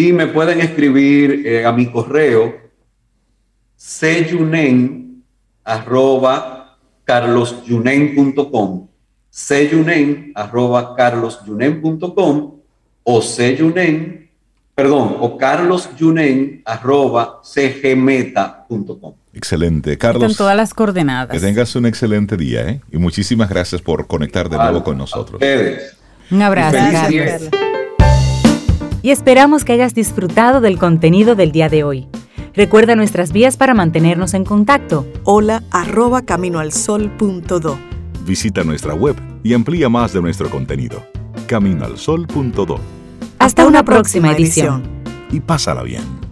Y 0.00 0.14
me 0.14 0.28
pueden 0.28 0.62
escribir 0.62 1.46
eh, 1.46 1.66
a 1.66 1.72
mi 1.72 1.92
correo, 1.92 2.54
cjunen 3.76 5.22
arroba 5.62 6.78
carlosyunen.com, 7.04 8.88
cjunen 9.30 10.32
arroba 10.34 10.96
carlosyunen.com 10.96 12.54
o 13.02 13.20
cjunen, 13.20 14.30
perdón, 14.74 15.16
o 15.20 15.36
carlosyunen 15.36 16.62
arroba 16.64 17.42
cgmeta.com. 17.44 19.14
Excelente. 19.34 19.98
Carlos. 19.98 20.34
todas 20.34 20.56
las 20.56 20.72
coordenadas. 20.72 21.28
Que 21.28 21.40
tengas 21.40 21.76
un 21.76 21.84
excelente 21.84 22.38
día, 22.38 22.66
¿eh? 22.70 22.80
Y 22.90 22.96
muchísimas 22.96 23.50
gracias 23.50 23.82
por 23.82 24.06
conectar 24.06 24.48
de 24.48 24.56
nuevo 24.56 24.82
con 24.82 24.96
nosotros. 24.96 25.42
Un 26.30 26.40
abrazo. 26.40 26.78
Y 29.02 29.10
esperamos 29.10 29.64
que 29.64 29.72
hayas 29.72 29.94
disfrutado 29.94 30.60
del 30.60 30.78
contenido 30.78 31.34
del 31.34 31.52
día 31.52 31.68
de 31.68 31.84
hoy. 31.84 32.08
Recuerda 32.54 32.96
nuestras 32.96 33.32
vías 33.32 33.56
para 33.56 33.74
mantenernos 33.74 34.34
en 34.34 34.44
contacto. 34.44 35.06
Hola 35.24 35.62
arroba 35.70 36.22
caminoalsol.do. 36.22 37.78
Visita 38.26 38.64
nuestra 38.64 38.94
web 38.94 39.16
y 39.42 39.54
amplía 39.54 39.88
más 39.88 40.12
de 40.12 40.20
nuestro 40.20 40.50
contenido. 40.50 41.02
Caminoalsol.do. 41.46 42.80
Hasta, 43.38 43.66
una, 43.66 43.84
próxima, 43.84 44.32
edición. 44.32 44.82
Y 45.30 45.40
pásala 45.40 45.82
bien. 45.82 46.29